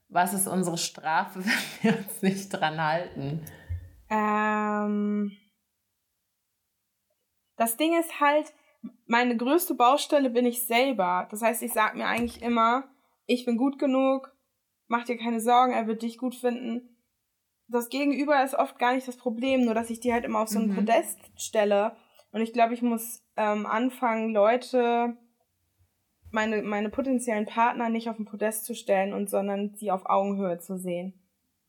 was 0.07 0.33
ist 0.33 0.47
unsere 0.47 0.77
Strafe, 0.77 1.39
wenn 1.81 1.91
wir 1.91 1.97
uns 1.97 2.21
nicht 2.21 2.49
dran 2.49 2.81
halten? 2.81 3.41
Ähm, 4.13 5.31
das 7.57 7.77
Ding 7.77 7.99
ist 7.99 8.19
halt, 8.19 8.53
meine 9.07 9.35
größte 9.35 9.73
Baustelle 9.73 10.29
bin 10.29 10.45
ich 10.45 10.67
selber. 10.67 11.27
Das 11.31 11.41
heißt, 11.41 11.63
ich 11.63 11.73
sage 11.73 11.97
mir 11.97 12.05
eigentlich 12.05 12.41
immer, 12.43 12.83
ich 13.25 13.45
bin 13.45 13.57
gut 13.57 13.79
genug, 13.79 14.35
mach 14.87 15.03
dir 15.05 15.17
keine 15.17 15.39
Sorgen, 15.39 15.73
er 15.73 15.87
wird 15.87 16.03
dich 16.03 16.17
gut 16.17 16.35
finden. 16.35 16.95
Das 17.67 17.89
Gegenüber 17.89 18.43
ist 18.43 18.53
oft 18.53 18.77
gar 18.77 18.93
nicht 18.93 19.07
das 19.07 19.17
Problem, 19.17 19.65
nur 19.65 19.73
dass 19.73 19.89
ich 19.89 19.99
die 19.99 20.13
halt 20.13 20.25
immer 20.25 20.39
auf 20.39 20.49
so 20.49 20.59
ein 20.59 20.67
mhm. 20.67 20.75
Podest 20.75 21.19
stelle. 21.35 21.95
Und 22.31 22.41
ich 22.41 22.53
glaube, 22.53 22.73
ich 22.73 22.81
muss 22.81 23.23
ähm, 23.35 23.65
anfangen, 23.65 24.33
Leute, 24.33 25.17
meine, 26.29 26.61
meine 26.61 26.89
potenziellen 26.89 27.45
Partner 27.45 27.89
nicht 27.89 28.09
auf 28.09 28.19
ein 28.19 28.25
Podest 28.25 28.65
zu 28.65 28.75
stellen 28.75 29.13
und 29.13 29.29
sondern 29.29 29.75
sie 29.75 29.91
auf 29.91 30.05
Augenhöhe 30.05 30.59
zu 30.59 30.77
sehen. 30.77 31.22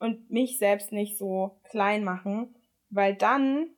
Und 0.05 0.31
mich 0.31 0.59
selbst 0.59 0.93
nicht 0.93 1.17
so 1.17 1.59
klein 1.71 2.05
machen, 2.05 2.55
weil 2.91 3.15
dann 3.15 3.71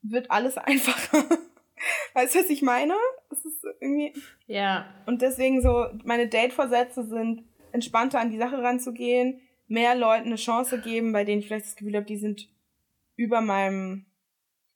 wird 0.00 0.30
alles 0.30 0.56
einfacher. 0.56 1.28
Weißt 2.14 2.34
du, 2.34 2.38
was 2.38 2.48
ich 2.48 2.62
meine? 2.62 2.94
Das 3.28 3.44
ist 3.44 3.62
irgendwie. 3.82 4.14
Ja. 4.46 4.86
Und 5.04 5.20
deswegen 5.20 5.60
so, 5.60 5.88
meine 6.04 6.28
Date-Vorsätze 6.28 7.04
sind, 7.04 7.44
entspannter 7.72 8.18
an 8.18 8.30
die 8.30 8.38
Sache 8.38 8.62
ranzugehen, 8.62 9.42
mehr 9.68 9.94
Leuten 9.94 10.28
eine 10.28 10.36
Chance 10.36 10.80
geben, 10.80 11.12
bei 11.12 11.24
denen 11.24 11.40
ich 11.40 11.48
vielleicht 11.48 11.66
das 11.66 11.76
Gefühl 11.76 11.96
habe, 11.96 12.06
die 12.06 12.16
sind 12.16 12.48
über 13.16 13.42
meinem 13.42 14.06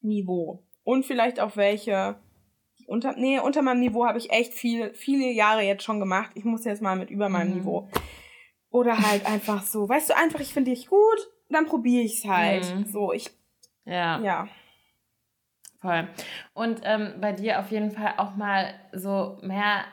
Niveau. 0.03 0.63
Und 0.85 1.07
vielleicht 1.07 1.41
auch 1.41 1.57
welche, 1.57 2.17
die 2.79 2.87
unter, 2.87 3.17
nee, 3.17 3.39
unter 3.39 3.63
meinem 3.63 3.81
Niveau 3.81 4.05
habe 4.05 4.19
ich 4.19 4.31
echt 4.31 4.53
viel, 4.53 4.93
viele 4.93 5.31
Jahre 5.31 5.63
jetzt 5.63 5.85
schon 5.85 6.01
gemacht. 6.01 6.33
Ich 6.35 6.45
muss 6.45 6.67
jetzt 6.67 6.83
mal 6.83 6.97
mit 6.97 7.09
über 7.09 7.31
meinem 7.31 7.53
mhm. 7.53 7.57
Niveau. 7.61 7.89
Oder 8.71 8.99
halt 8.99 9.27
einfach 9.27 9.63
so, 9.63 9.89
weißt 9.89 10.11
du, 10.11 10.17
einfach, 10.17 10.41
ich 10.41 10.53
finde 10.53 10.71
dich 10.71 10.87
gut, 10.87 11.29
dann 11.49 11.67
probiere 11.67 12.05
ich 12.05 12.19
es 12.19 12.25
halt. 12.25 12.75
Mhm. 12.75 12.87
So, 12.87 13.13
ich. 13.13 13.31
Ja. 13.85 14.21
Ja. 14.21 14.49
Voll. 15.81 16.09
Und 16.53 16.81
ähm, 16.85 17.15
bei 17.21 17.33
dir 17.33 17.59
auf 17.59 17.71
jeden 17.71 17.91
Fall 17.91 18.15
auch 18.19 18.37
mal 18.37 18.75
so 18.93 19.39
mehr. 19.43 19.85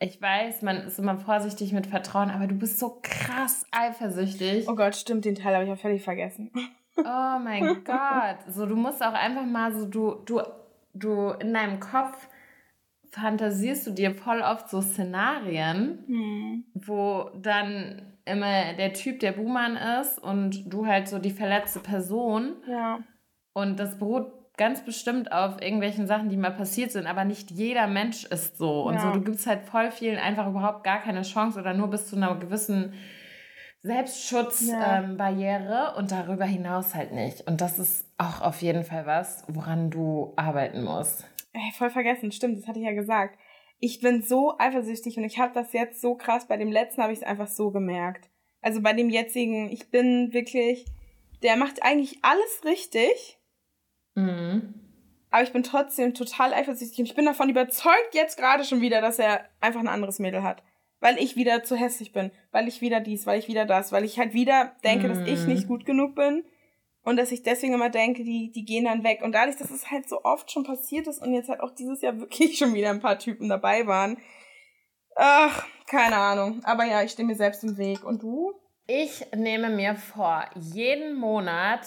Ich 0.00 0.20
weiß, 0.20 0.62
man 0.62 0.78
ist 0.78 0.98
immer 0.98 1.16
vorsichtig 1.16 1.72
mit 1.72 1.86
Vertrauen, 1.86 2.30
aber 2.30 2.46
du 2.46 2.54
bist 2.54 2.78
so 2.78 3.00
krass 3.02 3.66
eifersüchtig. 3.72 4.68
Oh 4.68 4.76
Gott, 4.76 4.94
stimmt, 4.94 5.24
den 5.24 5.34
Teil 5.34 5.54
habe 5.54 5.64
ich 5.64 5.70
ja 5.70 5.76
völlig 5.76 6.02
vergessen. 6.02 6.52
Oh 6.96 7.38
mein 7.42 7.82
Gott. 7.84 8.38
So, 8.48 8.66
du 8.66 8.76
musst 8.76 9.02
auch 9.02 9.14
einfach 9.14 9.44
mal 9.44 9.72
so, 9.72 9.86
du, 9.86 10.14
du, 10.24 10.42
du 10.94 11.30
in 11.40 11.52
deinem 11.54 11.80
Kopf 11.80 12.28
fantasierst 13.10 13.86
du 13.86 13.90
dir 13.92 14.14
voll 14.14 14.40
oft 14.40 14.68
so 14.68 14.80
Szenarien, 14.82 16.04
hm. 16.06 16.64
wo 16.74 17.30
dann 17.34 18.17
immer 18.28 18.74
der 18.74 18.92
Typ 18.92 19.20
der 19.20 19.32
Buhmann 19.32 19.76
ist 20.00 20.18
und 20.18 20.72
du 20.72 20.86
halt 20.86 21.08
so 21.08 21.18
die 21.18 21.30
verletzte 21.30 21.80
Person. 21.80 22.56
Ja. 22.68 23.00
Und 23.52 23.80
das 23.80 23.98
beruht 23.98 24.32
ganz 24.56 24.84
bestimmt 24.84 25.32
auf 25.32 25.62
irgendwelchen 25.62 26.06
Sachen, 26.06 26.28
die 26.28 26.36
mal 26.36 26.50
passiert 26.50 26.92
sind, 26.92 27.06
aber 27.06 27.24
nicht 27.24 27.50
jeder 27.50 27.86
Mensch 27.86 28.24
ist 28.24 28.58
so. 28.58 28.82
Und 28.82 28.94
ja. 28.94 29.00
so, 29.00 29.10
du 29.12 29.22
gibst 29.22 29.46
halt 29.46 29.64
voll 29.64 29.90
vielen 29.90 30.18
einfach 30.18 30.46
überhaupt 30.48 30.84
gar 30.84 31.00
keine 31.00 31.22
Chance 31.22 31.58
oder 31.58 31.72
nur 31.72 31.88
bis 31.88 32.08
zu 32.08 32.16
einer 32.16 32.34
gewissen 32.36 32.92
Selbstschutzbarriere 33.82 35.72
ja. 35.72 35.90
ähm, 35.92 35.96
und 35.96 36.10
darüber 36.10 36.44
hinaus 36.44 36.94
halt 36.94 37.12
nicht. 37.12 37.46
Und 37.46 37.60
das 37.60 37.78
ist 37.78 38.06
auch 38.18 38.40
auf 38.42 38.60
jeden 38.60 38.84
Fall 38.84 39.06
was, 39.06 39.44
woran 39.48 39.90
du 39.90 40.32
arbeiten 40.36 40.82
musst. 40.82 41.24
Ey, 41.52 41.72
voll 41.72 41.90
vergessen, 41.90 42.32
stimmt, 42.32 42.58
das 42.58 42.68
hatte 42.68 42.80
ich 42.80 42.84
ja 42.84 42.92
gesagt. 42.92 43.38
Ich 43.78 44.00
bin 44.00 44.22
so 44.22 44.58
eifersüchtig 44.58 45.16
und 45.18 45.24
ich 45.24 45.38
habe 45.38 45.54
das 45.54 45.72
jetzt 45.72 46.00
so 46.00 46.14
krass, 46.14 46.48
bei 46.48 46.56
dem 46.56 46.72
letzten 46.72 47.02
habe 47.02 47.12
ich 47.12 47.20
es 47.20 47.24
einfach 47.24 47.48
so 47.48 47.70
gemerkt. 47.70 48.28
Also 48.60 48.82
bei 48.82 48.92
dem 48.92 49.08
jetzigen, 49.08 49.70
ich 49.70 49.90
bin 49.90 50.32
wirklich, 50.32 50.84
der 51.42 51.56
macht 51.56 51.82
eigentlich 51.82 52.18
alles 52.22 52.64
richtig 52.64 53.38
Mhm. 54.18 54.74
Aber 55.30 55.42
ich 55.42 55.52
bin 55.52 55.62
trotzdem 55.62 56.14
total 56.14 56.54
eifersüchtig 56.54 56.98
und 56.98 57.04
ich 57.06 57.14
bin 57.14 57.26
davon 57.26 57.50
überzeugt 57.50 58.14
jetzt 58.14 58.38
gerade 58.38 58.64
schon 58.64 58.80
wieder, 58.80 59.00
dass 59.00 59.18
er 59.18 59.44
einfach 59.60 59.80
ein 59.80 59.88
anderes 59.88 60.18
Mädel 60.18 60.42
hat. 60.42 60.62
Weil 61.00 61.18
ich 61.18 61.36
wieder 61.36 61.62
zu 61.62 61.76
hässlich 61.76 62.12
bin, 62.12 62.32
weil 62.50 62.66
ich 62.66 62.80
wieder 62.80 63.00
dies, 63.00 63.26
weil 63.26 63.38
ich 63.38 63.46
wieder 63.46 63.66
das, 63.66 63.92
weil 63.92 64.04
ich 64.04 64.18
halt 64.18 64.32
wieder 64.32 64.72
denke, 64.82 65.06
mhm. 65.06 65.10
dass 65.10 65.28
ich 65.28 65.46
nicht 65.46 65.64
mhm. 65.64 65.68
gut 65.68 65.84
genug 65.84 66.14
bin 66.16 66.44
und 67.08 67.16
dass 67.16 67.32
ich 67.32 67.42
deswegen 67.42 67.72
immer 67.72 67.88
denke, 67.88 68.22
die, 68.22 68.52
die 68.52 68.66
gehen 68.66 68.84
dann 68.84 69.02
weg. 69.02 69.22
Und 69.22 69.32
dadurch, 69.32 69.56
dass 69.56 69.70
es 69.70 69.90
halt 69.90 70.06
so 70.06 70.24
oft 70.24 70.50
schon 70.50 70.64
passiert 70.64 71.06
ist 71.06 71.22
und 71.22 71.32
jetzt 71.32 71.48
halt 71.48 71.60
auch 71.60 71.70
dieses 71.70 72.02
Jahr 72.02 72.18
wirklich 72.20 72.58
schon 72.58 72.74
wieder 72.74 72.90
ein 72.90 73.00
paar 73.00 73.18
Typen 73.18 73.48
dabei 73.48 73.86
waren, 73.86 74.18
ach, 75.16 75.66
keine 75.86 76.16
Ahnung. 76.16 76.62
Aber 76.64 76.84
ja, 76.84 77.02
ich 77.02 77.12
stehe 77.12 77.26
mir 77.26 77.34
selbst 77.34 77.64
im 77.64 77.78
Weg. 77.78 78.04
Und 78.04 78.22
du? 78.22 78.52
Ich 78.86 79.24
nehme 79.34 79.70
mir 79.70 79.94
vor, 79.96 80.44
jeden 80.54 81.14
Monat 81.14 81.86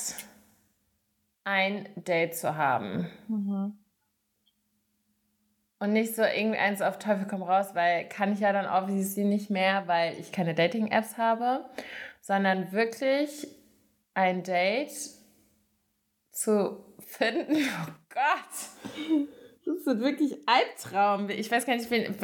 ein 1.43 1.87
Date 1.95 2.35
zu 2.35 2.55
haben. 2.55 3.07
Mhm. 3.27 3.77
Und 5.77 5.93
nicht 5.93 6.15
so 6.15 6.23
irgendwie 6.23 6.59
eins 6.59 6.81
auf 6.81 6.97
Teufel 6.97 7.27
komm 7.27 7.43
raus, 7.43 7.73
weil 7.73 8.07
kann 8.07 8.33
ich 8.33 8.39
ja 8.39 8.53
dann 8.53 8.65
obviously 8.65 9.23
nicht 9.23 9.51
mehr, 9.51 9.87
weil 9.87 10.19
ich 10.19 10.31
keine 10.31 10.55
Dating-Apps 10.55 11.17
habe, 11.17 11.65
sondern 12.21 12.71
wirklich 12.71 13.47
ein 14.13 14.43
Date 14.43 14.91
zu 16.31 16.85
finden. 16.99 17.55
Oh 17.87 18.13
Gott! 18.13 19.27
Das 19.65 19.95
ist 19.95 19.99
wirklich 20.01 20.37
Albtraum. 20.47 21.29
Ich 21.29 21.51
weiß 21.51 21.65
gar 21.65 21.75
nicht, 21.75 21.89
wen, 21.91 22.15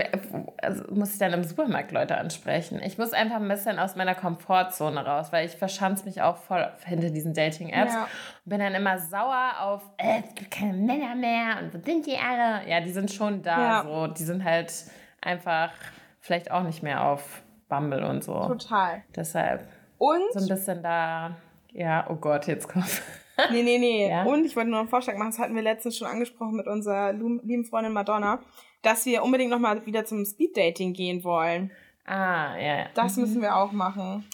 also 0.61 0.83
muss 0.93 1.13
ich 1.13 1.19
dann 1.19 1.33
im 1.33 1.43
Supermarkt 1.43 1.91
Leute 1.91 2.17
ansprechen? 2.17 2.81
Ich 2.83 2.97
muss 2.97 3.13
einfach 3.13 3.37
ein 3.37 3.47
bisschen 3.47 3.79
aus 3.79 3.95
meiner 3.95 4.15
Komfortzone 4.15 5.05
raus, 5.05 5.27
weil 5.31 5.45
ich 5.45 5.55
verschanze 5.55 6.05
mich 6.05 6.21
auch 6.21 6.37
voll 6.37 6.67
hinter 6.85 7.09
diesen 7.09 7.33
Dating-Apps. 7.33 7.93
Ja. 7.93 8.03
Und 8.03 8.49
bin 8.49 8.59
dann 8.59 8.73
immer 8.73 8.99
sauer 8.99 9.53
auf, 9.61 9.83
äh, 9.97 10.21
es 10.27 10.35
gibt 10.35 10.51
keine 10.51 10.73
Männer 10.73 11.15
mehr 11.15 11.59
und 11.61 11.73
wo 11.73 11.79
sind 11.85 12.05
die 12.05 12.17
alle? 12.17 12.67
Ja, 12.67 12.81
die 12.81 12.91
sind 12.91 13.11
schon 13.11 13.43
da. 13.43 13.57
Ja. 13.57 13.83
So. 13.83 14.07
Die 14.07 14.23
sind 14.23 14.43
halt 14.43 14.73
einfach 15.21 15.71
vielleicht 16.19 16.51
auch 16.51 16.63
nicht 16.63 16.83
mehr 16.83 17.05
auf 17.05 17.43
Bumble 17.69 18.03
und 18.03 18.23
so. 18.23 18.33
Total. 18.47 19.03
Deshalb. 19.15 19.67
Und? 19.99 20.33
So 20.33 20.39
ein 20.39 20.47
bisschen 20.47 20.81
da, 20.81 21.37
ja, 21.77 22.07
oh 22.09 22.15
Gott, 22.15 22.47
jetzt 22.47 22.67
kommt. 22.67 23.03
nee, 23.51 23.61
nee, 23.61 23.77
nee. 23.77 24.09
Ja? 24.09 24.23
Und 24.23 24.45
ich 24.45 24.55
wollte 24.55 24.71
nur 24.71 24.79
einen 24.79 24.89
Vorschlag 24.89 25.15
machen, 25.15 25.29
das 25.29 25.39
hatten 25.39 25.55
wir 25.55 25.61
letztens 25.61 25.95
schon 25.95 26.07
angesprochen 26.07 26.55
mit 26.55 26.67
unserer 26.67 27.13
lieben 27.13 27.65
Freundin 27.65 27.93
Madonna, 27.93 28.41
dass 28.81 29.05
wir 29.05 29.23
unbedingt 29.23 29.51
nochmal 29.51 29.85
wieder 29.85 30.03
zum 30.03 30.25
Speeddating 30.25 30.93
gehen 30.93 31.23
wollen. 31.23 31.71
Ah, 32.03 32.57
ja. 32.57 32.85
Das 32.95 33.15
mhm. 33.15 33.23
müssen 33.23 33.41
wir 33.43 33.55
auch 33.55 33.71
machen. 33.71 34.25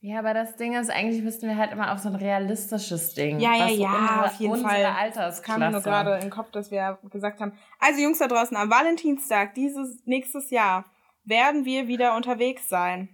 Ja, 0.00 0.18
aber 0.18 0.32
das 0.32 0.56
Ding 0.56 0.74
ist, 0.74 0.90
eigentlich 0.90 1.22
müssten 1.22 1.48
wir 1.48 1.56
halt 1.56 1.72
immer 1.72 1.92
auf 1.92 1.98
so 1.98 2.08
ein 2.08 2.14
realistisches 2.14 3.14
Ding. 3.14 3.40
Ja, 3.40 3.54
ja, 3.56 3.68
ja, 3.68 3.88
unsere, 3.88 4.24
auf 4.24 4.34
jeden 4.34 4.52
unsere 4.52 4.70
Fall. 4.70 4.84
Altersklasse. 4.84 5.42
kam 5.42 5.60
mir 5.60 5.70
nur 5.70 5.80
gerade 5.80 6.14
in 6.14 6.20
den 6.20 6.30
Kopf, 6.30 6.50
dass 6.50 6.70
wir 6.70 6.98
gesagt 7.10 7.40
haben, 7.40 7.52
also 7.78 8.00
Jungs 8.00 8.18
da 8.18 8.28
draußen, 8.28 8.56
am 8.56 8.70
Valentinstag 8.70 9.54
dieses 9.54 10.04
nächstes 10.06 10.50
Jahr 10.50 10.86
werden 11.24 11.64
wir 11.64 11.88
wieder 11.88 12.16
unterwegs 12.16 12.68
sein. 12.68 13.13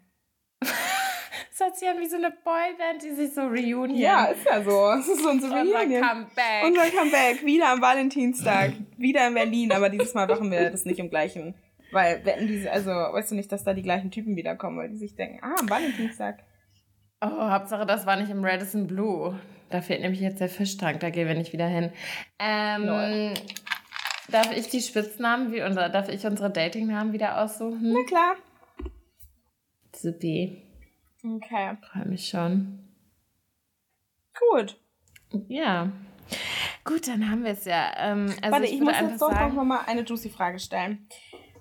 Hört 1.61 1.77
sich 1.77 1.89
an 1.89 2.01
wie 2.01 2.09
so 2.09 2.17
eine 2.17 2.31
Boyband, 2.31 3.03
die 3.03 3.11
sich 3.11 3.35
so 3.35 3.43
reunion. 3.43 3.95
Ja, 3.95 4.27
ist 4.27 4.45
ja 4.45 4.63
so. 4.63 4.91
Es 4.99 5.09
ist 5.09 5.25
unsere 5.25 5.53
Reunion. 5.53 5.85
Unser 5.85 6.01
Comeback. 6.01 6.65
Unser 6.65 6.91
Comeback. 6.91 7.45
Wieder 7.45 7.69
am 7.69 7.81
Valentinstag. 7.81 8.73
wieder 8.97 9.27
in 9.27 9.35
Berlin, 9.35 9.73
aber 9.73 9.89
dieses 9.89 10.15
Mal 10.15 10.27
machen 10.27 10.51
wir 10.51 10.71
das 10.71 10.85
nicht 10.85 10.99
im 10.99 11.11
gleichen. 11.11 11.55
Weil, 11.93 12.25
wetten 12.25 12.47
diese, 12.47 12.71
also, 12.71 12.91
weißt 12.91 13.33
du 13.33 13.35
nicht, 13.35 13.51
dass 13.51 13.65
da 13.65 13.75
die 13.75 13.83
gleichen 13.83 14.11
Typen 14.11 14.37
wiederkommen, 14.37 14.79
weil 14.79 14.91
die 14.91 14.97
sich 14.97 15.17
denken, 15.17 15.41
ah, 15.43 15.57
am 15.59 15.69
Valentinstag. 15.69 16.45
Oh, 17.21 17.51
Hauptsache, 17.51 17.85
das 17.85 18.07
war 18.07 18.17
nicht 18.17 18.31
im 18.31 18.45
Radisson 18.45 18.87
Blue. 18.87 19.39
Da 19.71 19.83
fehlt 19.83 20.01
nämlich 20.01 20.21
jetzt 20.21 20.41
der 20.41 20.49
Fischtank, 20.49 21.01
da 21.01 21.11
gehen 21.11 21.29
wir 21.29 21.35
nicht 21.35 21.53
wieder 21.53 21.67
hin. 21.67 21.93
Ähm, 22.39 23.35
darf 24.31 24.57
ich 24.57 24.69
die 24.69 24.81
Spitznamen, 24.81 25.53
wie 25.53 25.63
unser, 25.63 25.89
darf 25.89 26.09
ich 26.09 26.25
unsere 26.25 26.51
Datingnamen 26.51 27.13
wieder 27.13 27.43
aussuchen? 27.43 27.93
Na 27.93 28.05
klar. 28.07 28.37
Supi. 29.95 30.70
Okay. 31.23 31.77
Freue 31.93 32.07
mich 32.07 32.29
schon. 32.29 32.79
Gut. 34.39 34.81
Ja. 35.49 35.93
Gut, 36.85 37.09
dann 37.09 37.31
haben 37.31 37.45
wir 37.45 37.53
es 37.53 37.65
ja. 37.65 37.93
Ähm, 37.97 38.35
also 38.41 38.53
Warte, 38.53 38.67
ich, 38.67 38.75
ich 38.75 38.81
muss 38.81 38.99
jetzt 38.99 39.21
doch 39.21 39.31
sagen, 39.31 39.55
noch 39.55 39.65
mal 39.65 39.81
eine 39.87 40.03
juicy 40.03 40.31
Frage 40.31 40.59
stellen. 40.59 41.07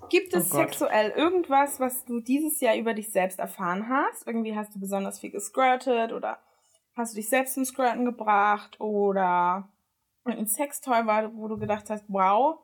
Gibt 0.08 0.34
es 0.34 0.52
oh 0.52 0.56
sexuell 0.56 1.10
irgendwas, 1.10 1.78
was 1.78 2.04
du 2.04 2.20
dieses 2.20 2.60
Jahr 2.60 2.76
über 2.76 2.94
dich 2.94 3.12
selbst 3.12 3.38
erfahren 3.38 3.88
hast? 3.88 4.26
Irgendwie 4.26 4.56
hast 4.56 4.74
du 4.74 4.80
besonders 4.80 5.20
viel 5.20 5.30
gesquirtet 5.30 6.12
oder 6.12 6.38
hast 6.96 7.12
du 7.12 7.16
dich 7.16 7.28
selbst 7.28 7.54
zum 7.54 7.64
Squirten 7.64 8.04
gebracht 8.04 8.80
oder 8.80 9.68
ein 10.24 10.46
Sextoy 10.46 11.06
war, 11.06 11.34
wo 11.34 11.48
du 11.48 11.58
gedacht 11.58 11.90
hast, 11.90 12.04
wow. 12.08 12.58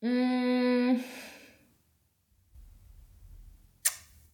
Mm. 0.00 1.00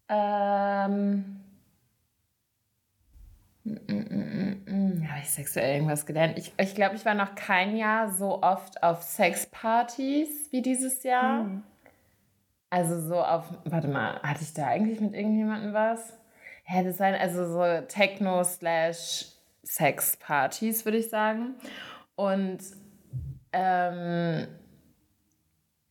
Ähm. 0.09 1.46
Mm, 3.67 3.95
mm, 3.95 4.63
mm, 4.67 5.09
Habe 5.11 5.21
ich 5.21 5.31
sexuell 5.31 5.75
irgendwas 5.75 6.07
gelernt? 6.07 6.39
Ich, 6.39 6.53
ich 6.57 6.75
glaube, 6.77 6.95
ich 6.95 7.05
war 7.05 7.15
noch 7.15 7.35
kein 7.35 7.77
Jahr 7.77 8.13
so 8.13 8.43
oft 8.43 8.81
auf 8.83 9.03
Sexpartys 9.03 10.53
wie 10.53 10.63
dieses 10.63 11.03
Jahr. 11.03 11.45
Mhm. 11.45 11.63
Also 12.71 13.01
so 13.01 13.21
auf, 13.21 13.45
warte 13.65 13.89
mal, 13.89 14.21
hatte 14.23 14.43
ich 14.43 14.55
da 14.55 14.69
eigentlich 14.69 15.01
mit 15.01 15.15
irgendjemandem 15.15 15.73
was? 15.73 16.13
Hätte 16.63 16.93
sein, 16.93 17.15
also 17.15 17.47
so 17.47 17.87
Techno 17.87 18.45
slash 18.45 19.27
Sex-Partys, 19.65 20.85
würde 20.85 20.99
ich 20.99 21.09
sagen. 21.09 21.55
Und 22.15 22.59
ähm, 23.53 24.47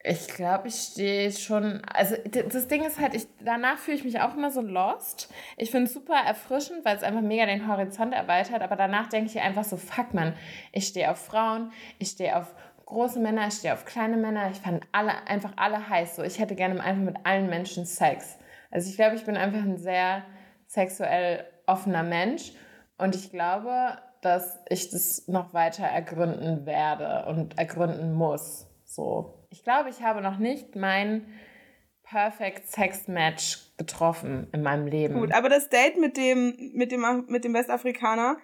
ich 0.08 0.28
glaube, 0.28 0.68
ich 0.68 0.76
stehe 0.76 1.32
schon. 1.32 1.82
Also, 1.92 2.16
das 2.26 2.68
Ding 2.68 2.84
ist 2.84 3.00
halt, 3.00 3.16
ich, 3.16 3.28
danach 3.44 3.78
fühle 3.78 3.98
ich 3.98 4.04
mich 4.04 4.20
auch 4.22 4.36
immer 4.36 4.52
so 4.52 4.62
lost. 4.62 5.30
Ich 5.58 5.72
finde 5.72 5.88
es 5.88 5.94
super 5.94 6.16
erfrischend, 6.16 6.86
weil 6.86 6.96
es 6.96 7.04
einfach 7.04 7.22
mega 7.22 7.46
den 7.46 7.68
Horizont 7.68 8.14
erweitert. 8.14 8.62
Aber 8.62 8.76
danach 8.76 9.10
denke 9.10 9.32
ich 9.32 9.42
einfach 9.42 9.64
so: 9.64 9.78
fuck, 9.78 10.14
man, 10.14 10.34
ich 10.72 10.88
stehe 10.88 11.10
auf 11.10 11.18
Frauen, 11.18 11.72
ich 11.98 12.10
stehe 12.10 12.38
auf 12.38 12.54
große 12.86 13.20
Männer, 13.20 13.48
ich 13.48 13.56
stehe 13.56 13.74
auf 13.74 13.86
kleine 13.86 14.18
Männer. 14.18 14.52
Ich 14.52 14.60
fand 14.60 14.86
alle 14.92 15.28
einfach 15.28 15.54
alle 15.56 15.90
heiß. 15.90 16.18
So, 16.18 16.24
ich 16.24 16.40
hätte 16.40 16.56
gerne 16.56 16.80
einfach 16.82 17.04
mit 17.04 17.18
allen 17.26 17.50
Menschen 17.50 17.86
Sex. 17.86 18.38
Also 18.70 18.90
ich 18.90 18.98
glaube, 18.98 19.16
ich 19.16 19.26
bin 19.26 19.38
einfach 19.38 19.62
ein 19.62 19.78
sehr 19.78 20.24
sexuell 20.68 21.46
offener 21.66 22.04
Mensch 22.04 22.52
und 22.98 23.16
ich 23.16 23.32
glaube, 23.32 23.98
dass 24.22 24.60
ich 24.70 24.90
das 24.90 25.28
noch 25.28 25.54
weiter 25.54 25.86
ergründen 25.86 26.66
werde 26.66 27.26
und 27.28 27.58
ergründen 27.58 28.14
muss. 28.14 28.68
So, 28.86 29.48
ich 29.50 29.64
glaube, 29.64 29.90
ich 29.90 30.02
habe 30.02 30.22
noch 30.22 30.38
nicht 30.38 30.76
mein 30.76 31.28
Perfect 32.04 32.68
Sex 32.68 33.08
Match 33.08 33.60
getroffen 33.78 34.48
in 34.54 34.62
meinem 34.62 34.88
Leben. 34.88 35.16
Gut, 35.20 35.34
aber 35.34 35.50
das 35.50 35.70
Date 35.70 36.00
mit 36.00 36.18
dem 36.18 36.72
mit 36.74 36.92
dem 36.92 37.26
mit 37.28 37.44
dem 37.44 37.54
Westafrikaner 37.54 38.38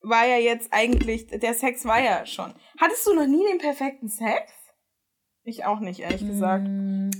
war 0.00 0.26
ja 0.26 0.36
jetzt 0.36 0.72
eigentlich, 0.72 1.26
der 1.26 1.54
Sex 1.54 1.84
war 1.84 2.00
ja 2.00 2.24
schon. 2.24 2.54
Hattest 2.80 3.06
du 3.06 3.14
noch 3.14 3.26
nie 3.26 3.44
den 3.50 3.58
perfekten 3.58 4.08
Sex? 4.08 4.52
Ich 5.42 5.64
auch 5.64 5.80
nicht, 5.80 6.00
ehrlich 6.00 6.26
gesagt. 6.26 6.66
Mm, 6.68 7.10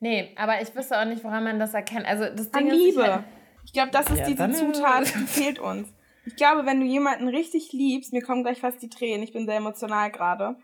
nee, 0.00 0.34
aber 0.36 0.60
ich 0.60 0.74
wüsste 0.74 1.00
auch 1.00 1.06
nicht, 1.06 1.24
woran 1.24 1.44
man 1.44 1.58
das 1.58 1.74
erkennt. 1.74 2.06
Also 2.06 2.24
das 2.24 2.50
Ding 2.50 2.62
An 2.62 2.66
ist, 2.68 2.74
Liebe. 2.74 3.00
Ich, 3.00 3.08
halt 3.08 3.24
ich 3.64 3.72
glaube, 3.72 3.90
das 3.90 4.10
ist 4.10 4.18
ja, 4.18 4.26
diese 4.26 4.52
Zutat, 4.52 5.14
die 5.14 5.26
fehlt 5.26 5.58
uns. 5.58 5.88
Ich 6.26 6.36
glaube, 6.36 6.66
wenn 6.66 6.80
du 6.80 6.86
jemanden 6.86 7.28
richtig 7.28 7.72
liebst, 7.72 8.12
mir 8.12 8.22
kommen 8.22 8.42
gleich 8.42 8.60
fast 8.60 8.82
die 8.82 8.90
Tränen, 8.90 9.22
ich 9.22 9.32
bin 9.32 9.46
sehr 9.46 9.56
emotional 9.56 10.10
gerade. 10.10 10.56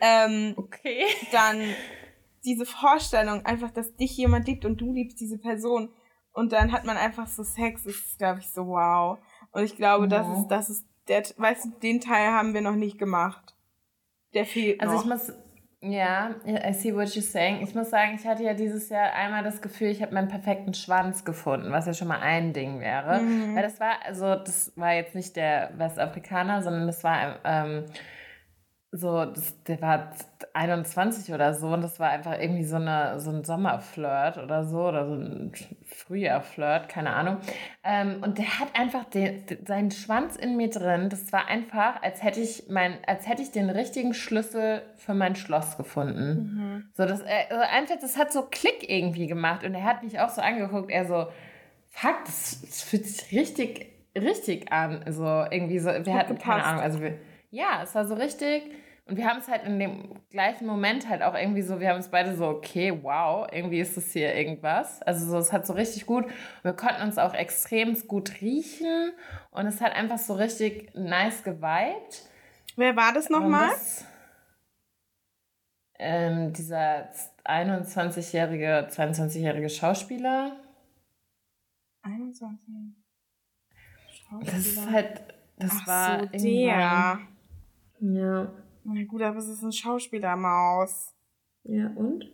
Ähm, 0.00 0.54
okay. 0.56 1.04
Dann 1.32 1.60
diese 2.44 2.64
Vorstellung, 2.64 3.44
einfach, 3.44 3.70
dass 3.70 3.96
dich 3.96 4.16
jemand 4.16 4.46
liebt 4.46 4.64
und 4.64 4.80
du 4.80 4.92
liebst 4.92 5.20
diese 5.20 5.38
Person 5.38 5.90
und 6.32 6.52
dann 6.52 6.70
hat 6.72 6.84
man 6.84 6.96
einfach 6.96 7.26
so 7.26 7.42
Sex, 7.42 7.86
ist, 7.86 8.18
glaube 8.18 8.40
ich, 8.40 8.50
so 8.50 8.66
wow. 8.66 9.18
Und 9.52 9.64
ich 9.64 9.76
glaube, 9.76 10.06
das 10.06 10.26
ist, 10.28 10.48
das 10.48 10.70
ist 10.70 10.86
der, 11.08 11.22
weißt 11.36 11.64
du, 11.64 11.70
den 11.82 12.00
Teil 12.00 12.30
haben 12.30 12.54
wir 12.54 12.60
noch 12.60 12.74
nicht 12.74 12.98
gemacht. 12.98 13.54
Der 14.34 14.44
fehlt 14.44 14.80
also 14.80 14.94
noch. 14.94 15.10
Also 15.10 15.32
ich 15.32 15.38
muss, 15.80 15.92
ja, 15.92 16.34
I 16.46 16.72
see 16.72 16.94
what 16.94 17.06
you're 17.08 17.22
saying. 17.22 17.62
Ich 17.62 17.74
muss 17.74 17.90
sagen, 17.90 18.16
ich 18.18 18.26
hatte 18.26 18.42
ja 18.42 18.54
dieses 18.54 18.88
Jahr 18.88 19.12
einmal 19.12 19.44
das 19.44 19.62
Gefühl, 19.62 19.88
ich 19.88 20.02
habe 20.02 20.14
meinen 20.14 20.28
perfekten 20.28 20.74
Schwanz 20.74 21.24
gefunden, 21.24 21.72
was 21.72 21.86
ja 21.86 21.94
schon 21.94 22.08
mal 22.08 22.20
ein 22.20 22.52
Ding 22.52 22.80
wäre. 22.80 23.20
Mhm. 23.20 23.54
Weil 23.56 23.62
das 23.62 23.80
war, 23.80 24.04
also 24.04 24.34
das 24.34 24.72
war 24.76 24.94
jetzt 24.94 25.14
nicht 25.14 25.36
der 25.36 25.70
Westafrikaner, 25.76 26.62
sondern 26.62 26.86
das 26.86 27.02
war 27.04 27.38
ähm, 27.44 27.86
so, 28.92 29.24
das, 29.24 29.62
der 29.64 29.80
war 29.82 30.12
21 30.54 31.34
oder 31.34 31.54
so 31.54 31.68
und 31.68 31.82
das 31.82 31.98
war 31.98 32.10
einfach 32.10 32.38
irgendwie 32.38 32.64
so, 32.64 32.76
eine, 32.76 33.18
so 33.20 33.30
ein 33.30 33.44
Sommerflirt 33.44 34.38
oder 34.38 34.64
so 34.64 34.88
oder 34.88 35.06
so 35.06 35.14
ein 35.14 35.52
Frühjahrflirt, 35.84 36.88
keine 36.88 37.12
Ahnung. 37.14 37.38
Ähm, 37.84 38.22
und 38.22 38.38
der 38.38 38.58
hat 38.58 38.68
einfach 38.78 39.04
den, 39.04 39.44
seinen 39.66 39.90
Schwanz 39.90 40.36
in 40.36 40.56
mir 40.56 40.70
drin. 40.70 41.08
Das 41.10 41.32
war 41.32 41.46
einfach, 41.48 42.02
als 42.02 42.22
hätte 42.22 42.40
ich 42.40 42.64
mein, 42.68 42.98
als 43.06 43.28
hätte 43.28 43.42
ich 43.42 43.50
den 43.50 43.70
richtigen 43.70 44.14
Schlüssel 44.14 44.82
für 44.96 45.14
mein 45.14 45.36
Schloss 45.36 45.76
gefunden. 45.76 46.54
Mhm. 46.54 46.90
So, 46.94 47.04
das, 47.04 47.22
also 47.22 47.62
einfach, 47.70 47.96
das 48.00 48.16
hat 48.16 48.32
so 48.32 48.42
Klick 48.42 48.88
irgendwie 48.88 49.26
gemacht 49.26 49.64
und 49.64 49.74
er 49.74 49.84
hat 49.84 50.02
mich 50.02 50.20
auch 50.20 50.30
so 50.30 50.40
angeguckt, 50.40 50.90
er 50.90 51.06
so, 51.06 51.26
fuck, 51.88 52.24
das, 52.24 52.62
das 52.62 52.82
fühlt 52.82 53.06
sich 53.06 53.38
richtig, 53.38 53.92
richtig 54.16 54.72
an. 54.72 55.04
So, 55.08 55.44
irgendwie 55.50 55.80
so, 55.80 55.90
wir 55.90 56.14
hatten 56.14 56.38
keine 56.38 56.64
Ahnung, 56.64 56.82
also 56.82 57.00
wir, 57.00 57.18
ja, 57.50 57.82
es 57.82 57.94
war 57.94 58.06
so 58.06 58.14
richtig 58.14 58.62
und 59.08 59.16
wir 59.16 59.28
haben 59.28 59.38
es 59.38 59.46
halt 59.46 59.62
in 59.64 59.78
dem 59.78 60.20
gleichen 60.30 60.66
Moment 60.66 61.08
halt 61.08 61.22
auch 61.22 61.34
irgendwie 61.34 61.62
so, 61.62 61.78
wir 61.78 61.90
haben 61.90 62.00
es 62.00 62.08
beide 62.08 62.34
so, 62.34 62.48
okay, 62.48 62.92
wow, 63.04 63.46
irgendwie 63.52 63.78
ist 63.78 63.96
es 63.96 64.12
hier 64.12 64.34
irgendwas. 64.34 65.00
Also 65.02 65.26
so, 65.26 65.38
es 65.38 65.52
hat 65.52 65.64
so 65.64 65.74
richtig 65.74 66.06
gut, 66.06 66.26
wir 66.62 66.72
konnten 66.72 67.02
uns 67.02 67.16
auch 67.16 67.32
extrem 67.32 67.94
gut 68.08 68.40
riechen 68.40 69.12
und 69.52 69.66
es 69.66 69.80
hat 69.80 69.94
einfach 69.94 70.18
so 70.18 70.34
richtig 70.34 70.92
nice 70.94 71.44
geweibt. 71.44 72.28
Wer 72.74 72.96
war 72.96 73.12
das 73.12 73.30
nochmal? 73.30 73.70
Ähm, 76.00 76.52
dieser 76.52 77.08
21-jährige, 77.44 78.88
22-jährige 78.90 79.70
Schauspieler. 79.70 80.56
21. 82.02 82.58
Schauspieler. 84.08 84.52
Das 84.52 84.66
ist 84.66 84.90
halt, 84.90 85.34
das 85.58 85.70
Ach 85.72 85.86
war 85.86 86.20
so, 86.36 86.44
der. 86.44 87.18
Ja. 88.00 88.52
Na 88.84 89.04
gut, 89.04 89.22
aber 89.22 89.38
es 89.38 89.48
ist 89.48 89.62
ein 89.62 89.72
Schauspielermaus. 89.72 91.14
Ja, 91.64 91.88
und? 91.96 92.30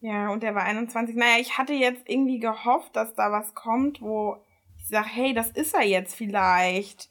Ja, 0.00 0.30
und 0.30 0.42
der 0.42 0.54
war 0.54 0.64
21. 0.64 1.16
Naja, 1.16 1.40
ich 1.40 1.58
hatte 1.58 1.72
jetzt 1.72 2.08
irgendwie 2.08 2.38
gehofft, 2.38 2.94
dass 2.94 3.14
da 3.14 3.32
was 3.32 3.54
kommt, 3.54 4.02
wo 4.02 4.36
ich 4.76 4.88
sage, 4.88 5.08
hey, 5.08 5.34
das 5.34 5.50
ist 5.50 5.74
er 5.74 5.84
jetzt 5.84 6.14
vielleicht. 6.14 7.10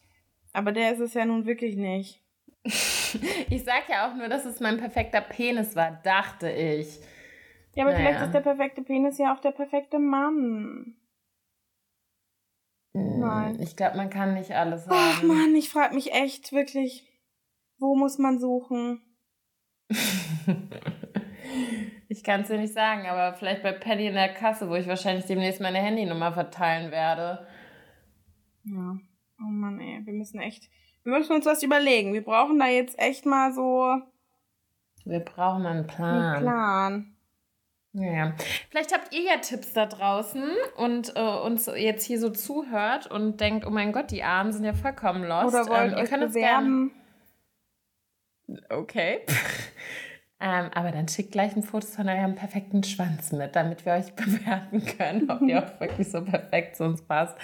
Aber 0.53 0.71
der 0.71 0.93
ist 0.93 0.99
es 0.99 1.13
ja 1.13 1.25
nun 1.25 1.45
wirklich 1.45 1.75
nicht. 1.75 2.21
ich 2.63 3.63
sag 3.63 3.89
ja 3.89 4.07
auch 4.09 4.15
nur, 4.15 4.29
dass 4.29 4.45
es 4.45 4.59
mein 4.59 4.77
perfekter 4.77 5.21
Penis 5.21 5.75
war, 5.75 5.91
dachte 6.03 6.49
ich. 6.49 6.99
Ja, 7.73 7.83
aber 7.83 7.93
naja. 7.93 8.05
vielleicht 8.05 8.25
ist 8.25 8.33
der 8.33 8.39
perfekte 8.39 8.81
Penis 8.81 9.17
ja 9.17 9.33
auch 9.33 9.41
der 9.41 9.51
perfekte 9.51 9.99
Mann. 9.99 10.95
Hm, 12.93 13.19
Nein. 13.19 13.59
Ich 13.61 13.75
glaube, 13.75 13.97
man 13.97 14.09
kann 14.09 14.33
nicht 14.33 14.51
alles 14.51 14.87
haben. 14.87 14.95
Ach 14.95 15.23
Mann, 15.23 15.53
ich 15.55 15.69
frage 15.69 15.93
mich 15.93 16.13
echt 16.13 16.53
wirklich. 16.53 17.05
Wo 17.77 17.95
muss 17.95 18.17
man 18.17 18.39
suchen? 18.39 19.01
ich 22.09 22.23
kann 22.23 22.41
es 22.41 22.47
dir 22.47 22.57
nicht 22.57 22.73
sagen, 22.73 23.05
aber 23.07 23.33
vielleicht 23.37 23.63
bei 23.63 23.73
Penny 23.73 24.07
in 24.07 24.15
der 24.15 24.33
Kasse, 24.33 24.69
wo 24.69 24.75
ich 24.75 24.87
wahrscheinlich 24.87 25.25
demnächst 25.25 25.61
meine 25.61 25.79
Handynummer 25.79 26.31
verteilen 26.33 26.91
werde. 26.91 27.47
Ja. 28.63 28.97
Oh 29.39 29.49
Mann, 29.49 29.79
ey. 29.79 30.05
Wir 30.05 30.13
müssen 30.13 30.39
echt 30.39 30.69
Wir 31.03 31.11
müssen 31.17 31.33
uns 31.33 31.45
was 31.45 31.61
überlegen. 31.63 32.13
Wir 32.13 32.23
brauchen 32.23 32.57
da 32.59 32.67
jetzt 32.67 32.97
echt 32.97 33.25
mal 33.25 33.53
so. 33.53 34.01
Wir 35.03 35.19
brauchen 35.19 35.65
einen 35.65 35.85
Plan. 35.85 36.35
Einen 36.35 36.41
Plan. 36.41 37.15
Ja, 37.97 38.33
vielleicht 38.69 38.93
habt 38.93 39.13
ihr 39.13 39.21
ja 39.21 39.37
Tipps 39.37 39.71
da 39.71 39.85
draußen 39.85 40.43
und 40.75 41.15
äh, 41.15 41.21
uns 41.21 41.67
jetzt 41.67 42.03
hier 42.03 42.19
so 42.19 42.29
zuhört 42.29 43.07
und 43.09 43.39
denkt, 43.39 43.65
oh 43.65 43.69
mein 43.69 43.93
Gott, 43.93 44.11
die 44.11 44.21
Armen 44.21 44.51
sind 44.51 44.65
ja 44.65 44.73
vollkommen 44.73 45.23
lost. 45.23 45.55
Oder 45.55 45.69
wollt 45.69 45.93
ähm, 45.93 45.99
ihr 45.99 46.03
könnt 46.03 46.33
bewerben. 46.33 46.91
Okay. 48.69 49.21
ähm, 50.39 50.69
aber 50.73 50.91
dann 50.91 51.07
schickt 51.07 51.31
gleich 51.31 51.55
ein 51.55 51.63
Foto 51.63 51.87
von 51.87 52.07
eurem 52.07 52.35
perfekten 52.35 52.83
Schwanz 52.83 53.31
mit, 53.31 53.55
damit 53.55 53.85
wir 53.85 53.93
euch 53.93 54.13
bewerten 54.15 54.85
können, 54.85 55.29
ob 55.29 55.41
ihr 55.41 55.63
auch 55.63 55.79
wirklich 55.79 56.11
so 56.11 56.23
perfekt 56.23 56.75
zu 56.75 56.83
uns 56.83 57.01
passt. 57.01 57.37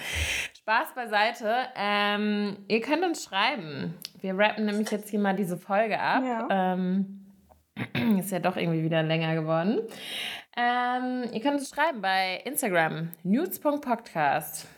Spaß 0.58 0.94
beiseite. 0.94 1.54
Ähm, 1.76 2.58
ihr 2.68 2.80
könnt 2.80 3.04
uns 3.04 3.24
schreiben. 3.24 3.94
Wir 4.20 4.38
rappen 4.38 4.66
nämlich 4.66 4.90
jetzt 4.90 5.10
hier 5.10 5.18
mal 5.18 5.34
diese 5.34 5.56
Folge 5.56 5.98
ab. 5.98 6.22
Ja. 6.24 6.74
Ähm, 6.74 7.26
ist 8.18 8.30
ja 8.30 8.38
doch 8.38 8.56
irgendwie 8.56 8.84
wieder 8.84 9.02
länger 9.02 9.34
geworden. 9.34 9.80
Ähm, 10.56 11.24
ihr 11.32 11.40
könnt 11.40 11.58
uns 11.58 11.70
schreiben 11.70 12.02
bei 12.02 12.42
Instagram, 12.44 13.10
nudes.podcast. 13.22 14.68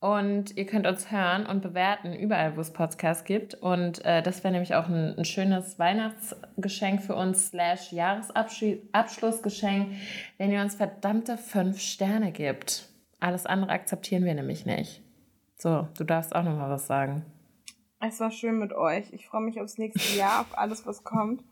Und 0.00 0.56
ihr 0.56 0.64
könnt 0.64 0.86
uns 0.86 1.10
hören 1.10 1.44
und 1.44 1.60
bewerten, 1.60 2.14
überall, 2.14 2.56
wo 2.56 2.62
es 2.62 2.72
Podcasts 2.72 3.24
gibt. 3.24 3.54
Und 3.54 4.02
äh, 4.06 4.22
das 4.22 4.42
wäre 4.42 4.52
nämlich 4.52 4.74
auch 4.74 4.88
ein, 4.88 5.18
ein, 5.18 5.26
schönes 5.26 5.78
Weihnachtsgeschenk 5.78 7.02
für 7.02 7.14
uns, 7.14 7.48
slash 7.48 7.92
Jahresabschlussgeschenk, 7.92 9.94
wenn 10.38 10.50
ihr 10.50 10.62
uns 10.62 10.74
verdammte 10.74 11.36
fünf 11.36 11.80
Sterne 11.80 12.32
gibt. 12.32 12.88
Alles 13.20 13.44
andere 13.44 13.72
akzeptieren 13.72 14.24
wir 14.24 14.32
nämlich 14.32 14.64
nicht. 14.64 15.02
So, 15.56 15.86
du 15.98 16.04
darfst 16.04 16.34
auch 16.34 16.44
noch 16.44 16.56
mal 16.56 16.70
was 16.70 16.86
sagen. 16.86 17.26
Es 18.00 18.18
war 18.20 18.30
schön 18.30 18.58
mit 18.58 18.72
euch. 18.72 19.12
Ich 19.12 19.26
freue 19.26 19.42
mich 19.42 19.60
aufs 19.60 19.76
nächste 19.76 20.16
Jahr, 20.16 20.40
auf 20.40 20.56
alles, 20.56 20.86
was 20.86 21.04
kommt. 21.04 21.44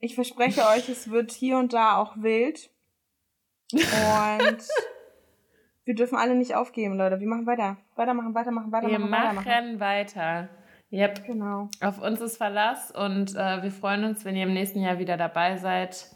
Ich 0.00 0.16
verspreche 0.16 0.66
euch, 0.66 0.88
es 0.88 1.10
wird 1.10 1.30
hier 1.30 1.58
und 1.58 1.72
da 1.72 1.98
auch 1.98 2.16
wild. 2.16 2.70
Und 3.72 4.58
wir 5.90 5.96
dürfen 5.96 6.16
alle 6.16 6.36
nicht 6.36 6.54
aufgeben, 6.54 6.96
Leute. 6.96 7.18
Wir 7.18 7.26
machen 7.26 7.46
weiter. 7.46 7.76
Weitermachen, 7.96 8.32
weitermachen, 8.32 8.70
weitermachen. 8.70 9.02
Wir 9.02 9.08
machen 9.10 9.80
weiter. 9.80 10.48
Yep. 10.92 11.24
Genau. 11.24 11.68
Auf 11.80 12.00
uns 12.00 12.20
ist 12.20 12.36
Verlass 12.36 12.92
und 12.92 13.34
äh, 13.34 13.60
wir 13.64 13.72
freuen 13.72 14.04
uns, 14.04 14.24
wenn 14.24 14.36
ihr 14.36 14.44
im 14.44 14.52
nächsten 14.52 14.80
Jahr 14.80 15.00
wieder 15.00 15.16
dabei 15.16 15.56
seid. 15.56 16.06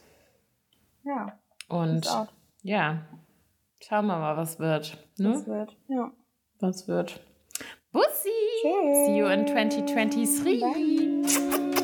Ja. 1.02 1.40
Und 1.68 2.06
ja, 2.62 3.00
schauen 3.80 4.06
wir 4.06 4.16
mal, 4.16 4.36
was 4.36 4.60
wird. 4.60 4.96
Ne? 5.18 5.30
Was 5.30 5.46
wird, 5.48 5.76
ja. 5.88 6.12
Was 6.60 6.86
wird. 6.86 7.20
Bussi! 7.90 8.28
Tschüss. 8.62 9.06
See 9.06 9.18
you 9.18 9.26
in 9.26 9.44
2023. 9.48 10.60
Bye. 10.60 11.83